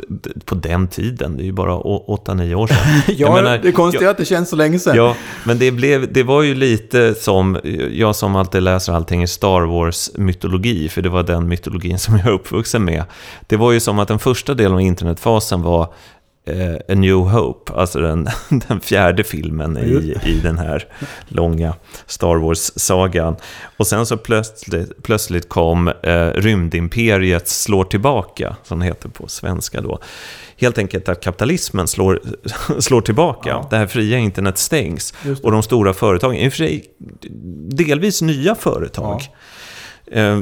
på 0.44 0.55
den 0.55 0.88
tiden, 0.88 1.36
det 1.36 1.42
är 1.42 1.44
ju 1.44 1.53
bara 1.53 1.72
8-9 1.74 2.55
år 2.55 2.66
sedan. 2.66 2.76
ja, 3.18 3.34
menar, 3.34 3.59
det 3.59 3.68
är 3.68 3.72
konstigt 3.72 4.09
att 4.09 4.16
det 4.16 4.24
känns 4.24 4.48
så 4.48 4.57
länge 4.57 4.78
sedan. 4.78 4.96
Ja, 4.96 5.16
men 5.44 5.59
det, 5.59 5.70
blev, 5.70 6.12
det 6.12 6.22
var 6.22 6.42
ju 6.42 6.55
lite 6.55 7.14
som, 7.14 7.59
jag 7.92 8.16
som 8.16 8.36
alltid 8.36 8.62
läser 8.62 8.92
allting 8.92 9.22
i 9.22 9.26
Star 9.26 9.62
Wars-mytologi, 9.62 10.88
för 10.88 11.03
det 11.03 11.09
var 11.09 11.22
den 11.22 11.48
mytologin 11.48 11.98
som 11.98 12.16
jag 12.16 12.26
är 12.26 12.30
uppvuxen 12.30 12.84
med. 12.84 13.05
Det 13.46 13.57
var 13.57 13.72
ju 13.72 13.80
som 13.80 13.98
att 13.98 14.09
den 14.09 14.18
första 14.18 14.55
delen 14.55 14.72
av 14.72 14.80
internetfasen 14.80 15.62
var 15.62 15.94
eh, 16.45 16.74
A 16.88 16.95
New 16.95 17.16
Hope, 17.16 17.72
alltså 17.72 18.01
den, 18.01 18.28
den 18.68 18.80
fjärde 18.80 19.24
filmen 19.24 19.78
i, 19.78 20.18
i 20.24 20.40
den 20.43 20.59
här 20.59 20.86
långa 21.28 21.74
Star 22.07 22.36
Wars-sagan. 22.36 23.36
Och 23.76 23.86
sen 23.86 24.07
så 24.07 24.16
plötsligt, 24.16 25.03
plötsligt 25.03 25.49
kom 25.49 25.88
eh, 25.88 26.26
Rymdimperiet 26.26 27.49
slår 27.49 27.84
tillbaka, 27.84 28.57
som 28.62 28.78
det 28.78 28.84
heter 28.84 29.09
på 29.09 29.28
svenska 29.28 29.80
då. 29.80 29.99
Helt 30.57 30.78
enkelt 30.78 31.09
att 31.09 31.20
kapitalismen 31.20 31.88
slår, 31.88 32.20
slår 32.80 33.01
tillbaka, 33.01 33.49
ja. 33.49 33.66
det 33.70 33.76
här 33.76 33.86
fria 33.86 34.18
internet 34.18 34.59
stängs. 34.59 35.14
Och 35.43 35.53
de 35.53 35.62
stora 35.62 35.95
företagen, 35.95 36.36
i 36.36 36.49
och 36.49 36.53
för 36.53 36.57
sig 36.57 36.84
delvis 37.68 38.22
nya 38.22 38.55
företag, 38.55 39.22
ja. 40.05 40.12
eh, 40.12 40.40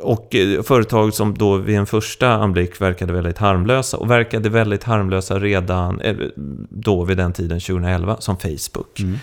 och 0.00 0.34
eh, 0.34 0.62
företag 0.62 1.14
som 1.14 1.38
då 1.38 1.56
vid 1.56 1.76
en 1.76 1.86
första 1.86 2.28
anblick 2.28 2.80
verkade 2.80 3.12
väldigt 3.12 3.38
harmlösa 3.38 3.96
och 3.96 4.10
verkade 4.10 4.48
väldigt 4.48 4.84
harmlösa 4.84 5.38
redan 5.38 6.00
eh, 6.00 6.16
då 6.70 7.04
vid 7.04 7.16
den 7.16 7.32
tiden, 7.32 7.60
2011, 7.60 8.16
som 8.20 8.36
Facebook. 8.36 9.00
Mm. 9.00 9.18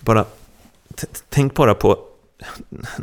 Bara, 0.00 0.24
tänk 1.28 1.54
bara 1.54 1.74
på 1.74 1.98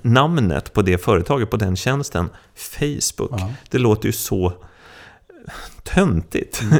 namnet 0.01 0.73
på 0.73 0.81
det 0.81 0.97
företaget, 0.97 1.49
på 1.49 1.57
den 1.57 1.75
tjänsten, 1.75 2.29
Facebook. 2.55 3.41
Ja. 3.41 3.53
Det 3.69 3.77
låter 3.77 4.05
ju 4.05 4.13
så 4.13 4.53
töntigt. 5.83 6.61
Mm. 6.61 6.79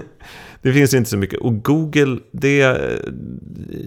Det 0.67 0.73
finns 0.73 0.93
inte 0.93 1.09
så 1.09 1.17
mycket. 1.17 1.39
Och 1.39 1.63
Google, 1.63 2.19
det 2.31 2.61
eh, 2.61 2.73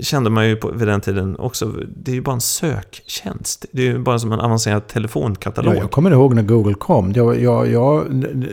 kände 0.01 0.31
man 0.31 0.49
ju 0.49 0.57
på, 0.57 0.71
vid 0.71 0.89
den 0.89 1.01
tiden 1.01 1.37
också. 1.39 1.75
Det 1.97 2.11
är 2.11 2.15
ju 2.15 2.21
bara 2.21 2.35
en 2.35 2.41
söktjänst. 2.41 3.67
Det 3.73 3.83
är 3.83 3.87
ju 3.87 3.99
bara 3.99 4.19
som 4.19 4.33
en 4.33 4.41
avancerad 4.41 4.87
telefonkatalog. 4.87 5.75
Ja, 5.75 5.79
jag 5.79 5.91
kommer 5.91 6.11
ihåg 6.11 6.35
när 6.35 6.43
Google 6.43 6.75
kom. 6.75 7.13
Jag, 7.13 7.41
jag, 7.41 7.69
jag, 7.69 8.05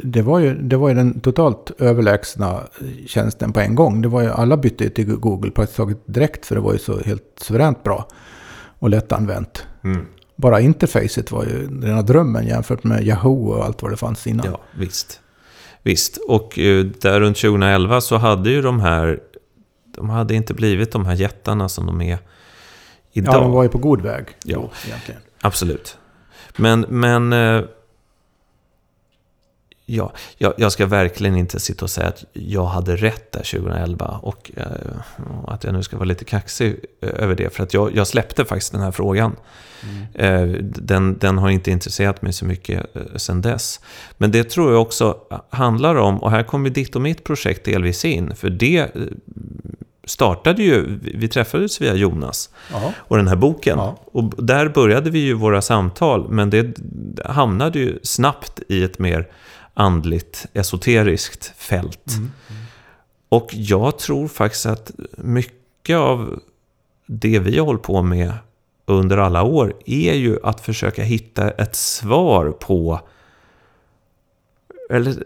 det, 0.03 0.21
var 0.21 0.39
ju, 0.39 0.55
det 0.55 0.78
var 0.78 0.89
ju 0.89 0.95
den 0.95 1.19
totalt 1.19 1.71
överlägsna 1.78 2.59
tjänsten 3.05 3.53
på 3.53 3.59
en 3.59 3.75
gång. 3.75 4.01
Det 4.01 4.07
var 4.07 4.21
ju, 4.21 4.30
alla 4.30 4.57
bytte 4.57 4.89
till 4.89 5.05
Google 5.05 5.51
praktiskt 5.51 5.78
taget 5.78 5.97
direkt. 6.05 6.45
För 6.45 6.55
det 6.55 6.61
var 6.61 6.73
ju 6.73 6.80
så 6.80 6.99
helt 6.99 7.23
suveränt 7.41 7.84
bra 7.84 8.07
och 8.80 8.89
lättanvänt. 8.89 9.65
Mm. 9.84 10.05
Bara 10.36 10.59
interfacet 10.59 11.32
var 11.32 11.43
ju 11.43 11.82
rena 11.82 12.01
drömmen 12.01 12.47
jämfört 12.47 12.84
med 12.84 13.07
Yahoo 13.07 13.47
och 13.47 13.65
allt 13.65 13.82
vad 13.82 13.91
det 13.91 13.97
fanns 13.97 14.28
innan. 14.28 14.45
Ja, 14.45 14.61
visst. 14.78 15.21
Visst, 15.88 16.17
och 16.17 16.59
eh, 16.59 16.85
där 16.85 17.19
runt 17.19 17.38
2011 17.38 18.01
så 18.01 18.17
hade 18.17 18.49
ju 18.49 18.61
de 18.61 18.79
här, 18.79 19.19
de 19.95 20.09
hade 20.09 20.35
inte 20.35 20.53
blivit 20.53 20.91
de 20.91 21.05
här 21.05 21.13
jättarna 21.15 21.69
som 21.69 21.85
de 21.85 22.01
är 22.01 22.19
idag. 23.13 23.35
Ja, 23.35 23.39
de 23.39 23.51
var 23.51 23.63
ju 23.63 23.69
på 23.69 23.77
god 23.77 24.01
väg. 24.01 24.25
Ja, 24.43 24.57
då, 24.57 24.71
absolut. 25.41 25.97
Men, 26.57 26.85
men 26.89 27.33
eh, 27.33 27.63
ja, 29.89 30.11
jag, 30.38 30.53
jag, 30.57 30.71
ska 30.71 30.85
verkligen 30.85 31.35
inte 31.35 31.59
sitta 31.59 31.85
och 31.85 31.89
säga 31.89 32.07
att 32.07 32.25
jag 32.33 32.65
hade 32.65 32.95
rätt 32.95 33.31
där 33.31 33.43
2011 33.59 34.19
och 34.21 34.51
eh, 34.55 34.65
att 35.47 35.63
jag 35.63 35.73
nu 35.73 35.83
ska 35.83 35.97
vara 35.97 36.05
lite 36.05 36.25
kaxig 36.25 36.79
över 37.01 37.35
det. 37.35 37.53
För 37.53 37.63
att 37.63 37.73
jag, 37.73 37.95
jag 37.95 38.07
släppte 38.07 38.45
faktiskt 38.45 38.71
den 38.71 38.81
här 38.81 38.91
frågan. 38.91 39.35
Mm. 39.83 40.53
Eh, 40.53 40.61
den, 40.61 41.17
den, 41.17 41.38
har 41.38 41.49
inte 41.49 41.71
intresserat 41.71 42.21
mig 42.21 42.33
så 42.33 42.45
mycket 42.45 42.95
eh, 42.95 43.01
sedan 43.15 43.41
dess. 43.41 43.79
Men 44.17 44.31
det 44.31 44.43
tror 44.43 44.71
jag 44.71 44.81
också 44.81 45.17
handlar 45.49 45.95
om, 45.95 46.23
och 46.23 46.31
här 46.31 46.43
kommer 46.43 46.69
ditt 46.69 46.95
och 46.95 47.01
mitt 47.01 47.23
projekt 47.23 47.65
delvis 47.65 48.05
in, 48.05 48.35
för 48.35 48.49
det 48.49 48.77
eh, 48.77 48.88
startade 50.05 50.63
ju, 50.63 50.99
vi 51.01 51.27
träffades 51.27 51.81
via 51.81 51.95
Jonas 51.95 52.49
Aha. 52.73 52.93
och 52.97 53.17
den 53.17 53.27
här 53.27 53.35
boken. 53.35 53.79
Aha. 53.79 53.97
Och 54.11 54.43
där 54.43 54.69
började 54.69 55.09
vi 55.09 55.19
ju 55.19 55.33
våra 55.33 55.61
samtal, 55.61 56.29
men 56.29 56.49
det 56.49 56.79
hamnade 57.25 57.79
ju 57.79 57.99
snabbt 58.03 58.61
i 58.67 58.83
ett 58.83 58.99
mer 58.99 59.27
andligt, 59.78 60.45
esoteriskt 60.53 61.53
fält. 61.57 62.07
Mm. 62.07 62.32
Mm. 62.49 62.61
Och 63.30 63.49
jag 63.51 63.99
tror 63.99 64.28
faktiskt 64.28 64.65
att 64.65 64.91
mycket 65.17 65.97
av 65.97 66.39
det 67.05 67.39
vi 67.39 67.57
har 67.57 67.65
hållit 67.65 67.82
på 67.82 68.01
med 68.01 68.34
under 68.86 69.17
alla 69.17 69.43
år 69.43 69.73
är 69.86 70.13
ju 70.13 70.39
att 70.43 70.61
försöka 70.61 71.03
hitta 71.03 71.51
ett 71.51 71.75
svar 71.75 72.51
på, 72.51 72.99
eller 74.89 75.23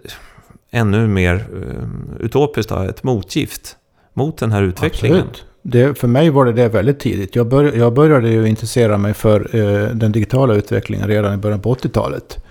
ännu 0.71 1.07
mer 1.07 1.47
uh, 1.53 2.25
utopiskt, 2.25 2.71
ett 2.71 3.03
motgift 3.03 3.77
mot 4.13 4.37
den 4.37 4.51
här 4.51 4.61
utvecklingen. 4.63 5.17
Absolut. 5.17 5.45
Det, 5.61 5.99
för 5.99 6.07
mig 6.07 6.29
var 6.29 6.45
det 6.45 6.53
det 6.53 6.69
väldigt 6.69 6.99
tidigt. 6.99 7.35
Jag, 7.35 7.47
bör, 7.47 7.63
jag 7.63 7.93
började 7.93 8.29
ju 8.29 8.47
intressera 8.47 8.97
mig 8.97 9.13
för 9.13 9.55
uh, 9.55 9.95
den 9.95 10.11
digitala 10.11 10.53
utvecklingen 10.53 11.07
redan 11.07 11.33
i 11.33 11.37
början 11.37 11.61
på 11.61 11.75
80-talet. 11.75 12.43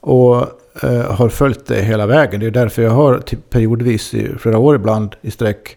Och 0.00 0.59
eh, 0.82 1.12
har 1.12 1.28
följt 1.28 1.66
det 1.66 1.82
hela 1.82 2.06
vägen. 2.06 2.40
Det 2.40 2.46
är 2.46 2.50
därför 2.50 2.82
jag 2.82 2.90
har 2.90 3.18
typ 3.18 3.50
periodvis 3.50 4.14
i 4.14 4.28
flera 4.38 4.58
år 4.58 4.74
ibland 4.74 5.14
i 5.22 5.30
sträck 5.30 5.76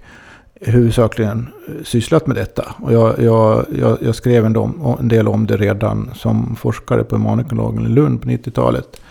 huvudsakligen 0.65 1.47
eh, 1.67 1.83
sysslat 1.83 2.27
med 2.27 2.35
detta. 2.35 2.75
Och 2.81 2.93
jag, 2.93 3.19
jag, 3.19 3.65
jag, 3.79 3.97
jag 4.01 4.15
skrev 4.15 4.45
en, 4.45 4.53
dom, 4.53 4.97
en, 4.99 5.07
del 5.07 5.27
om 5.27 5.47
det 5.47 5.57
redan 5.57 6.11
som 6.15 6.55
forskare 6.55 7.03
på 7.03 7.15
humanekologen 7.15 7.85
i 7.85 7.89
Lund 7.89 8.21
på 8.21 8.27
90-talet. 8.27 9.01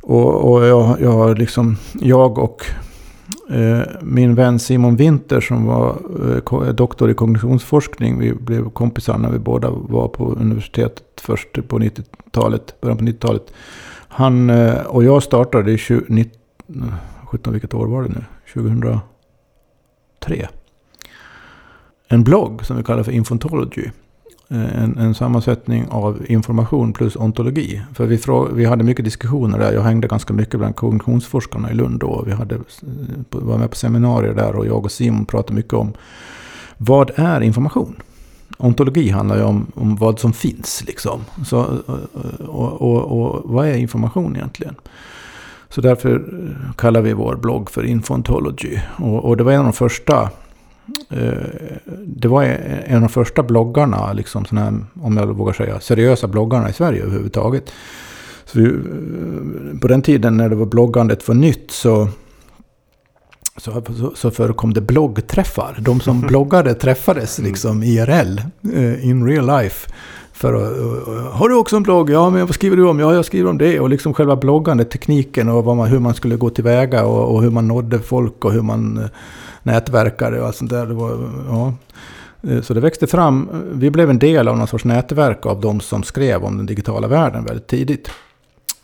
Och, 0.00 0.52
och 0.52 0.66
jag, 0.66 1.00
jag, 1.00 1.38
liksom, 1.38 1.76
jag 2.00 2.38
och 2.38 2.66
eh, 3.50 3.80
min 4.02 4.34
vän 4.34 4.58
Simon 4.58 4.96
Winter 4.96 5.40
som 5.40 5.66
var 5.66 5.96
eh, 6.66 6.74
doktor 6.74 7.10
i 7.10 7.14
kognitionsforskning. 7.14 8.18
Vi 8.18 8.34
blev 8.34 8.70
kompisar 8.70 9.18
när 9.18 9.30
vi 9.30 9.38
båda 9.38 9.70
var 9.70 10.08
på 10.08 10.32
universitetet 10.32 11.04
först 11.20 11.68
på 11.68 11.78
90-talet, 11.78 12.80
början 12.80 12.98
på 12.98 13.04
90-talet. 13.04 13.52
Han 14.14 14.50
eh, 14.50 14.74
och 14.74 15.04
jag 15.04 15.22
startade 15.22 15.72
i 15.72 15.78
20, 15.78 16.24
17, 17.24 17.52
vilket 17.52 17.74
år 17.74 17.86
var 17.86 18.02
det 18.02 18.08
nu? 18.08 18.24
2003. 18.52 20.48
En 22.08 22.24
blogg 22.24 22.64
som 22.64 22.76
vi 22.76 22.82
kallar 22.82 23.02
för 23.02 23.12
Infontology. 23.12 23.90
Eh, 24.48 24.82
en, 24.82 24.98
en, 24.98 25.14
sammansättning 25.14 25.86
av 25.90 26.22
information 26.28 26.92
plus 26.92 27.16
ontologi. 27.16 27.82
För 27.94 28.06
vi, 28.06 28.18
frå, 28.18 28.48
vi 28.52 28.64
hade 28.64 28.84
mycket 28.84 29.04
diskussioner 29.04 29.58
där. 29.58 29.72
Jag 29.72 29.82
hängde 29.82 30.08
ganska 30.08 30.32
mycket 30.34 30.60
bland 30.60 30.76
kognitionsforskarna 30.76 31.70
i 31.70 31.74
Lund 31.74 32.00
då. 32.00 32.22
Vi 32.26 32.32
hade, 32.32 32.54
eh, 32.54 32.60
var 33.30 33.58
med 33.58 33.70
på 33.70 33.76
seminarier 33.76 34.34
där 34.34 34.56
och 34.56 34.66
jag 34.66 34.84
och 34.84 34.92
Simon 34.92 35.26
pratade 35.26 35.54
mycket 35.54 35.72
om 35.72 35.92
vad 36.76 37.10
är 37.14 37.40
information? 37.40 37.96
Ontologi 38.58 39.10
handlar 39.10 39.36
ju 39.36 39.42
om, 39.42 39.66
om 39.74 39.96
vad 39.96 40.20
som 40.20 40.32
finns. 40.32 40.84
Liksom. 40.86 41.24
Så, 41.46 41.78
och, 42.38 42.82
och, 42.82 43.20
och, 43.20 43.42
vad 43.44 43.68
är 43.68 43.74
information 43.74 44.36
egentligen? 44.36 44.74
Så 45.68 45.80
därför 45.80 46.14
eh, 46.14 46.74
kallar 46.76 47.00
vi 47.00 47.12
vår 47.12 47.36
blogg 47.36 47.70
för 47.70 47.84
Infontology. 47.84 48.78
Och, 48.96 49.24
och 49.24 49.36
det 49.36 49.44
var 49.44 49.52
en 49.52 49.58
av 49.58 49.64
de 49.64 49.72
första 49.72 50.30
eh, 51.10 51.32
det 52.06 52.28
var 52.28 52.42
en 52.42 52.94
av 52.94 53.00
de 53.00 53.08
första 53.08 53.42
bloggarna, 53.42 54.12
liksom 54.12 54.44
här, 54.50 54.74
om 55.02 55.16
jag 55.16 55.26
vågar 55.26 55.52
säga, 55.52 55.80
seriösa 55.80 56.28
bloggarna 56.28 56.70
i 56.70 56.72
Sverige 56.72 57.02
överhuvudtaget. 57.02 57.72
Så 58.44 58.58
vi, 58.58 58.64
eh, 58.64 59.78
på 59.80 59.88
den 59.88 60.02
tiden 60.02 60.36
när 60.36 60.48
det 60.48 60.56
var 60.56 60.66
bloggandet 60.66 61.28
var 61.28 61.34
nytt 61.34 61.70
så, 61.70 62.08
så, 63.56 63.82
så 64.14 64.30
förekom 64.30 64.74
det 64.74 64.80
bloggträffar. 64.80 65.76
De 65.80 66.00
som 66.00 66.20
bloggade 66.28 66.74
träffades 66.74 67.38
mm. 67.38 67.50
liksom 67.50 67.82
IRL, 67.82 68.40
eh, 68.74 69.08
in 69.08 69.26
real 69.26 69.46
life. 69.46 69.90
För 70.32 70.54
att, 70.54 71.32
har 71.32 71.48
du 71.48 71.54
också 71.54 71.76
en 71.76 71.82
blogg? 71.82 72.10
Ja, 72.10 72.30
men 72.30 72.46
vad 72.46 72.54
skriver 72.54 72.76
du 72.76 72.88
om? 72.88 73.00
Ja, 73.00 73.14
jag 73.14 73.24
skriver 73.24 73.50
om 73.50 73.58
det. 73.58 73.80
Och 73.80 73.88
liksom 73.88 74.14
själva 74.14 74.36
bloggandet, 74.36 74.90
tekniken 74.90 75.48
och 75.48 75.76
man, 75.76 75.88
hur 75.88 75.98
man 75.98 76.14
skulle 76.14 76.36
gå 76.36 76.50
tillväga 76.50 77.04
och, 77.04 77.34
och 77.34 77.42
hur 77.42 77.50
man 77.50 77.68
nådde 77.68 77.98
folk 77.98 78.44
och 78.44 78.52
hur 78.52 78.62
man 78.62 79.08
nätverkare 79.62 80.40
och 80.40 80.46
allt 80.46 80.56
sånt 80.56 80.70
där. 80.70 80.86
Det 80.86 80.94
var, 80.94 81.30
ja. 81.48 81.74
Eh, 82.50 82.60
så 82.60 82.74
det 82.74 82.80
växte 82.80 83.06
fram. 83.06 83.48
Vi 83.72 83.90
blev 83.90 84.10
en 84.10 84.18
del 84.18 84.48
av 84.48 84.58
någon 84.58 84.66
sorts 84.66 84.84
nätverk 84.84 85.46
av 85.46 85.60
de 85.60 85.80
som 85.80 86.02
skrev 86.02 86.44
om 86.44 86.56
den 86.56 86.66
digitala 86.66 87.08
världen 87.08 87.44
väldigt 87.44 87.66
tidigt. 87.66 88.10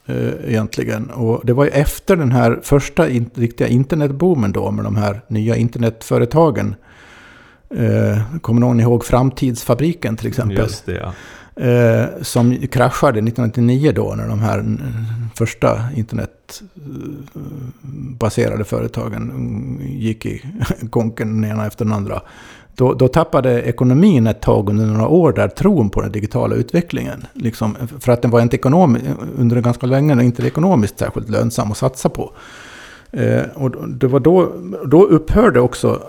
Eh, 0.09 0.33
egentligen. 0.45 1.11
Och 1.11 1.41
det 1.45 1.53
var 1.53 1.65
ju 1.65 1.71
efter 1.71 2.17
den 2.17 2.33
här 2.33 2.61
första 2.63 3.09
in, 3.09 3.31
riktiga 3.35 3.69
internetboomen 3.69 4.53
då 4.53 4.71
med 4.71 4.85
de 4.85 4.97
här 4.97 5.21
nya 5.29 5.57
internetföretagen. 5.57 6.75
Eh, 7.75 8.21
kommer 8.41 8.61
någon 8.61 8.81
ihåg 8.81 9.05
Framtidsfabriken 9.05 10.17
till 10.17 10.27
exempel? 10.27 10.59
Just 10.59 10.87
det, 10.87 10.95
ja. 10.95 11.13
Eh, 11.65 12.07
som 12.23 12.57
kraschade 12.57 13.19
1999 13.19 13.93
då 13.95 14.15
när 14.15 14.29
de 14.29 14.41
här 14.41 14.65
första 15.35 15.81
internetbaserade 15.95 18.65
företagen 18.65 19.81
gick 19.83 20.27
i 20.27 20.43
konken 20.91 21.41
den 21.41 21.51
ena 21.51 21.67
efter 21.67 21.85
den 21.85 21.95
andra. 21.95 22.23
Då, 22.79 22.95
då, 22.95 23.09
tappade 23.09 23.63
ekonomin 23.63 24.27
ett 24.27 24.41
tag 24.41 24.71
under 24.71 24.87
några 24.87 25.09
år 25.09 25.33
där 25.33 25.49
tron 25.49 25.91
på 25.91 26.01
den 26.01 26.13
digitala 26.13 26.55
utvecklingen. 26.55 27.27
Liksom, 27.33 27.77
för 28.01 28.13
att 28.13 28.23
den 28.23 28.31
var 28.31 28.41
inte 28.41 28.57
ekonomi, 28.57 29.01
under 29.39 29.61
ganska 29.61 29.87
länge 29.87 30.23
inte 30.23 30.47
ekonomiskt 30.47 30.99
särskilt 30.99 31.29
lönsam 31.29 31.71
att 31.71 31.77
satsa 31.77 32.09
på. 32.09 32.33
Eh, 33.11 33.43
och 33.55 33.89
det 33.89 34.07
var 34.07 34.21
då, 34.21 34.53
då 34.87 35.05
upphörde 35.05 35.61
också 35.61 36.03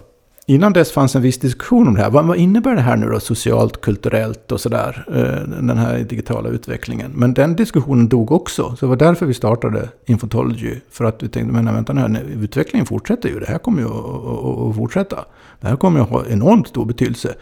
Innan 0.49 0.73
dess 0.73 0.91
fanns 0.91 1.15
en 1.15 1.21
viss 1.21 1.37
diskussion 1.37 1.87
om 1.87 1.93
det 1.93 2.01
här. 2.01 2.09
Vad, 2.09 2.25
vad 2.25 2.37
innebär 2.37 2.75
det 2.75 2.81
här 2.81 2.97
nu 2.97 3.09
då 3.09 3.19
socialt, 3.19 3.81
kulturellt 3.81 4.51
och 4.51 4.61
sådär? 4.61 5.05
Eh, 5.07 5.49
den 5.49 5.77
här 5.77 5.99
digitala 5.99 6.49
utvecklingen. 6.49 7.11
Men 7.15 7.33
den 7.33 7.55
diskussionen 7.55 8.09
dog 8.09 8.31
också. 8.31 8.75
Så 8.75 8.85
det 8.85 8.89
var 8.89 8.95
därför 8.95 9.25
vi 9.25 9.33
startade 9.33 9.89
Infotology. 10.05 10.75
För 10.89 11.05
att 11.05 11.23
vi 11.23 11.29
tänkte, 11.29 11.53
men 11.53 11.65
vänta 11.65 11.93
nu, 11.93 12.19
utvecklingen 12.43 12.85
fortsätter 12.85 13.29
ju. 13.29 13.39
Det 13.39 13.45
här 13.45 13.57
kommer 13.57 13.81
ju 13.81 13.87
att, 13.87 14.69
att 14.69 14.75
fortsätta. 14.75 15.25
Det 15.59 15.67
här 15.67 15.75
kommer 15.75 15.99
ju 15.99 16.03
att 16.03 16.09
ha 16.09 16.25
enormt 16.25 16.67
stor 16.67 16.85
betydelse. 16.85 17.35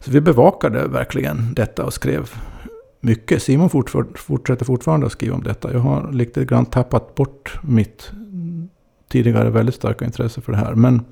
Så 0.00 0.10
vi 0.10 0.20
bevakade 0.20 0.88
verkligen 0.88 1.54
detta 1.54 1.84
och 1.84 1.92
skrev 1.92 2.30
mycket. 3.00 3.42
Simon 3.42 3.70
fortsätter 4.14 4.64
fortfarande 4.64 5.06
att 5.06 5.12
skriva 5.12 5.34
om 5.34 5.42
detta. 5.42 5.72
Jag 5.72 5.80
har 5.80 6.12
lite 6.12 6.44
grann 6.44 6.66
tappat 6.66 7.14
bort 7.14 7.58
mitt 7.62 8.10
tidigare 9.08 9.50
väldigt 9.50 9.74
starka 9.74 10.04
intresse 10.04 10.40
för 10.40 10.52
det 10.52 10.58
här. 10.58 10.74
Men 10.74 11.02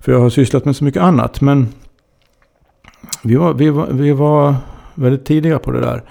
för 0.00 0.12
jag 0.12 0.20
har 0.20 0.30
sysslat 0.30 0.64
med 0.64 0.76
så 0.76 0.84
mycket 0.84 1.02
annat. 1.02 1.40
Men 1.40 1.68
vi 3.22 3.34
var, 3.34 3.54
vi 3.54 3.70
var, 3.70 3.86
vi 3.86 4.12
var 4.12 4.54
väldigt 4.94 5.24
tidiga 5.24 5.58
på 5.58 5.70
det 5.70 5.80
där. 5.80 6.02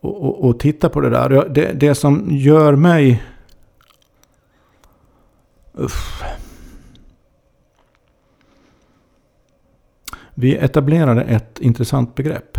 Och, 0.00 0.24
och, 0.24 0.44
och 0.44 0.60
titta 0.60 0.88
på 0.88 1.00
det 1.00 1.10
där. 1.10 1.48
Det, 1.48 1.72
det 1.72 1.94
som 1.94 2.28
gör 2.30 2.76
mig... 2.76 3.22
Uff. 5.72 6.22
Vi 10.34 10.56
etablerade 10.56 11.22
ett 11.22 11.60
intressant 11.60 12.14
begrepp. 12.14 12.58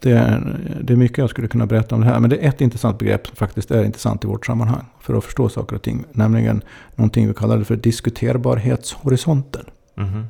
Det 0.00 0.10
är, 0.10 0.58
det 0.82 0.92
är 0.92 0.96
mycket 0.96 1.18
jag 1.18 1.30
skulle 1.30 1.48
kunna 1.48 1.66
berätta 1.66 1.94
om 1.94 2.00
det 2.00 2.06
här. 2.06 2.20
Men 2.20 2.30
det 2.30 2.36
är 2.36 2.48
ett 2.48 2.60
intressant 2.60 2.98
begrepp 2.98 3.26
som 3.26 3.36
faktiskt 3.36 3.70
är 3.70 3.84
intressant 3.84 4.24
i 4.24 4.26
vårt 4.26 4.46
sammanhang. 4.46 4.84
För 5.00 5.14
att 5.14 5.24
förstå 5.24 5.48
saker 5.48 5.76
och 5.76 5.82
ting. 5.82 6.04
Nämligen 6.12 6.62
någonting 6.94 7.28
vi 7.28 7.34
kallade 7.34 7.64
för 7.64 7.76
diskuterbarhetshorisonten. 7.76 9.64
Mm. 9.98 10.24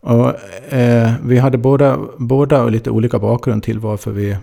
Och, 0.00 0.28
eh, 0.72 1.12
vi 1.24 1.38
hade 1.38 1.58
båda, 1.58 1.98
båda 2.18 2.64
lite 2.64 2.90
olika 2.90 3.18
bakgrund 3.18 3.62
till 3.62 3.78
varför 3.78 4.10
vi 4.10 4.36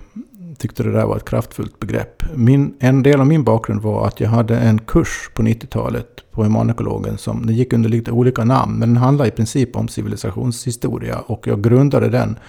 tyckte 0.57 0.83
det 0.83 0.91
där 0.91 1.05
var 1.05 1.17
ett 1.17 1.29
kraftfullt 1.29 1.79
begrepp. 1.79 2.23
Min, 2.35 2.73
en 2.79 3.03
del 3.03 3.19
av 3.19 3.27
min 3.27 3.43
bakgrund 3.43 3.81
var 3.81 4.07
att 4.07 4.19
jag 4.19 4.29
hade 4.29 4.57
en 4.57 4.79
kurs 4.79 5.29
på 5.33 5.41
90-talet 5.41 6.31
på 6.31 6.43
humanekologen. 6.43 7.17
Som, 7.17 7.45
den 7.45 7.55
gick 7.55 7.73
under 7.73 7.89
lite 7.89 8.11
olika 8.11 8.43
namn, 8.43 8.79
men 8.79 8.89
den 8.89 8.97
handlade 8.97 9.27
i 9.27 9.31
princip 9.31 9.75
om 9.75 9.87
civilisationshistoria. 9.87 11.19
Och 11.19 11.47
jag 11.47 11.63
grundade 11.63 12.09
den 12.09 12.39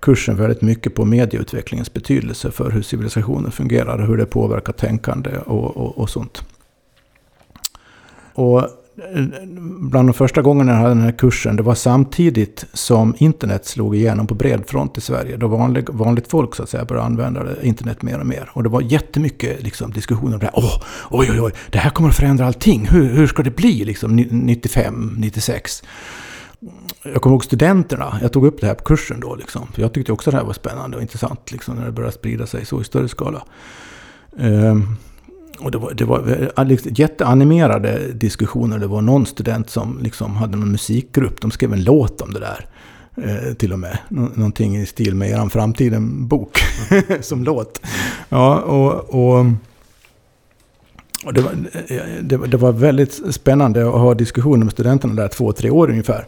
kursen 0.00 0.36
väldigt 0.36 0.62
mycket 0.62 0.94
på 0.94 1.04
medieutvecklingens 1.04 1.92
betydelse 1.92 2.50
för 2.50 2.70
hur 2.70 2.82
civilisationen 2.82 3.52
fungerar 3.52 3.98
och 3.98 4.06
hur 4.06 4.16
det 4.16 4.26
påverkar 4.26 4.72
tänkande 4.72 5.30
och, 5.38 5.76
och, 5.76 5.98
och 5.98 6.10
sånt. 6.10 6.42
Och 8.34 8.68
bland 9.78 10.08
de 10.08 10.14
första 10.14 10.42
gångerna 10.42 10.72
jag 10.72 10.78
hade 10.78 10.90
den 10.90 11.02
här 11.02 11.12
kursen, 11.12 11.56
det 11.56 11.62
var 11.62 11.74
samtidigt 11.74 12.64
som 12.72 13.14
internet 13.18 13.66
slog 13.66 13.96
igenom 13.96 14.26
på 14.26 14.34
bred 14.34 14.66
front 14.66 14.98
i 14.98 15.00
Sverige. 15.00 15.36
Då 15.36 15.48
vanlig, 15.48 15.90
vanligt 15.90 16.28
folk 16.28 16.54
så 16.54 16.62
att 16.62 16.68
säga 16.68 16.84
började 16.84 17.06
använda 17.06 17.62
internet 17.62 18.02
mer 18.02 18.20
och 18.20 18.26
mer. 18.26 18.50
Och 18.52 18.62
det 18.62 18.68
var 18.68 18.80
jättemycket 18.80 19.62
liksom, 19.62 19.92
diskussioner 19.92 20.34
om 20.34 20.38
det 20.38 20.46
här. 20.46 20.54
Åh, 20.56 20.82
oj, 21.10 21.28
oj, 21.30 21.40
oj, 21.40 21.52
det 21.70 21.78
här 21.78 21.90
kommer 21.90 22.08
att 22.08 22.16
förändra 22.16 22.46
allting. 22.46 22.86
Hur, 22.86 23.08
hur 23.08 23.26
ska 23.26 23.42
det 23.42 23.56
bli 23.56 23.84
liksom 23.84 24.16
95, 24.16 25.14
96? 25.18 25.82
Jag 27.02 27.22
kommer 27.22 27.34
ihåg 27.34 27.44
studenterna. 27.44 28.18
Jag 28.22 28.32
tog 28.32 28.46
upp 28.46 28.60
det 28.60 28.66
här 28.66 28.74
på 28.74 28.84
kursen 28.84 29.20
då. 29.20 29.34
Liksom. 29.34 29.68
Jag 29.76 29.92
tyckte 29.92 30.12
också 30.12 30.30
det 30.30 30.36
här 30.36 30.44
var 30.44 30.52
spännande 30.52 30.96
och 30.96 31.02
intressant 31.02 31.52
liksom, 31.52 31.76
när 31.76 31.86
det 31.86 31.92
började 31.92 32.14
sprida 32.14 32.46
sig 32.46 32.64
så 32.66 32.80
i 32.80 32.84
större 32.84 33.08
skala. 33.08 33.42
Um, 34.30 34.96
och 35.60 35.70
det 35.70 35.78
var, 35.78 35.92
det 35.94 36.04
var 36.04 36.98
jätteanimerade 37.00 38.12
diskussioner. 38.12 38.78
Det 38.78 38.86
var 38.86 39.02
någon 39.02 39.26
student 39.26 39.70
som 39.70 39.98
liksom 40.02 40.36
hade 40.36 40.56
någon 40.56 40.72
musikgrupp. 40.72 41.40
De 41.40 41.50
skrev 41.50 41.72
en 41.72 41.84
låt 41.84 42.20
om 42.20 42.32
det 42.32 42.40
där. 42.40 42.66
Eh, 43.22 43.54
till 43.54 43.72
och 43.72 43.78
med. 43.78 43.98
Någonting 44.08 44.76
i 44.76 44.86
stil 44.86 45.14
med 45.14 45.30
eran 45.30 45.50
framtiden-bok. 45.50 46.58
som 47.20 47.44
låt. 47.44 47.80
Ja, 48.28 48.60
och, 48.60 49.14
och, 49.14 49.46
och 51.24 51.34
det, 51.34 51.40
var, 51.40 51.52
eh, 51.88 52.00
det, 52.22 52.36
det, 52.36 52.56
var 52.56 52.72
väldigt 52.72 53.34
spännande 53.34 53.88
att 53.88 54.00
ha 54.00 54.14
diskussioner 54.14 54.64
med 54.64 54.72
studenterna 54.72 55.14
där 55.14 55.28
två, 55.28 55.52
tre 55.52 55.70
år 55.70 55.90
ungefär. 55.90 56.26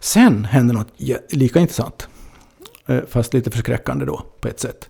Sen 0.00 0.44
hände 0.44 0.74
något 0.74 0.88
lika 1.30 1.60
intressant. 1.60 2.08
Eh, 2.86 3.00
fast 3.08 3.34
lite 3.34 3.50
förskräckande 3.50 4.04
då, 4.04 4.22
på 4.40 4.48
ett 4.48 4.60
sätt. 4.60 4.88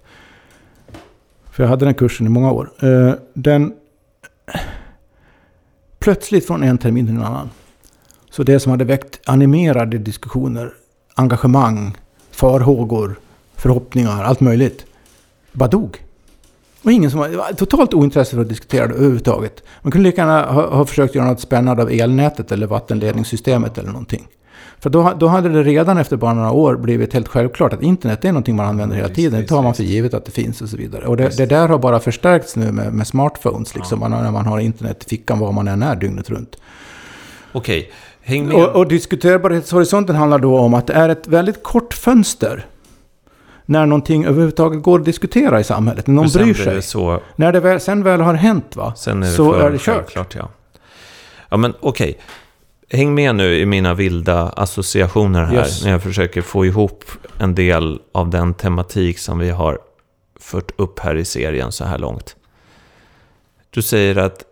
För 1.54 1.62
jag 1.62 1.70
hade 1.70 1.84
den 1.84 1.94
kursen 1.94 2.26
i 2.26 2.28
många 2.28 2.52
år. 2.52 2.70
Eh, 2.80 3.14
den... 3.34 3.72
Plötsligt 5.98 6.46
från 6.46 6.62
en 6.62 6.78
termin 6.78 7.06
till 7.06 7.14
en 7.14 7.22
annan. 7.22 7.50
Så 8.30 8.42
det 8.42 8.60
som 8.60 8.70
hade 8.70 8.84
väckt 8.84 9.20
animerade 9.28 9.98
diskussioner, 9.98 10.72
engagemang, 11.14 11.96
farhågor, 12.30 13.14
förhoppningar, 13.56 14.24
allt 14.24 14.40
möjligt. 14.40 14.86
Bara 15.52 15.68
dog. 15.68 16.04
Och 16.82 16.92
ingen 16.92 17.10
som 17.10 17.20
var, 17.20 17.28
var 17.28 17.52
totalt 17.52 17.94
ointresse 17.94 18.34
för 18.34 18.42
att 18.42 18.48
diskutera 18.48 18.86
det 18.86 18.94
överhuvudtaget. 18.94 19.62
Man 19.82 19.92
kunde 19.92 20.08
lika 20.08 20.20
gärna 20.20 20.52
ha, 20.52 20.76
ha 20.76 20.84
försökt 20.86 21.14
göra 21.14 21.26
något 21.26 21.40
spännande 21.40 21.82
av 21.82 21.90
elnätet 21.90 22.52
eller 22.52 22.66
vattenledningssystemet 22.66 23.78
eller 23.78 23.90
någonting. 23.90 24.28
För 24.78 24.90
då, 24.90 25.12
då 25.18 25.26
hade 25.26 25.48
det 25.48 25.62
redan 25.62 25.98
efter 25.98 26.16
bara 26.16 26.34
några 26.34 26.50
år 26.50 26.76
blivit 26.76 27.12
helt 27.12 27.28
självklart 27.28 27.72
att 27.72 27.82
internet 27.82 28.24
är 28.24 28.28
någonting 28.28 28.56
man 28.56 28.66
använder 28.66 28.96
hela 28.96 29.08
tiden. 29.08 29.40
Det 29.40 29.46
tar 29.46 29.62
man 29.62 29.74
för 29.74 29.82
givet 29.82 30.14
att 30.14 30.24
det 30.24 30.32
finns 30.32 30.62
och 30.62 30.68
så 30.68 30.76
vidare. 30.76 31.06
Och 31.06 31.16
det, 31.16 31.36
det 31.36 31.46
där 31.46 31.68
har 31.68 31.78
bara 31.78 32.00
förstärkts 32.00 32.56
nu 32.56 32.72
med, 32.72 32.92
med 32.92 33.06
smartphones, 33.06 33.74
liksom, 33.74 34.00
när 34.00 34.30
man 34.30 34.46
har 34.46 34.58
internet 34.58 35.04
i 35.06 35.08
fickan 35.08 35.38
var 35.38 35.52
man 35.52 35.68
än 35.68 35.82
är 35.82 35.96
dygnet 35.96 36.30
runt. 36.30 36.56
Okej, 37.52 37.90
häng 38.22 38.46
med. 38.46 38.56
Och, 38.56 38.76
och 38.76 38.88
diskuterbarhetshorisonten 38.88 40.16
handlar 40.16 40.38
då 40.38 40.58
om 40.58 40.74
att 40.74 40.86
det 40.86 40.92
är 40.92 41.08
ett 41.08 41.28
väldigt 41.28 41.62
kort 41.62 41.94
fönster 41.94 42.66
när 43.66 43.86
någonting 43.86 44.24
överhuvudtaget 44.24 44.82
går 44.82 44.98
att 44.98 45.04
diskutera 45.04 45.60
i 45.60 45.64
samhället. 45.64 46.06
När 46.06 46.14
någon 46.14 46.28
bryr 46.28 46.54
sig. 46.54 46.74
det 46.74 46.82
Så, 46.82 47.20
när 47.36 47.52
det 47.52 47.60
väl, 47.60 47.80
sen 47.80 48.02
väl 48.02 48.20
har 48.20 48.34
hänt, 48.34 48.76
va? 48.76 48.94
sen 48.96 49.22
är 49.22 49.26
det 49.26 49.32
så 49.32 49.52
är 49.52 49.70
det 49.70 49.78
kört. 49.78 49.94
självklart, 49.94 50.34
ja. 50.34 50.48
Ja, 51.48 51.56
men 51.56 51.74
okej. 51.80 52.18
Häng 52.94 53.14
med 53.14 53.34
nu 53.34 53.58
i 53.58 53.66
mina 53.66 53.94
vilda 53.94 54.48
associationer 54.48 55.44
här 55.44 55.54
Yes. 55.54 55.84
när 55.84 55.90
jag 55.90 56.02
försöker 56.02 56.42
få 56.42 56.66
ihop 56.66 57.04
en 57.38 57.54
del 57.54 58.00
av 58.12 58.30
den 58.30 58.54
tematik 58.54 59.18
som 59.18 59.38
vi 59.38 59.50
har 59.50 59.78
fört 60.40 60.70
upp 60.76 60.98
här 60.98 61.14
i 61.16 61.24
serien 61.24 61.72
så 61.72 61.84
här 61.84 61.98
långt. 61.98 62.36
Du 63.70 63.82
säger 63.82 64.16
att 64.16 64.44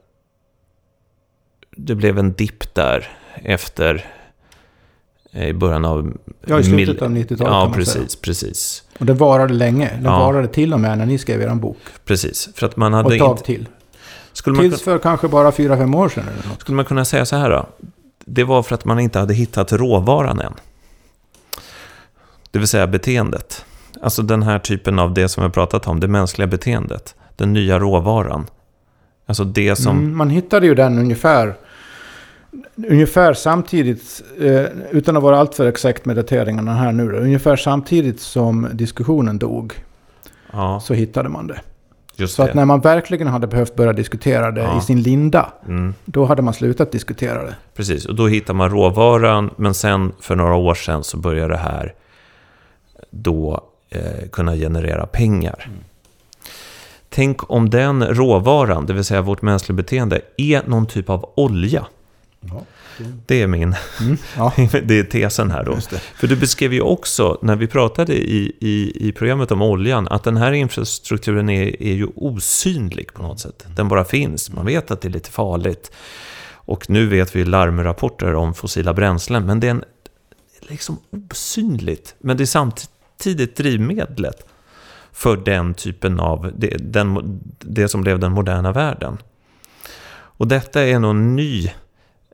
det 1.77 1.95
blev 1.95 2.19
en 2.19 2.33
dipp 2.33 2.75
där 2.75 3.09
efter 3.35 4.07
eh, 5.33 5.49
i 5.49 5.53
början 5.53 5.85
av... 5.85 6.17
Ja, 6.47 6.61
i 6.61 6.65
slutet 6.65 7.03
av 7.03 7.11
90-talet 7.11 7.41
Ja, 7.41 7.65
man 7.65 7.73
precis, 7.73 8.17
precis. 8.17 8.83
Och 8.99 9.07
det 9.07 9.13
varade 9.13 9.55
länge. 9.55 9.87
Det 9.99 10.05
Ja. 10.05 10.19
varade 10.19 10.49
till 10.49 10.73
och 10.75 10.81
med 10.81 10.99
när 10.99 11.07
ni 11.07 11.19
skrev 11.19 11.43
er 11.43 11.55
bok. 11.55 11.79
Precis, 12.05 12.49
för 12.55 12.67
att 12.67 12.77
man 12.77 12.95
Och 12.95 13.03
hade 13.03 13.15
ett 13.15 13.21
tag 13.21 13.45
till. 13.45 13.69
Skulle 14.33 14.57
man, 14.57 14.65
Tills 14.71 14.83
för 14.83 14.99
kanske 14.99 15.29
bara 15.29 15.53
fyra 15.53 15.77
fem 15.77 15.95
år 15.95 16.09
sedan 16.09 16.25
eller 16.39 16.49
något. 16.49 16.61
skulle 16.61 16.77
man 16.77 16.85
kunna 16.85 17.05
säga 17.05 17.27
så 17.27 17.37
här 17.37 17.51
då? 17.51 17.67
Det 18.35 18.45
var 18.45 18.63
för 18.63 18.75
att 18.75 18.85
man 18.85 19.01
inte 19.01 19.19
hade 19.19 19.35
hittat 19.35 19.73
råvaran 19.73 20.41
än. 20.41 20.53
Det 22.51 22.59
vill 22.59 22.69
säga 22.69 22.87
beteendet. 22.87 23.65
Alltså 24.03 24.23
den 24.23 24.43
här 24.43 24.59
typen 24.59 24.99
av 24.99 25.15
det 25.15 25.29
som 25.29 25.41
vi 25.41 25.45
har 25.45 25.51
pratat 25.51 25.87
om, 25.87 26.01
det 26.01 26.09
mänskliga 26.09 26.47
beteendet. 26.47 27.15
Den 27.37 27.53
nya 27.53 27.79
råvaran. 27.79 28.47
Alltså 29.27 29.45
det 29.45 29.77
som... 29.77 29.99
Mm, 29.99 30.17
man 30.17 30.31
hittade 30.31 30.67
ju 30.67 30.75
den 30.75 30.99
ungefär, 30.99 31.55
ungefär 32.89 33.35
samtidigt, 33.35 34.23
eh, 34.41 34.65
utan 34.91 35.17
att 35.17 35.23
vara 35.23 35.39
alltför 35.39 35.67
exakt 35.67 36.05
med 36.05 36.17
dateringarna 36.17 36.75
här 36.75 36.93
nu 36.93 37.13
då, 37.13 37.19
ungefär 37.19 37.57
samtidigt 37.57 38.21
som 38.21 38.69
diskussionen 38.73 39.39
dog 39.39 39.75
Ja, 40.53 40.81
så 40.81 40.95
hittade 40.95 41.29
man 41.29 41.47
det. 41.47 41.61
Just 42.23 42.35
Så 42.35 42.43
det. 42.43 42.49
att 42.49 42.55
när 42.55 42.65
man 42.65 42.81
verkligen 42.81 43.27
hade 43.27 43.47
behövt 43.47 43.75
börja 43.77 43.93
diskutera 43.93 44.51
det 44.51 44.61
Ja. 44.63 44.79
i 44.79 44.81
sin 44.81 45.03
linda, 45.03 45.53
Mm, 45.67 45.95
då 46.05 46.25
hade 46.25 46.43
man 46.43 46.55
slutat 46.55 46.93
diskutera 46.93 47.43
det. 47.45 47.55
precis, 47.77 48.07
och 48.07 48.15
då 48.15 48.27
hittar 48.29 48.55
man 48.55 48.71
råvaran, 48.71 49.51
men 49.57 49.75
sen 49.75 50.13
för 50.21 50.37
några 50.37 50.55
år 50.55 50.75
sedan 50.75 51.05
så 51.05 51.17
börjar 51.17 51.49
det 51.49 51.57
här 51.57 51.95
då 53.11 53.61
eh, 53.91 54.29
kunna 54.33 54.55
generera 54.55 55.07
pengar. 55.07 55.71
Tänk 57.09 57.51
om 57.51 57.71
den 57.71 58.05
råvaran, 58.05 58.87
det 58.87 58.93
vill 58.93 59.05
säga 59.05 59.23
vårt 59.23 59.43
mänskliga 59.43 59.77
beteende, 59.77 60.21
är 60.37 60.63
någon 60.67 60.87
typ 60.87 61.11
av 61.11 61.31
olja. 61.37 61.87
Det 63.27 63.43
är 63.43 63.47
min, 63.47 63.75
Mm, 64.01 64.17
ja, 64.37 64.53
det 64.85 64.99
är 64.99 65.05
tesen 65.05 65.51
här 65.51 65.65
då. 65.65 65.75
det. 65.91 65.99
För 65.99 66.27
du 66.27 66.37
beskrev 66.37 66.73
ju 66.73 66.81
också, 66.81 67.39
när 67.43 67.57
vi 67.57 67.67
pratade 67.67 68.15
i, 68.15 68.57
i, 68.61 69.09
i 69.09 69.13
programmet 69.13 69.51
om 69.51 69.63
oljan, 69.63 70.09
att 70.09 70.25
den 70.25 70.37
här 70.37 70.53
infrastrukturen 70.53 71.49
är, 71.49 71.83
är 71.83 71.95
ju 71.95 72.07
osynlig 72.15 73.15
på 73.15 73.23
något 73.23 73.41
sätt. 73.41 73.67
Den 73.77 73.89
bara 73.89 74.05
finns, 74.05 74.53
man 74.53 74.67
vet 74.67 74.91
att 74.91 75.01
det 75.01 75.09
är 75.09 75.13
lite 75.13 75.31
farligt. 75.31 75.93
Och 76.65 76.91
nu 76.91 77.07
vet 77.07 77.37
vi 77.37 77.45
larmrapporter 77.45 78.35
om 78.35 78.55
fossila 78.55 78.95
bränslen, 78.95 79.47
men 79.47 79.61
det 79.61 79.67
är 79.67 79.71
en, 79.71 79.85
liksom 80.61 80.99
osynligt. 81.31 82.15
Men 82.19 82.37
det 82.37 82.45
är 82.45 82.47
samtidigt 82.47 83.57
drivmedlet 83.57 84.47
för 85.13 85.37
den 85.37 85.75
typen 85.75 86.21
av, 86.21 86.53
det, 86.57 86.77
den, 86.81 87.41
det 87.59 87.89
som 87.89 88.03
blev 88.03 88.19
den 88.19 88.33
moderna 88.33 88.73
världen. 88.73 89.19
Och 90.13 90.49
detta 90.49 90.83
är 90.83 90.99
någon 90.99 91.37
ny 91.37 91.73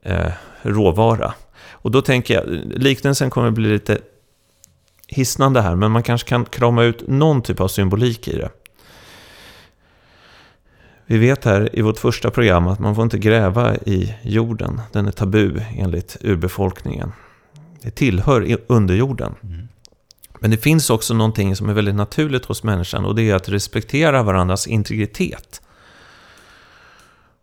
eh, 0.08 0.32
råvara. 0.62 1.34
Och 1.70 1.90
då 1.90 2.02
tänker 2.02 2.34
jag, 2.34 2.44
liknelsen 2.82 3.30
kommer 3.30 3.50
bli 3.50 3.68
lite 3.68 3.98
hisnande 5.06 5.60
här, 5.60 5.76
men 5.76 5.90
man 5.90 6.02
kanske 6.02 6.28
kan 6.28 6.44
krama 6.44 6.82
ut 6.82 7.08
någon 7.08 7.42
typ 7.42 7.60
av 7.60 7.68
symbolik 7.68 8.28
i 8.28 8.36
det. 8.36 8.50
Vi 11.06 11.18
vet 11.18 11.44
här 11.44 11.78
i 11.78 11.82
vårt 11.82 11.98
första 11.98 12.30
program 12.30 12.66
att 12.66 12.78
man 12.78 12.94
får 12.94 13.04
inte 13.04 13.18
gräva 13.18 13.76
i 13.76 14.14
jorden. 14.22 14.80
Den 14.92 15.06
är 15.06 15.12
tabu 15.12 15.60
enligt 15.76 16.16
urbefolkningen. 16.20 17.12
Det 17.82 17.90
tillhör 17.90 18.56
underjorden. 18.66 19.34
Men 20.40 20.50
det 20.50 20.56
finns 20.56 20.90
också 20.90 21.14
någonting 21.14 21.56
som 21.56 21.68
är 21.68 21.74
väldigt 21.74 21.94
naturligt 21.94 22.44
hos 22.44 22.62
människan 22.62 23.04
och 23.04 23.14
det 23.14 23.30
är 23.30 23.34
att 23.34 23.48
respektera 23.48 24.22
varandras 24.22 24.66
integritet. 24.66 25.62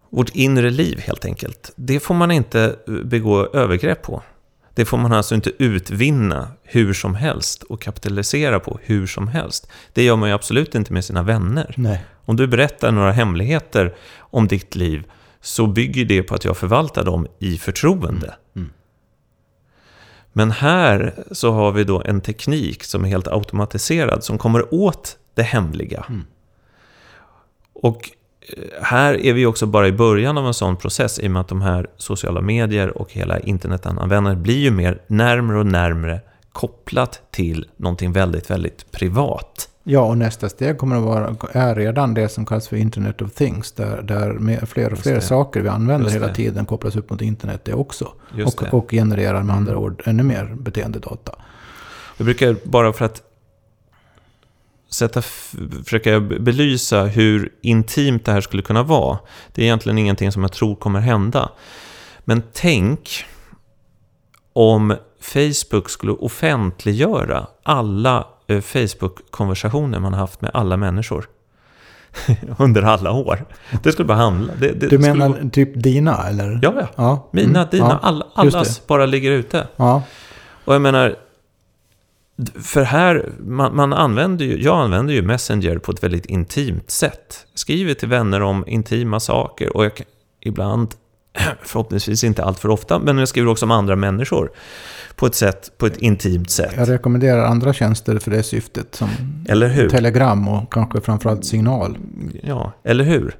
Vårt 0.09 0.29
inre 0.29 0.69
liv 0.69 0.99
helt 0.99 1.25
enkelt. 1.25 1.71
Det 1.75 1.99
får 1.99 2.13
man 2.13 2.31
inte 2.31 2.75
begå 3.03 3.45
övergrepp 3.45 4.01
på. 4.01 4.23
Det 4.73 4.85
får 4.85 4.97
man 4.97 5.13
alltså 5.13 5.35
inte 5.35 5.51
utvinna 5.57 6.47
hur 6.63 6.93
som 6.93 7.15
helst 7.15 7.63
och 7.63 7.81
kapitalisera 7.81 8.59
på 8.59 8.79
hur 8.83 9.07
som 9.07 9.27
helst. 9.27 9.67
Det 9.93 10.03
gör 10.03 10.15
man 10.15 10.29
ju 10.29 10.35
absolut 10.35 10.75
inte 10.75 10.93
med 10.93 11.05
sina 11.05 11.23
vänner. 11.23 11.73
Nej. 11.77 12.05
Om 12.25 12.35
du 12.35 12.47
berättar 12.47 12.91
några 12.91 13.11
hemligheter 13.11 13.95
om 14.17 14.47
ditt 14.47 14.75
liv 14.75 15.03
så 15.41 15.67
bygger 15.67 16.05
det 16.05 16.23
på 16.23 16.35
att 16.35 16.45
jag 16.45 16.57
förvaltar 16.57 17.03
dem 17.03 17.27
i 17.39 17.57
förtroende. 17.57 18.35
Mm. 18.55 18.69
Men 20.33 20.51
här 20.51 21.23
så 21.31 21.51
har 21.51 21.71
vi 21.71 21.83
då 21.83 22.01
en 22.05 22.21
teknik 22.21 22.83
som 22.83 23.05
är 23.05 23.09
helt 23.09 23.27
automatiserad 23.27 24.23
som 24.23 24.37
kommer 24.37 24.73
åt 24.73 25.17
det 25.33 25.43
hemliga. 25.43 26.05
Mm. 26.09 26.25
Och 27.73 28.09
eh, 28.09 28.14
här 28.81 29.25
är 29.25 29.33
vi 29.33 29.45
också 29.45 29.65
bara 29.65 29.87
i 29.87 29.91
början 29.91 30.37
av 30.37 30.47
en 30.47 30.53
sån 30.53 30.77
process 30.77 31.19
i 31.19 31.27
och 31.27 31.31
med 31.31 31.39
att 31.39 31.47
de 31.47 31.61
här 31.61 31.87
sociala 31.97 32.41
medier 32.41 32.97
och 32.97 33.11
hela 33.13 33.39
internetanvändandet 33.39 34.37
blir 34.37 34.57
ju 34.59 34.71
mer 34.71 35.01
närmre 35.07 35.59
och 35.59 35.65
närmre 35.65 36.19
kopplat 36.51 37.21
till 37.31 37.65
någonting 37.77 38.11
väldigt, 38.11 38.49
väldigt 38.49 38.91
privat. 38.91 39.69
Ja, 39.83 39.99
och 40.01 40.17
nästa 40.17 40.49
steg 40.49 40.77
kommer 40.77 40.95
att 40.95 41.03
vara, 41.03 41.35
är 41.51 41.75
redan 41.75 42.13
det 42.13 42.29
som 42.29 42.45
kallas 42.45 42.67
för 42.67 42.77
Internet 42.77 43.21
of 43.21 43.33
Things. 43.33 43.71
Där, 43.71 44.01
där 44.01 44.65
fler 44.65 44.93
och 44.93 44.99
fler 44.99 45.19
saker 45.19 45.61
vi 45.61 45.69
använder 45.69 46.09
hela 46.09 46.33
tiden 46.33 46.65
kopplas 46.65 46.95
upp 46.95 47.09
mot 47.09 47.21
internet 47.21 47.61
det 47.65 47.73
också. 47.73 48.11
Just 48.37 48.57
Och, 48.57 48.63
det. 48.65 48.71
och 48.77 48.91
genererar 48.91 49.43
med 49.43 49.55
andra 49.55 49.71
Mm. 49.71 49.83
ord 49.83 50.01
ännu 50.05 50.23
mer 50.23 50.55
beteendedata. 50.59 51.31
Jag 52.17 52.25
brukar 52.25 52.55
bara 52.63 52.93
för 52.93 53.05
att 53.05 53.21
sätta, 54.91 55.21
försöka 55.85 56.19
belysa 56.19 57.03
hur 57.03 57.49
intimt 57.61 58.25
det 58.25 58.31
här 58.31 58.41
skulle 58.41 58.61
kunna 58.61 58.83
vara. 58.83 59.17
Det 59.53 59.61
är 59.61 59.65
egentligen 59.65 59.97
ingenting 59.97 60.31
som 60.31 60.41
jag 60.41 60.51
tror 60.51 60.75
kommer 60.75 60.99
hända. 60.99 61.49
Men 62.25 62.43
tänk 62.53 63.25
om 64.53 64.95
Facebook 65.21 65.89
skulle 65.89 66.11
offentliggöra 66.11 67.47
alla 67.63 68.27
eh, 68.47 68.61
Facebook-konversationer 68.61 69.99
man 69.99 70.13
har 70.13 70.19
haft 70.19 70.41
med 70.41 70.51
alla 70.53 70.77
människor. 70.77 71.29
Under 72.57 72.81
alla 72.81 73.11
år. 73.11 73.45
Det 73.83 73.91
skulle 73.91 74.05
bara 74.07 74.17
handla. 74.17 74.53
Det, 74.59 74.67
det 74.67 74.73
Du 74.73 74.87
skulle 74.87 74.99
menar 75.13 75.29
vara- 75.29 75.49
typ 75.49 75.83
dina 75.83 76.27
eller? 76.27 76.59
Ja, 76.61 76.73
ja. 76.79 76.87
ja. 76.95 77.29
Mina, 77.33 77.59
Mm. 77.59 77.67
dina, 77.71 77.89
Ja. 77.89 77.99
alla, 78.01 78.25
allas 78.33 78.87
bara 78.87 79.05
ligger 79.05 79.31
ute. 79.31 79.67
ja. 79.75 80.01
Och 80.65 80.73
jag 80.73 80.81
menar, 80.81 81.15
för 82.63 82.83
här, 82.83 83.31
man, 83.39 83.75
man 83.75 83.93
använder 83.93 84.45
ju, 84.45 84.61
jag 84.61 84.77
använder 84.77 85.13
ju 85.13 85.21
Messenger 85.21 85.77
på 85.77 85.91
ett 85.91 86.03
väldigt 86.03 86.25
intimt 86.25 86.91
sätt. 86.91 87.47
Skriver 87.53 87.93
till 87.93 88.09
vänner 88.09 88.41
om 88.41 88.63
intima 88.67 89.19
saker 89.19 89.77
och 89.77 89.85
jag 89.85 89.91
ibland, 90.41 90.93
förhoppningsvis 91.61 92.23
inte 92.23 92.43
allt 92.43 92.59
för 92.59 92.69
ofta, 92.69 92.99
men 92.99 93.17
jag 93.17 93.27
skriver 93.27 93.51
också 93.51 93.65
om 93.65 93.71
andra 93.71 93.95
människor 93.95 94.51
på 95.15 95.25
ett 95.25 95.35
sätt, 95.35 95.71
på 95.77 95.85
ett 95.85 95.97
intimt 95.97 96.49
sätt. 96.49 96.73
Jag 96.77 96.89
rekommenderar 96.89 97.45
andra 97.45 97.73
tjänster 97.73 98.19
för 98.19 98.31
det 98.31 98.43
syftet. 98.43 98.95
Som? 98.95 99.09
Telegram 99.89 100.47
och 100.47 100.73
kanske 100.73 101.01
framförallt 101.01 101.45
signal. 101.45 101.97
Ja, 102.43 102.71
eller 102.83 103.03
hur? 103.03 103.35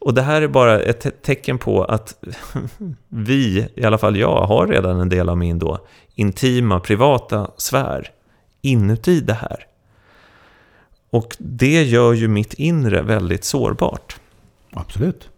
Och 0.00 0.14
det 0.14 0.22
här 0.22 0.42
är 0.42 0.48
bara 0.48 0.80
ett 0.80 1.00
te- 1.00 1.10
tecken 1.10 1.58
på 1.58 1.84
att 1.84 2.24
vi, 3.08 3.68
i 3.74 3.84
alla 3.84 3.98
fall 3.98 4.16
jag, 4.16 4.42
har 4.42 4.66
redan 4.66 5.00
en 5.00 5.08
del 5.08 5.28
av 5.28 5.38
min 5.38 5.58
då 5.58 5.78
intima, 6.14 6.80
privata 6.80 7.50
sfär 7.56 8.10
inuti 8.62 9.20
det 9.20 9.34
här. 9.34 9.66
Och 11.10 11.36
det 11.38 11.82
gör 11.82 12.12
ju 12.12 12.28
mitt 12.28 12.54
inre 12.54 13.02
väldigt 13.02 13.44
sårbart. 13.44 14.20
Absolut. 14.72 15.28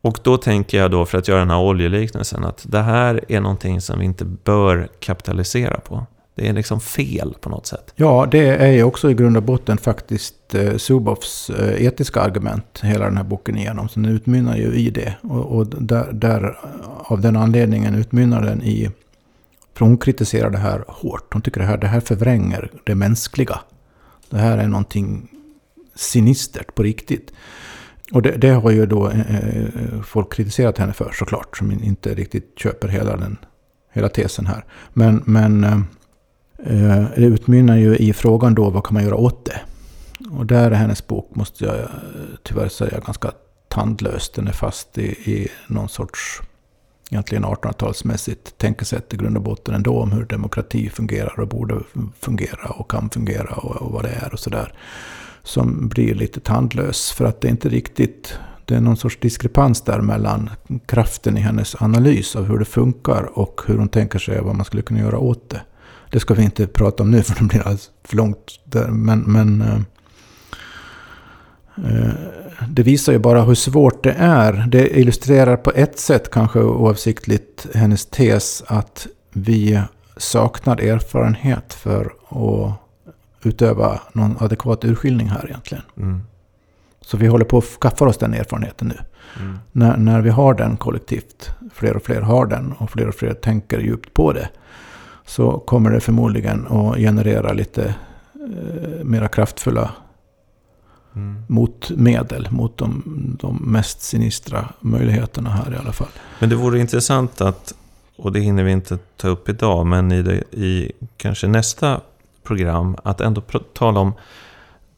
Och 0.00 0.18
då 0.22 0.36
tänker 0.36 0.78
jag 0.78 0.90
då, 0.90 1.06
för 1.06 1.18
att 1.18 1.28
göra 1.28 1.38
den 1.38 1.50
här 1.50 1.60
oljeliknelsen, 1.60 2.44
att 2.44 2.66
det 2.68 2.82
här 2.82 3.24
är 3.28 3.40
någonting 3.40 3.80
som 3.80 3.98
vi 3.98 4.04
inte 4.04 4.24
bör 4.24 4.88
kapitalisera 4.98 5.80
på. 5.80 6.06
Det 6.40 6.48
är 6.48 6.52
liksom 6.52 6.80
fel 6.80 7.34
på 7.40 7.48
något 7.48 7.66
sätt. 7.66 7.92
Ja, 7.96 8.28
det 8.30 8.48
är 8.48 8.70
ju 8.72 8.82
också 8.82 9.10
i 9.10 9.14
grund 9.14 9.36
och 9.36 9.42
botten 9.42 9.78
faktiskt 9.78 10.54
eh, 10.54 10.76
Zubovs 10.76 11.50
eh, 11.50 11.86
etiska 11.86 12.20
argument 12.20 12.80
hela 12.82 13.04
den 13.04 13.16
här 13.16 13.24
boken 13.24 13.56
igenom. 13.56 13.88
Så 13.88 14.00
den 14.00 14.10
utmynnar 14.10 14.56
ju 14.56 14.74
i 14.74 14.90
det. 14.90 15.14
Och, 15.22 15.56
och 15.56 15.66
där, 15.66 16.12
där, 16.12 16.58
av 16.98 17.20
den 17.20 17.36
anledningen 17.36 17.94
utmynnar 17.94 18.42
den 18.42 18.62
i... 18.62 18.90
För 19.74 19.84
hon 19.84 19.98
kritiserar 19.98 20.50
det 20.50 20.58
här 20.58 20.84
hårt. 20.88 21.32
Hon 21.32 21.42
tycker 21.42 21.60
det 21.60 21.66
här, 21.66 21.76
det 21.76 21.86
här 21.86 22.00
förvränger 22.00 22.70
det 22.84 22.94
mänskliga. 22.94 23.60
Det 24.30 24.38
här 24.38 24.58
är 24.58 24.68
någonting 24.68 25.28
sinistert 25.94 26.74
på 26.74 26.82
riktigt. 26.82 27.32
Och 28.12 28.22
det, 28.22 28.36
det 28.36 28.50
har 28.50 28.70
ju 28.70 28.86
då 28.86 29.08
eh, 29.08 29.20
eh 29.20 30.02
folk 30.02 30.32
kritiserat 30.32 30.78
henne 30.78 30.92
för 30.92 31.12
såklart. 31.12 31.56
Som 31.56 31.72
inte 31.72 32.14
riktigt 32.14 32.58
köper 32.58 32.88
hela, 32.88 33.16
den, 33.16 33.36
hela 33.92 34.08
tesen 34.08 34.46
här. 34.46 34.64
Men, 34.92 35.22
men 35.26 35.64
eh, 35.64 35.80
Eh, 36.66 37.04
det 37.16 37.24
utmynnar 37.24 37.76
ju 37.76 37.96
i 37.96 38.12
frågan 38.12 38.54
då 38.54 38.70
vad 38.70 38.84
kan 38.84 38.94
man 38.94 39.04
göra 39.04 39.16
åt 39.16 39.44
det? 39.44 39.60
Och 40.30 40.46
där 40.46 40.70
är 40.70 40.74
hennes 40.74 41.06
bok, 41.06 41.30
måste 41.34 41.64
jag 41.64 41.74
eh, 41.78 41.84
tyvärr 42.42 42.68
säga, 42.68 43.00
ganska 43.06 43.30
tandlös. 43.68 44.30
Den 44.30 44.48
är 44.48 44.52
fast 44.52 44.98
i, 44.98 45.06
i 45.06 45.48
någon 45.66 45.88
sorts 45.88 46.42
egentligen 47.10 47.44
1800-talsmässigt 47.44 48.56
tänkesätt 48.56 49.14
i 49.14 49.16
grund 49.16 49.36
och 49.36 49.42
botten 49.42 49.74
ändå 49.74 50.00
om 50.00 50.12
hur 50.12 50.24
demokrati 50.24 50.90
fungerar 50.90 51.40
och 51.40 51.48
borde 51.48 51.80
fungera 52.20 52.68
och 52.68 52.90
kan 52.90 53.10
fungera 53.10 53.54
och, 53.54 53.76
och 53.76 53.92
vad 53.92 54.04
det 54.04 54.10
är 54.10 54.32
och 54.32 54.38
sådär 54.38 54.74
som 55.42 55.88
blir 55.88 56.14
lite 56.14 56.40
tandlös. 56.40 57.12
För 57.12 57.24
att 57.24 57.40
det 57.40 57.48
är 57.48 57.50
inte 57.50 57.68
riktigt, 57.68 58.38
det 58.64 58.74
är 58.74 58.80
någon 58.80 58.96
sorts 58.96 59.18
diskrepans 59.20 59.82
där 59.82 60.00
mellan 60.00 60.50
kraften 60.86 61.38
i 61.38 61.40
hennes 61.40 61.82
analys 61.82 62.36
av 62.36 62.44
hur 62.44 62.58
det 62.58 62.64
funkar 62.64 63.38
och 63.38 63.60
hur 63.66 63.78
hon 63.78 63.88
tänker 63.88 64.18
sig 64.18 64.40
vad 64.40 64.54
man 64.54 64.64
skulle 64.64 64.82
kunna 64.82 65.00
göra 65.00 65.18
åt 65.18 65.50
det. 65.50 65.60
Det 66.10 66.20
ska 66.20 66.34
vi 66.34 66.42
inte 66.42 66.66
prata 66.66 67.02
om 67.02 67.10
nu 67.10 67.22
för 67.22 67.34
det 67.34 67.44
blir 67.44 67.60
alldeles 67.60 67.90
för 68.04 68.16
långt 68.16 68.60
där. 68.64 68.88
Men, 68.88 69.20
men 69.20 69.62
eh, 69.62 69.80
eh, 71.76 72.12
det 72.68 72.82
visar 72.82 73.12
ju 73.12 73.18
bara 73.18 73.42
hur 73.42 73.54
svårt 73.54 74.04
det 74.04 74.14
är. 74.18 74.52
Det 74.52 74.98
illustrerar 74.98 75.56
på 75.56 75.72
ett 75.74 75.98
sätt 75.98 76.30
kanske 76.30 76.60
oavsiktligt 76.60 77.66
hennes 77.74 78.06
tes 78.06 78.62
att 78.66 79.06
vi 79.32 79.82
saknar 80.16 80.80
erfarenhet 80.80 81.74
för 81.74 82.12
att 82.28 82.72
utöva 83.42 84.00
någon 84.12 84.36
adekvat 84.40 84.84
urskiljning 84.84 85.28
här 85.28 85.46
egentligen. 85.46 85.84
Mm. 85.96 86.22
Så 87.00 87.16
vi 87.16 87.26
håller 87.26 87.44
på 87.44 87.58
att 87.58 87.64
skaffa 87.64 88.04
oss 88.04 88.18
den 88.18 88.34
erfarenheten 88.34 88.88
nu. 88.88 88.98
Mm. 89.40 89.58
När, 89.72 89.96
när 89.96 90.20
vi 90.20 90.30
har 90.30 90.54
den 90.54 90.76
kollektivt, 90.76 91.50
fler 91.74 91.96
och 91.96 92.02
fler 92.02 92.20
har 92.20 92.46
den 92.46 92.72
och 92.72 92.90
fler 92.90 93.08
och 93.08 93.14
fler 93.14 93.34
tänker 93.34 93.78
djupt 93.78 94.14
på 94.14 94.32
det. 94.32 94.48
Så 95.30 95.58
kommer 95.58 95.90
det 95.90 96.00
förmodligen 96.00 96.66
att 96.66 96.96
generera 96.96 97.52
lite 97.52 97.94
eh, 98.34 99.04
mera 99.04 99.28
kraftfulla 99.28 99.90
mm. 101.16 101.42
motmedel 101.48 102.48
mot 102.50 102.78
de, 102.78 103.02
de 103.40 103.56
mest 103.56 104.02
sinistra 104.02 104.68
möjligheterna 104.80 105.50
här 105.50 105.72
i 105.72 105.76
alla 105.76 105.92
fall. 105.92 106.08
Men 106.38 106.48
det 106.48 106.56
vore 106.56 106.80
intressant 106.80 107.40
att, 107.40 107.74
och 108.16 108.32
det 108.32 108.40
hinner 108.40 108.62
vi 108.62 108.72
inte 108.72 108.98
ta 109.16 109.28
upp 109.28 109.48
idag, 109.48 109.86
men 109.86 110.12
i, 110.12 110.22
det, 110.22 110.42
i 110.50 110.92
kanske 111.16 111.46
nästa 111.46 112.00
program 112.42 112.96
att 113.04 113.20
ändå 113.20 113.40
tala 113.72 114.00
om 114.00 114.12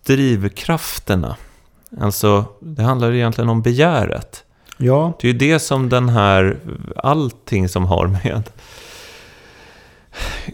drivkrafterna. 0.06 1.36
Alltså, 2.00 2.44
det 2.60 2.82
handlar 2.82 3.12
egentligen 3.12 3.50
om 3.50 3.62
begäret. 3.62 4.44
Ja. 4.76 5.12
Det 5.20 5.28
är 5.28 5.32
ju 5.32 5.38
det 5.38 5.58
som 5.58 5.88
den 5.88 6.08
här, 6.08 6.58
allting 6.96 7.68
som 7.68 7.84
har 7.84 8.06
med 8.06 8.50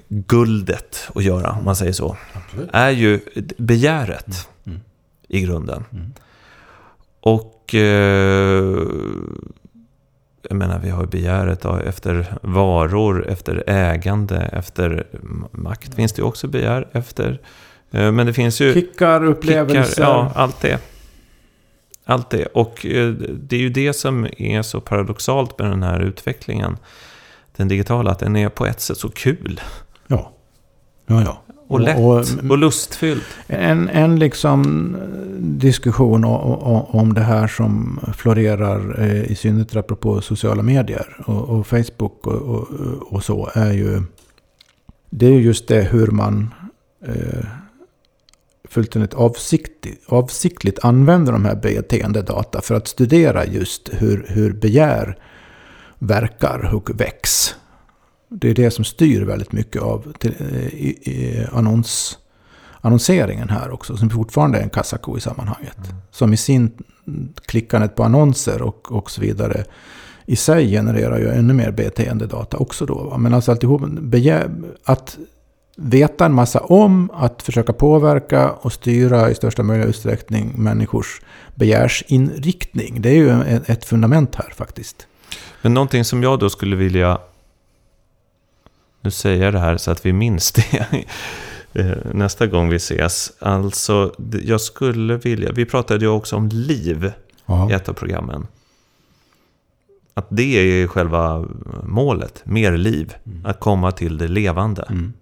guldet 0.09 1.09
att 1.14 1.24
göra, 1.24 1.50
om 1.50 1.64
man 1.64 1.76
säger 1.76 1.92
så, 1.92 2.16
Absolut. 2.32 2.70
är 2.72 2.90
ju 2.90 3.20
begäret 3.56 4.48
mm. 4.64 4.76
Mm. 4.76 4.80
i 5.28 5.40
grunden. 5.40 5.84
Mm. 5.92 6.12
Och 7.20 7.74
eh, 7.74 8.78
jag 10.42 10.56
menar, 10.56 10.78
vi 10.78 10.90
har 10.90 11.06
begäret 11.06 11.64
efter 11.64 12.38
varor, 12.42 13.28
efter 13.28 13.64
ägande, 13.66 14.36
efter 14.36 15.06
makt 15.50 15.94
finns 15.94 16.12
det 16.12 16.22
också 16.22 16.46
begär 16.46 16.88
efter. 16.92 17.40
Eh, 17.90 18.12
men 18.12 18.26
det 18.26 18.32
finns 18.32 18.61
ju... 18.61 18.74
Kickar, 18.74 19.24
upplevelser. 19.24 19.84
Kickar, 19.84 20.02
ja, 20.02 20.32
allt 20.34 20.61
det. 20.61 20.80
Allt 22.04 22.30
det. 22.30 22.46
Och 22.46 22.86
eh, 22.86 23.12
det 23.32 23.56
är 23.56 23.61
ju 23.61 23.70
det 23.70 23.92
som 23.92 24.26
är 24.38 24.62
så 24.62 24.80
paradoxalt 24.80 25.59
med 25.59 25.70
den 25.70 25.82
här 25.82 26.00
utvecklingen. 26.00 26.76
Den 27.59 27.68
digitala, 27.68 28.11
att 28.11 28.18
den 28.18 28.36
är 28.36 28.48
på 28.48 28.66
ett 28.66 28.80
sätt 28.80 28.98
så 28.98 29.09
kul. 29.09 29.61
Ja. 30.06 30.32
Ja, 31.06 31.22
ja. 31.22 31.42
Och 31.68 31.80
lätt 31.80 31.98
och, 31.98 32.50
och, 32.50 32.59
lustfyllt. 32.59 33.24
En, 33.46 33.88
en 33.88 34.18
liksom 34.18 34.96
diskussion 35.38 36.24
om 36.24 37.14
det 37.14 37.20
här 37.20 37.46
som 37.46 38.00
florerar 38.16 39.00
eh, 39.00 39.30
i 39.30 39.34
synnerhet 39.34 39.76
apropå 39.76 40.20
sociala 40.20 40.62
medier 40.62 41.16
och, 41.26 41.48
och 41.48 41.66
Facebook 41.66 42.26
och, 42.26 42.42
och, 42.42 42.68
och, 43.12 43.24
så 43.24 43.50
är 43.54 43.72
ju... 43.72 44.02
Det 45.11 45.26
är 45.26 45.30
just 45.30 45.68
det 45.68 45.82
hur 45.82 46.06
man 46.06 46.54
eh, 47.06 47.44
fullständigt 48.68 49.14
avsiktligt, 49.14 50.04
avsiktligt 50.09 50.84
använder 50.84 51.32
de 51.32 51.44
här 51.44 51.56
beteendedata 51.56 52.61
för 52.61 52.74
att 52.74 52.88
studera 52.88 53.46
just 53.46 53.90
hur, 53.92 54.26
hur 54.28 54.52
begär 54.52 55.18
verkar 55.99 56.74
och 56.74 57.01
väcks. 57.01 57.55
Det 58.28 58.51
är 58.51 58.55
det 58.55 58.70
som 58.70 58.84
styr 58.84 59.22
väldigt 59.22 59.53
mycket 59.53 59.82
av 59.82 60.12
till, 60.18 60.34
eh, 60.38 60.66
i, 60.66 60.88
i, 60.88 61.46
annons, 61.53 62.18
annonseringen 62.80 63.49
här 63.49 63.70
också. 63.70 63.96
Som 63.96 64.11
fortfarande 64.11 64.59
är 64.59 64.62
en 64.62 64.70
kassako 64.70 65.18
i 65.18 65.20
sammanhanget. 65.20 65.76
Mm. 65.76 65.96
Som 66.11 66.32
i 66.32 66.36
sin 66.36 66.72
klickandet 67.46 67.96
på 67.96 68.05
annonser 68.05 68.62
och, 68.62 68.92
och 68.92 69.11
så 69.11 69.20
vidare 69.20 69.64
i 70.26 70.36
sig 70.36 70.70
genererar 70.70 71.18
ju 71.18 71.28
ännu 71.28 71.55
mer 71.55 71.70
beteendedata 71.70 72.57
också 72.57 72.86
då. 72.86 73.16
Men 73.18 73.34
alltså 73.34 73.51
alltihop, 73.51 73.82
att 74.84 75.18
veta 75.76 76.26
en 76.26 76.34
massa 76.34 76.61
om, 76.61 77.11
att 77.14 77.42
försöka 77.42 77.72
påverka 77.72 78.51
och 78.51 78.72
styra 78.72 79.30
i 79.30 79.34
största 79.34 79.62
möjliga 79.62 79.88
utsträckning 79.88 80.53
människors 80.57 81.20
begärsinriktning. 81.55 83.03
Det 83.03 83.09
är 83.09 83.14
ju 83.14 83.61
ett 83.66 83.84
fundament 83.84 84.34
här 84.34 84.53
faktiskt. 84.57 85.07
Men 85.62 85.74
någonting 85.74 86.05
som 86.05 86.22
jag 86.22 86.39
då 86.39 86.51
skulle 86.51 86.76
vilja 86.76 87.18
nu 89.01 89.11
säger 89.11 89.45
jag 89.45 89.53
det 89.53 89.59
här 89.59 89.76
så 89.76 89.91
att 89.91 90.07
vi 90.07 90.12
minns 90.12 90.53
det 90.53 90.87
eh, 91.72 91.97
nästa 92.12 92.47
gång 92.47 92.68
vi 92.68 92.76
ses. 92.76 93.33
Alltså, 93.39 94.14
jag 94.43 94.61
skulle 94.61 95.16
vilja... 95.16 95.53
Vi 95.53 95.64
pratade 95.64 96.05
ju 96.05 96.11
också 96.11 96.37
om 96.37 96.49
liv 96.49 97.12
Aha. 97.47 97.70
i 97.70 97.72
ett 97.72 97.89
av 97.89 97.93
programmen. 97.93 98.47
Att 100.14 100.26
det 100.29 100.83
är 100.83 100.87
själva 100.87 101.47
målet, 101.83 102.43
mer 102.45 102.76
liv. 102.76 103.14
Mm. 103.26 103.47
Att 103.47 103.61
komma 103.61 103.93
till 103.93 104.18
det 104.18 104.29
levande. 104.29 104.83
Mm. 104.83 105.12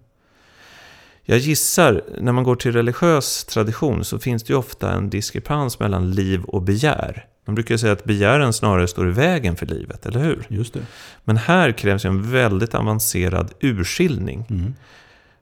Jag 1.23 1.37
gissar, 1.37 2.03
när 2.21 2.31
man 2.31 2.43
går 2.43 2.55
till 2.55 2.73
religiös 2.73 3.45
tradition 3.45 4.05
så 4.05 4.19
finns 4.19 4.43
det 4.43 4.53
ju 4.53 4.59
ofta 4.59 4.91
en 4.91 5.09
diskrepans 5.09 5.79
mellan 5.79 6.11
liv 6.11 6.43
och 6.43 6.61
begär. 6.61 7.25
Man 7.47 7.55
brukar 7.55 7.77
säga 7.77 7.93
att 7.93 8.03
begären 8.03 8.53
snarare 8.53 8.87
står 8.87 9.09
i 9.09 9.11
vägen 9.11 9.55
för 9.55 9.65
livet, 9.65 10.05
eller 10.05 10.19
hur? 10.19 10.45
Just 10.49 10.73
det. 10.73 10.79
Men 11.23 11.37
här 11.37 11.71
krävs 11.71 12.05
en 12.05 12.31
väldigt 12.31 12.75
avancerad 12.75 13.53
urskiljning. 13.59 14.45
Mm. 14.49 14.73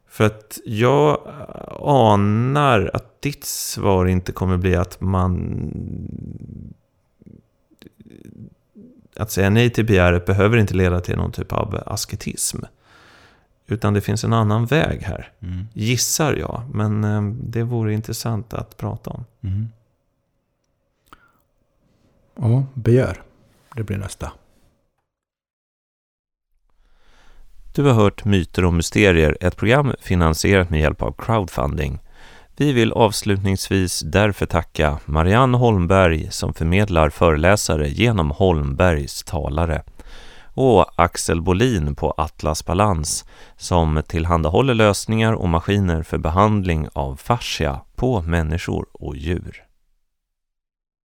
För 0.07 0.23
att 0.23 0.59
jag 0.65 1.19
anar 1.81 2.91
att 2.93 3.21
ditt 3.21 3.45
svar 3.45 4.05
inte 4.05 4.31
kommer 4.31 4.57
bli 4.57 4.75
att 4.75 5.01
man... 5.01 5.71
Att 9.17 9.31
säga 9.31 9.49
nej 9.49 9.69
till 9.69 9.85
begäret 9.85 10.25
behöver 10.25 10.57
inte 10.57 10.73
leda 10.73 10.99
till 10.99 11.15
någon 11.15 11.31
typ 11.31 11.53
av 11.53 11.83
asketism. 11.85 12.57
Utan 13.67 13.93
det 13.93 14.01
finns 14.01 14.23
en 14.23 14.33
annan 14.33 14.65
väg 14.65 15.01
här. 15.01 15.31
Mm. 15.39 15.67
Gissar 15.73 16.33
jag, 16.33 16.63
men 16.73 17.03
eh, 17.03 17.21
det 17.43 17.63
vore 17.63 17.93
intressant 17.93 18.53
att 18.53 18.77
prata 18.77 19.09
om. 19.09 19.25
Mm. 19.41 19.69
Ja, 22.35 22.63
begär. 22.73 23.21
Det 23.75 23.83
blir 23.83 23.97
nästa. 23.97 24.31
Du 27.75 27.83
har 27.83 27.93
hört 27.93 28.25
Myter 28.25 28.65
och 28.65 28.73
mysterier, 28.73 29.37
ett 29.41 29.57
program 29.57 29.93
finansierat 29.99 30.69
med 30.69 30.79
hjälp 30.79 31.01
av 31.01 31.15
crowdfunding. 31.17 31.99
Vi 32.57 32.73
vill 32.73 32.91
avslutningsvis 32.91 33.99
därför 33.99 34.45
tacka 34.45 34.99
Marianne 35.05 35.57
Holmberg 35.57 36.31
som 36.31 36.53
förmedlar 36.53 37.09
föreläsare 37.09 37.89
genom 37.89 38.31
Holmbergs 38.31 39.23
talare 39.23 39.83
och 40.55 40.85
Axel 40.95 41.41
Bolin 41.41 41.95
på 41.95 42.13
Atlas 42.17 42.65
Balans 42.65 43.25
som 43.57 44.03
tillhandahåller 44.07 44.73
lösningar 44.73 45.33
och 45.33 45.49
maskiner 45.49 46.03
för 46.03 46.17
behandling 46.17 46.87
av 46.93 47.15
fascia 47.15 47.79
på 47.95 48.21
människor 48.21 48.85
och 48.91 49.15
djur. 49.15 49.64